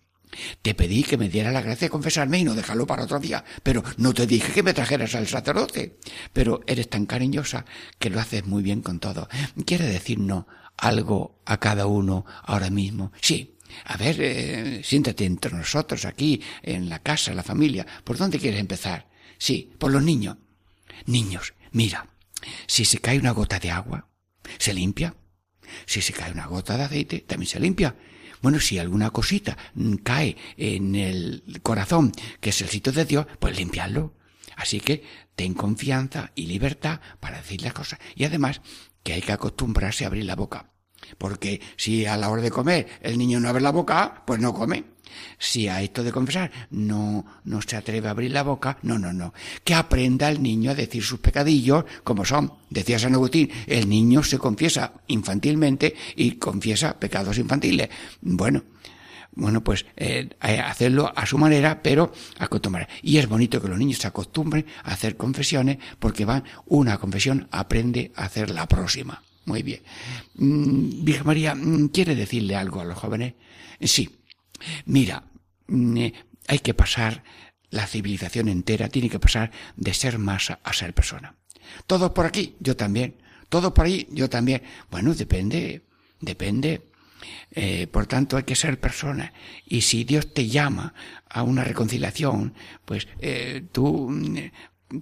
te 0.61 0.73
pedí 0.73 1.03
que 1.03 1.17
me 1.17 1.29
diera 1.29 1.51
la 1.51 1.61
gracia 1.61 1.87
de 1.87 1.91
confesarme 1.91 2.39
y 2.39 2.43
no 2.43 2.55
dejarlo 2.55 2.87
para 2.87 3.03
otro 3.03 3.19
día, 3.19 3.43
pero 3.63 3.83
no 3.97 4.13
te 4.13 4.25
dije 4.25 4.53
que 4.53 4.63
me 4.63 4.73
trajeras 4.73 5.15
al 5.15 5.27
sacerdote. 5.27 5.99
Pero 6.33 6.61
eres 6.67 6.89
tan 6.89 7.05
cariñosa 7.05 7.65
que 7.99 8.09
lo 8.09 8.19
haces 8.19 8.45
muy 8.45 8.63
bien 8.63 8.81
con 8.81 8.99
todo. 8.99 9.27
¿Quiere 9.65 9.85
decirnos 9.85 10.45
algo 10.77 11.41
a 11.45 11.59
cada 11.59 11.85
uno 11.85 12.25
ahora 12.43 12.69
mismo? 12.69 13.11
Sí. 13.21 13.57
A 13.85 13.97
ver, 13.97 14.17
eh, 14.19 14.81
siéntate 14.83 15.25
entre 15.25 15.53
nosotros 15.53 16.05
aquí, 16.05 16.41
en 16.61 16.89
la 16.89 16.99
casa, 16.99 17.31
en 17.31 17.37
la 17.37 17.43
familia. 17.43 17.85
¿Por 18.03 18.17
dónde 18.17 18.39
quieres 18.39 18.59
empezar? 18.59 19.07
Sí, 19.37 19.71
por 19.77 19.91
los 19.91 20.03
niños. 20.03 20.37
Niños, 21.05 21.53
mira, 21.71 22.07
si 22.67 22.85
se 22.85 22.99
cae 22.99 23.19
una 23.19 23.31
gota 23.31 23.59
de 23.59 23.71
agua, 23.71 24.07
se 24.57 24.73
limpia. 24.73 25.15
Si 25.85 26.01
se 26.01 26.13
cae 26.13 26.31
una 26.31 26.47
gota 26.47 26.77
de 26.77 26.83
aceite, 26.83 27.19
también 27.19 27.49
se 27.49 27.59
limpia. 27.59 27.95
Bueno, 28.41 28.59
si 28.59 28.79
alguna 28.79 29.11
cosita 29.11 29.57
cae 30.03 30.35
en 30.57 30.95
el 30.95 31.59
corazón, 31.61 32.11
que 32.39 32.49
es 32.49 32.61
el 32.61 32.69
sitio 32.69 32.91
de 32.91 33.05
Dios, 33.05 33.27
pues 33.39 33.57
limpiarlo. 33.57 34.15
Así 34.55 34.79
que 34.79 35.03
ten 35.35 35.53
confianza 35.53 36.31
y 36.35 36.47
libertad 36.47 36.99
para 37.19 37.37
decir 37.37 37.61
las 37.61 37.73
cosas. 37.73 37.99
Y 38.15 38.25
además, 38.25 38.61
que 39.03 39.13
hay 39.13 39.21
que 39.21 39.31
acostumbrarse 39.31 40.03
a 40.03 40.07
abrir 40.07 40.25
la 40.25 40.35
boca. 40.35 40.70
Porque 41.17 41.61
si 41.77 42.05
a 42.05 42.17
la 42.17 42.29
hora 42.29 42.41
de 42.41 42.51
comer 42.51 42.87
el 43.01 43.17
niño 43.17 43.39
no 43.39 43.49
abre 43.49 43.61
la 43.61 43.71
boca, 43.71 44.23
pues 44.25 44.39
no 44.39 44.53
come. 44.53 44.83
Si 45.37 45.67
a 45.67 45.81
esto 45.81 46.03
de 46.03 46.11
confesar 46.11 46.51
no, 46.71 47.25
no 47.43 47.61
se 47.61 47.75
atreve 47.75 48.07
a 48.07 48.11
abrir 48.11 48.31
la 48.31 48.43
boca, 48.43 48.77
no, 48.83 48.97
no, 48.97 49.11
no. 49.13 49.33
Que 49.63 49.73
aprenda 49.73 50.29
el 50.29 50.41
niño 50.41 50.71
a 50.71 50.75
decir 50.75 51.03
sus 51.03 51.19
pecadillos 51.19 51.85
como 52.03 52.25
son. 52.25 52.53
Decía 52.69 52.99
San 52.99 53.13
Agustín, 53.13 53.49
el 53.67 53.89
niño 53.89 54.23
se 54.23 54.37
confiesa 54.37 54.93
infantilmente 55.07 55.95
y 56.15 56.33
confiesa 56.33 56.99
pecados 56.99 57.37
infantiles. 57.37 57.89
Bueno, 58.21 58.63
bueno, 59.33 59.63
pues 59.63 59.85
eh, 59.95 60.29
hacerlo 60.41 61.11
a 61.15 61.25
su 61.25 61.37
manera, 61.37 61.81
pero 61.81 62.11
acostumbrar. 62.37 62.89
Y 63.01 63.17
es 63.17 63.27
bonito 63.27 63.61
que 63.61 63.69
los 63.69 63.79
niños 63.79 63.99
se 63.99 64.07
acostumbren 64.07 64.65
a 64.83 64.91
hacer 64.91 65.15
confesiones 65.15 65.77
porque 65.99 66.25
van 66.25 66.43
una 66.65 66.97
confesión, 66.97 67.47
aprende 67.51 68.11
a 68.15 68.25
hacer 68.25 68.51
la 68.51 68.67
próxima. 68.67 69.21
Muy 69.45 69.63
bien. 69.63 69.81
Mm, 70.35 71.03
Virgen 71.03 71.25
María, 71.25 71.55
mm, 71.55 71.89
¿quiere 71.89 72.15
decirle 72.15 72.55
algo 72.55 72.81
a 72.81 72.85
los 72.85 72.97
jóvenes? 72.97 73.33
Sí. 73.81 74.09
Mira, 74.85 75.23
mm, 75.67 75.97
eh, 75.97 76.13
hay 76.47 76.59
que 76.59 76.73
pasar, 76.73 77.23
la 77.69 77.87
civilización 77.87 78.49
entera 78.49 78.89
tiene 78.89 79.09
que 79.09 79.19
pasar 79.19 79.51
de 79.75 79.93
ser 79.93 80.17
masa 80.19 80.59
a 80.63 80.73
ser 80.73 80.93
persona. 80.93 81.35
Todos 81.87 82.11
por 82.11 82.25
aquí, 82.25 82.55
yo 82.59 82.75
también. 82.75 83.15
Todos 83.49 83.71
por 83.73 83.85
ahí, 83.85 84.07
yo 84.11 84.29
también. 84.29 84.61
Bueno, 84.89 85.13
depende, 85.13 85.83
depende. 86.19 86.91
Eh, 87.51 87.87
por 87.87 88.07
tanto, 88.07 88.37
hay 88.37 88.43
que 88.43 88.55
ser 88.55 88.79
persona. 88.79 89.33
Y 89.65 89.81
si 89.81 90.03
Dios 90.03 90.33
te 90.33 90.47
llama 90.47 90.93
a 91.29 91.43
una 91.43 91.63
reconciliación, 91.63 92.53
pues 92.85 93.07
eh, 93.19 93.63
tú 93.71 94.09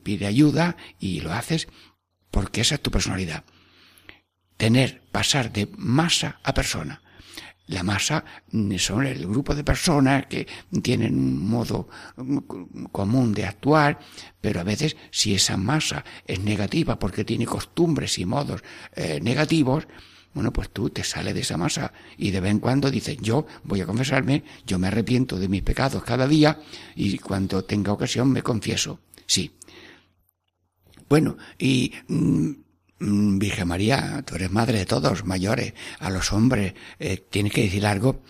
pide 0.04 0.28
ayuda 0.28 0.78
y 1.00 1.22
lo 1.22 1.34
haces 1.34 1.68
porque 2.32 2.62
esa 2.62 2.76
es 2.76 2.82
tu 2.82 2.92
personalidad. 2.92 3.44
Tener, 4.60 5.02
pasar 5.10 5.54
de 5.54 5.70
masa 5.78 6.42
a 6.44 6.54
persona. 6.54 7.02
La 7.68 7.82
masa 7.82 8.26
son 8.78 9.06
el 9.06 9.26
grupo 9.26 9.56
de 9.56 9.64
personas 9.64 10.26
que 10.26 10.46
tienen 10.84 11.18
un 11.18 11.48
modo 11.48 11.88
común 12.92 13.34
de 13.34 13.46
actuar, 13.46 14.00
pero 14.42 14.60
a 14.60 14.66
veces 14.66 14.98
si 15.12 15.34
esa 15.34 15.56
masa 15.56 16.04
es 16.28 16.42
negativa 16.42 17.00
porque 17.00 17.24
tiene 17.24 17.46
costumbres 17.46 18.20
y 18.20 18.26
modos 18.26 18.62
eh, 18.98 19.22
negativos, 19.22 19.88
bueno, 20.34 20.52
pues 20.52 20.72
tú 20.72 20.90
te 20.90 21.06
sales 21.06 21.34
de 21.36 21.40
esa 21.40 21.56
masa 21.56 21.94
y 22.18 22.32
de 22.32 22.42
vez 22.42 22.52
en 22.52 22.60
cuando 22.60 22.92
dices, 22.92 23.18
yo 23.22 23.48
voy 23.64 23.80
a 23.80 23.86
confesarme, 23.86 24.44
yo 24.68 24.78
me 24.78 24.88
arrepiento 24.88 25.40
de 25.40 25.48
mis 25.48 25.62
pecados 25.62 26.04
cada 26.04 26.28
día 26.28 26.60
y 26.98 27.18
cuando 27.20 27.64
tenga 27.64 27.94
ocasión 27.94 28.30
me 28.30 28.44
confieso. 28.44 29.00
Sí. 29.26 29.56
Bueno, 31.08 31.38
y 31.58 31.94
mm, 32.10 32.50
Mm, 32.50 32.69
Virgen 33.00 33.68
María, 33.68 34.24
tú 34.26 34.36
eres 34.36 34.52
madre 34.52 34.80
de 34.80 34.86
todos, 34.86 35.26
mayores, 35.26 35.74
a 36.00 36.10
los 36.10 36.34
hombres, 36.34 36.74
eh, 37.00 37.18
tienes 37.30 37.54
que 37.54 37.64
decir 37.64 37.86
algo, 37.86 38.24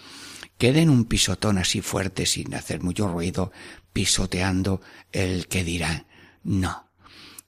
que 0.57 0.73
den 0.73 0.89
un 0.89 1.05
pisotón 1.05 1.57
así 1.57 1.81
fuerte, 1.81 2.25
sin 2.25 2.53
hacer 2.53 2.81
mucho 2.81 3.07
ruido, 3.07 3.51
pisoteando 3.93 4.81
el 5.11 5.47
que 5.47 5.63
dirá, 5.63 6.05
no, 6.43 6.87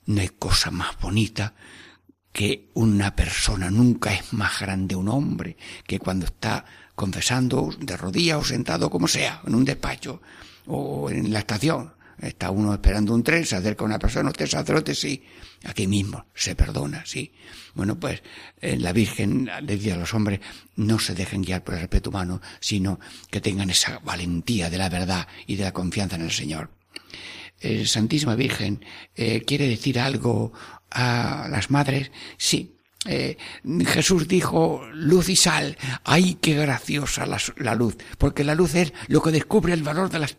no 0.06 0.22
hay 0.22 0.30
cosa 0.30 0.72
más 0.72 1.00
bonita 1.00 1.54
que 2.32 2.70
una 2.74 3.16
persona, 3.16 3.70
nunca 3.70 4.14
es 4.14 4.34
más 4.34 4.60
grande 4.60 4.96
un 4.96 5.10
hombre 5.10 5.58
que 5.86 6.00
cuando 6.00 6.26
está 6.26 6.66
confesando 6.96 7.70
de 7.80 7.98
rodillas 7.98 8.38
o 8.38 8.44
sentado 8.44 8.90
como 8.90 9.08
sea, 9.08 9.42
en 9.46 9.56
un 9.56 9.66
despacho 9.66 10.22
o 10.68 11.10
en 11.10 11.32
la 11.32 11.40
estación. 11.40 11.94
Está 12.22 12.52
uno 12.52 12.74
esperando 12.74 13.14
un 13.14 13.24
tren, 13.24 13.46
se 13.46 13.56
acerca 13.56 13.84
una 13.84 13.98
persona, 13.98 14.30
usted 14.30 14.48
sacerdote, 14.48 14.94
sí, 14.94 15.24
aquí 15.64 15.88
mismo, 15.88 16.28
se 16.36 16.56
perdona, 16.56 17.04
sí. 17.06 17.34
Bueno, 17.74 18.00
pues 18.00 18.22
la 18.62 18.94
Virgen 18.94 19.50
le 19.64 19.76
dice 19.76 19.94
a 19.94 19.98
los 19.98 20.14
hombres, 20.14 20.40
no 20.76 21.00
se 21.00 21.16
dejen 21.16 21.42
guiar 21.42 21.64
por 21.64 21.74
el 21.74 21.82
respeto 21.82 22.12
humano, 22.12 22.42
sino 22.60 23.00
que 23.30 23.42
tengan 23.42 23.70
esa 23.70 24.00
valentía 24.00 24.70
de 24.70 24.78
la 24.78 24.90
verdad 24.90 25.28
y 25.48 25.56
de 25.56 25.64
la 25.64 25.74
confianza 25.74 26.16
en 26.16 26.24
el 26.24 26.32
Señor. 26.32 26.70
Eh, 27.62 27.86
Santísima 27.86 28.36
Virgen, 28.36 28.84
eh, 29.16 29.44
¿quiere 29.46 29.68
decir 29.68 30.00
algo 30.00 30.52
a 30.90 31.48
las 31.50 31.70
madres? 31.70 32.12
Sí, 32.38 32.76
eh, 33.06 33.38
Jesús 33.88 34.28
dijo 34.28 34.84
luz 34.94 35.30
y 35.30 35.36
sal. 35.36 35.76
¡Ay, 36.04 36.38
qué 36.40 36.54
graciosa 36.54 37.26
la, 37.26 37.76
luz! 37.76 37.98
Porque 38.20 38.44
la 38.44 38.54
luz 38.54 38.76
es 38.76 38.94
lo 39.08 39.24
que 39.24 39.32
descubre 39.32 39.74
el 39.74 39.82
valor 39.82 40.10
de 40.10 40.20
las 40.20 40.38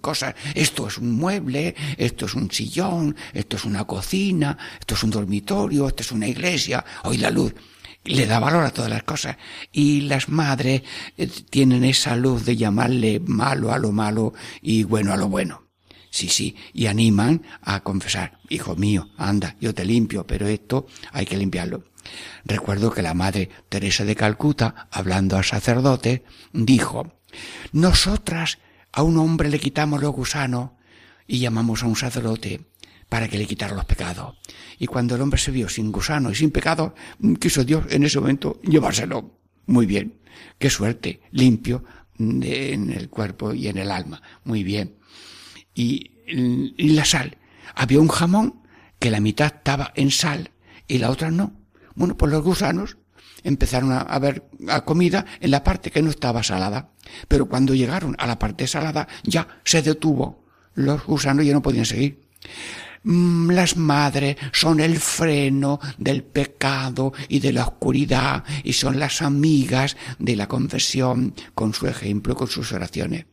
cosas. 0.00 0.34
Esto 0.54 0.88
es 0.88 0.98
un 0.98 1.12
mueble, 1.12 1.74
esto 1.96 2.26
es 2.26 2.34
un 2.34 2.50
sillón, 2.50 3.16
esto 3.32 3.56
es 3.56 3.64
una 3.64 3.84
cocina, 3.84 4.58
esto 4.78 4.94
es 4.94 5.02
un 5.02 5.10
dormitorio, 5.10 5.88
esto 5.88 6.02
es 6.02 6.12
una 6.12 6.28
iglesia. 6.28 6.84
Hoy 7.04 7.16
la 7.16 7.30
luz. 7.30 7.54
le 8.04 8.26
da 8.26 8.40
valor 8.40 8.64
a 8.64 8.72
todas 8.72 8.90
las 8.90 9.04
cosas. 9.04 9.38
Y 9.72 10.02
las 10.02 10.28
madres 10.28 10.82
eh, 11.16 11.28
tienen 11.48 11.82
esa 11.84 12.14
luz 12.14 12.44
de 12.44 12.56
llamarle 12.56 13.20
malo 13.20 13.72
a 13.72 13.78
lo 13.78 13.90
malo 13.90 14.34
y 14.60 14.82
bueno 14.82 15.14
a 15.14 15.16
lo 15.16 15.28
bueno. 15.28 15.62
Sí, 16.10 16.28
sí, 16.28 16.54
y 16.74 16.88
animan 16.88 17.40
a 17.62 17.80
confesar, 17.80 18.38
hijo 18.50 18.76
mío, 18.76 19.08
anda, 19.16 19.56
yo 19.62 19.72
te 19.72 19.86
limpio, 19.86 20.26
pero 20.26 20.46
esto 20.46 20.86
hay 21.10 21.24
que 21.24 21.38
limpiarlo. 21.38 21.84
Recuerdo 22.44 22.92
que 22.92 23.02
la 23.02 23.14
madre 23.14 23.50
Teresa 23.68 24.04
de 24.04 24.16
Calcuta, 24.16 24.88
hablando 24.90 25.36
al 25.36 25.44
sacerdote, 25.44 26.24
dijo, 26.52 27.12
nosotras 27.72 28.58
a 28.92 29.02
un 29.02 29.18
hombre 29.18 29.48
le 29.48 29.60
quitamos 29.60 30.00
los 30.00 30.12
gusanos 30.12 30.70
y 31.26 31.38
llamamos 31.38 31.82
a 31.82 31.86
un 31.86 31.96
sacerdote 31.96 32.60
para 33.08 33.28
que 33.28 33.38
le 33.38 33.46
quitara 33.46 33.74
los 33.74 33.84
pecados. 33.84 34.36
Y 34.78 34.86
cuando 34.86 35.14
el 35.14 35.20
hombre 35.20 35.38
se 35.38 35.50
vio 35.50 35.68
sin 35.68 35.92
gusano 35.92 36.30
y 36.30 36.34
sin 36.34 36.50
pecado, 36.50 36.94
quiso 37.38 37.64
Dios 37.64 37.84
en 37.90 38.04
ese 38.04 38.20
momento 38.20 38.60
llevárselo. 38.62 39.38
Muy 39.66 39.86
bien. 39.86 40.18
Qué 40.58 40.70
suerte. 40.70 41.20
Limpio 41.30 41.84
en 42.18 42.90
el 42.90 43.08
cuerpo 43.08 43.52
y 43.52 43.68
en 43.68 43.78
el 43.78 43.90
alma. 43.90 44.22
Muy 44.44 44.62
bien 44.62 44.96
y, 45.74 46.10
y 46.26 46.90
la 46.90 47.04
sal. 47.04 47.36
Había 47.74 48.00
un 48.00 48.08
jamón 48.08 48.62
que 48.98 49.10
la 49.10 49.20
mitad 49.20 49.46
estaba 49.46 49.92
en 49.94 50.10
sal 50.10 50.50
y 50.86 50.98
la 50.98 51.10
otra 51.10 51.30
no. 51.30 51.52
Bueno, 51.94 52.16
pues 52.16 52.30
los 52.32 52.42
gusanos 52.42 52.96
empezaron 53.44 53.92
a, 53.92 54.18
ver 54.18 54.44
a 54.68 54.84
comida 54.84 55.26
en 55.40 55.50
la 55.50 55.64
parte 55.64 55.90
que 55.90 56.02
no 56.02 56.10
estaba 56.10 56.42
salada. 56.42 56.90
Pero 57.28 57.46
cuando 57.46 57.74
llegaron 57.74 58.14
a 58.18 58.26
la 58.26 58.38
parte 58.38 58.66
salada 58.66 59.08
ya 59.24 59.48
se 59.64 59.82
detuvo. 59.82 60.44
Los 60.74 61.04
gusanos 61.04 61.44
ya 61.44 61.52
no 61.52 61.62
podían 61.62 61.84
seguir. 61.84 62.20
Mm, 63.04 63.50
las 63.50 63.76
madres 63.76 64.36
son 64.52 64.80
el 64.80 64.98
freno 64.98 65.80
del 65.98 66.22
pecado 66.22 67.12
y 67.28 67.40
de 67.40 67.52
la 67.52 67.64
oscuridad 67.64 68.44
y 68.62 68.72
son 68.74 68.98
las 68.98 69.22
amigas 69.22 69.96
de 70.18 70.36
la 70.36 70.46
confesión 70.46 71.34
con 71.54 71.74
su 71.74 71.88
ejemplo, 71.88 72.36
con 72.36 72.48
sus 72.48 72.72
oraciones. 72.72 73.26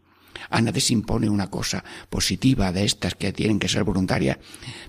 A 0.49 0.61
nadie 0.61 0.81
se 0.81 0.93
impone 0.93 1.29
una 1.29 1.49
cosa 1.49 1.83
positiva 2.09 2.71
de 2.71 2.85
estas 2.85 3.15
que 3.15 3.33
tienen 3.33 3.59
que 3.59 3.69
ser 3.69 3.83
voluntarias, 3.83 4.37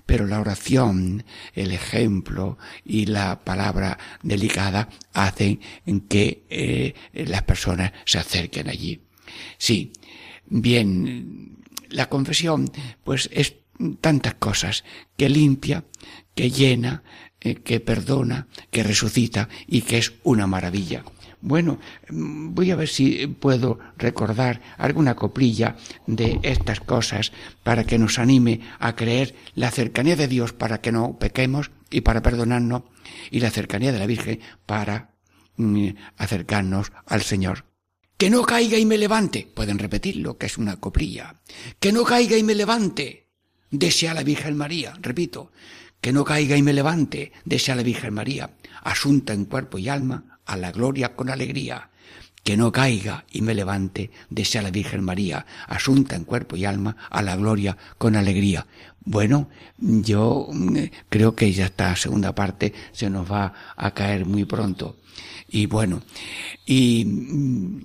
pero 0.05 0.27
la 0.27 0.39
oración, 0.39 1.23
el 1.53 1.71
ejemplo 1.71 2.57
y 2.85 3.05
la 3.05 3.43
palabra 3.43 3.97
delicada 4.23 4.89
hacen 5.13 5.59
que 6.09 6.45
eh, 6.49 6.93
las 7.13 7.43
personas 7.43 7.91
se 8.05 8.19
acerquen 8.19 8.69
allí. 8.69 9.01
Sí, 9.57 9.93
bien, 10.47 11.57
la 11.89 12.09
confesión 12.09 12.71
pues 13.03 13.29
es 13.31 13.55
tantas 13.99 14.35
cosas 14.35 14.83
que 15.17 15.29
limpia, 15.29 15.85
que 16.35 16.51
llena, 16.51 17.03
eh, 17.39 17.55
que 17.55 17.79
perdona, 17.79 18.47
que 18.69 18.83
resucita 18.83 19.49
y 19.67 19.81
que 19.81 19.97
es 19.97 20.13
una 20.23 20.47
maravilla. 20.47 21.03
Bueno, 21.41 21.79
voy 22.09 22.69
a 22.69 22.75
ver 22.75 22.87
si 22.87 23.25
puedo 23.25 23.79
recordar 23.97 24.61
alguna 24.77 25.15
coplilla 25.15 25.75
de 26.05 26.39
estas 26.43 26.79
cosas 26.79 27.31
para 27.63 27.83
que 27.83 27.97
nos 27.97 28.19
anime 28.19 28.61
a 28.79 28.95
creer 28.95 29.35
la 29.55 29.71
cercanía 29.71 30.15
de 30.15 30.27
Dios 30.27 30.53
para 30.53 30.81
que 30.81 30.91
no 30.91 31.17
pequemos 31.17 31.71
y 31.89 32.01
para 32.01 32.21
perdonarnos 32.21 32.83
y 33.31 33.39
la 33.39 33.49
cercanía 33.49 33.91
de 33.91 33.97
la 33.97 34.05
Virgen 34.05 34.39
para 34.67 35.15
mm, 35.57 35.89
acercarnos 36.17 36.91
al 37.07 37.23
Señor. 37.23 37.65
Que 38.17 38.29
no 38.29 38.43
caiga 38.43 38.77
y 38.77 38.85
me 38.85 38.99
levante. 38.99 39.51
Pueden 39.51 39.79
repetirlo, 39.79 40.37
que 40.37 40.45
es 40.45 40.59
una 40.59 40.79
coplilla. 40.79 41.41
Que 41.79 41.91
no 41.91 42.03
caiga 42.03 42.37
y 42.37 42.43
me 42.43 42.53
levante. 42.53 43.29
Desea 43.71 44.13
la 44.13 44.21
Virgen 44.21 44.55
María. 44.55 44.93
Repito. 45.01 45.51
Que 46.01 46.13
no 46.13 46.23
caiga 46.23 46.55
y 46.55 46.61
me 46.61 46.71
levante. 46.71 47.31
Desea 47.45 47.75
la 47.75 47.81
Virgen 47.81 48.13
María. 48.13 48.51
Asunta 48.83 49.33
en 49.33 49.45
cuerpo 49.45 49.79
y 49.79 49.89
alma 49.89 50.30
a 50.45 50.57
la 50.57 50.71
gloria 50.71 51.15
con 51.15 51.29
alegría. 51.29 51.89
Que 52.43 52.57
no 52.57 52.71
caiga 52.71 53.25
y 53.31 53.41
me 53.41 53.53
levante, 53.53 54.09
desea 54.29 54.63
la 54.63 54.71
Virgen 54.71 55.03
María, 55.03 55.45
asunta 55.67 56.15
en 56.15 56.23
cuerpo 56.23 56.55
y 56.55 56.65
alma 56.65 56.97
a 57.11 57.21
la 57.21 57.35
gloria 57.35 57.77
con 57.99 58.15
alegría. 58.15 58.65
Bueno, 59.03 59.49
yo 59.77 60.47
mm, 60.51 60.77
creo 61.09 61.35
que 61.35 61.51
ya 61.51 61.65
esta 61.65 61.95
segunda 61.95 62.33
parte 62.33 62.73
se 62.91 63.09
nos 63.09 63.31
va 63.31 63.53
a 63.75 63.91
caer 63.91 64.25
muy 64.25 64.45
pronto. 64.45 64.97
Y 65.49 65.65
bueno, 65.65 66.01
y 66.65 67.05
mm, 67.05 67.81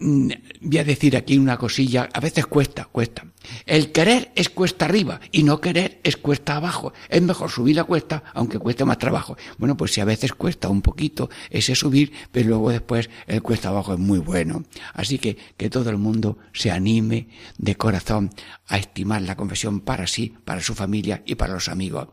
voy 0.00 0.78
a 0.78 0.84
decir 0.84 1.16
aquí 1.16 1.36
una 1.36 1.58
cosilla, 1.58 2.08
a 2.12 2.20
veces 2.20 2.46
cuesta, 2.46 2.86
cuesta. 2.86 3.26
El 3.66 3.92
querer 3.92 4.32
es 4.34 4.48
cuesta 4.48 4.86
arriba 4.86 5.20
y 5.30 5.42
no 5.42 5.60
querer 5.60 6.00
es 6.02 6.16
cuesta 6.16 6.56
abajo. 6.56 6.92
Es 7.08 7.20
mejor 7.22 7.50
subir 7.50 7.76
la 7.76 7.84
cuesta, 7.84 8.24
aunque 8.34 8.58
cueste 8.58 8.84
más 8.84 8.98
trabajo. 8.98 9.36
Bueno, 9.58 9.76
pues 9.76 9.92
si 9.92 10.00
a 10.00 10.04
veces 10.04 10.32
cuesta 10.32 10.68
un 10.68 10.82
poquito 10.82 11.30
ese 11.50 11.74
subir, 11.74 12.12
pero 12.32 12.48
luego 12.48 12.70
después 12.70 13.10
el 13.26 13.42
cuesta 13.42 13.68
abajo 13.68 13.92
es 13.92 13.98
muy 13.98 14.18
bueno. 14.18 14.64
Así 14.94 15.18
que 15.18 15.36
que 15.56 15.70
todo 15.70 15.90
el 15.90 15.98
mundo 15.98 16.38
se 16.52 16.70
anime 16.70 17.28
de 17.58 17.76
corazón 17.76 18.30
a 18.66 18.78
estimar 18.78 19.22
la 19.22 19.36
confesión 19.36 19.80
para 19.80 20.06
sí, 20.06 20.34
para 20.44 20.62
su 20.62 20.74
familia 20.74 21.22
y 21.26 21.34
para 21.34 21.54
los 21.54 21.68
amigos. 21.68 22.08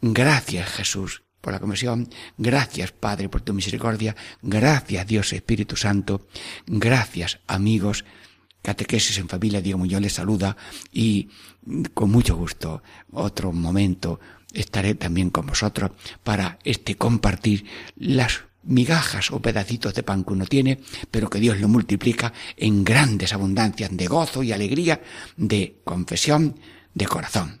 Gracias 0.00 0.68
Jesús 0.70 1.25
por 1.46 1.52
la. 1.52 2.08
Gracias, 2.36 2.90
Padre, 2.90 3.28
por 3.28 3.40
tu 3.40 3.54
misericordia. 3.54 4.16
Gracias, 4.42 5.06
Dios 5.06 5.32
Espíritu 5.32 5.76
Santo. 5.76 6.26
Gracias, 6.66 7.38
amigos. 7.46 8.04
Catequesis 8.62 9.16
en 9.18 9.28
familia, 9.28 9.60
Diego 9.60 9.78
Muñoz 9.78 10.00
les 10.00 10.12
saluda 10.12 10.56
y 10.92 11.28
con 11.94 12.10
mucho 12.10 12.34
gusto, 12.34 12.82
otro 13.12 13.52
momento, 13.52 14.18
estaré 14.52 14.96
también 14.96 15.30
con 15.30 15.46
vosotros 15.46 15.92
para 16.24 16.58
este 16.64 16.96
compartir 16.96 17.64
las 17.94 18.40
migajas 18.64 19.30
o 19.30 19.40
pedacitos 19.40 19.94
de 19.94 20.02
pan 20.02 20.24
que 20.24 20.32
uno 20.32 20.46
tiene, 20.46 20.80
pero 21.12 21.30
que 21.30 21.38
Dios 21.38 21.60
lo 21.60 21.68
multiplica 21.68 22.32
en 22.56 22.82
grandes 22.82 23.32
abundancias 23.32 23.96
de 23.96 24.08
gozo 24.08 24.42
y 24.42 24.50
alegría, 24.50 25.00
de 25.36 25.78
confesión, 25.84 26.58
de 26.92 27.06
corazón. 27.06 27.60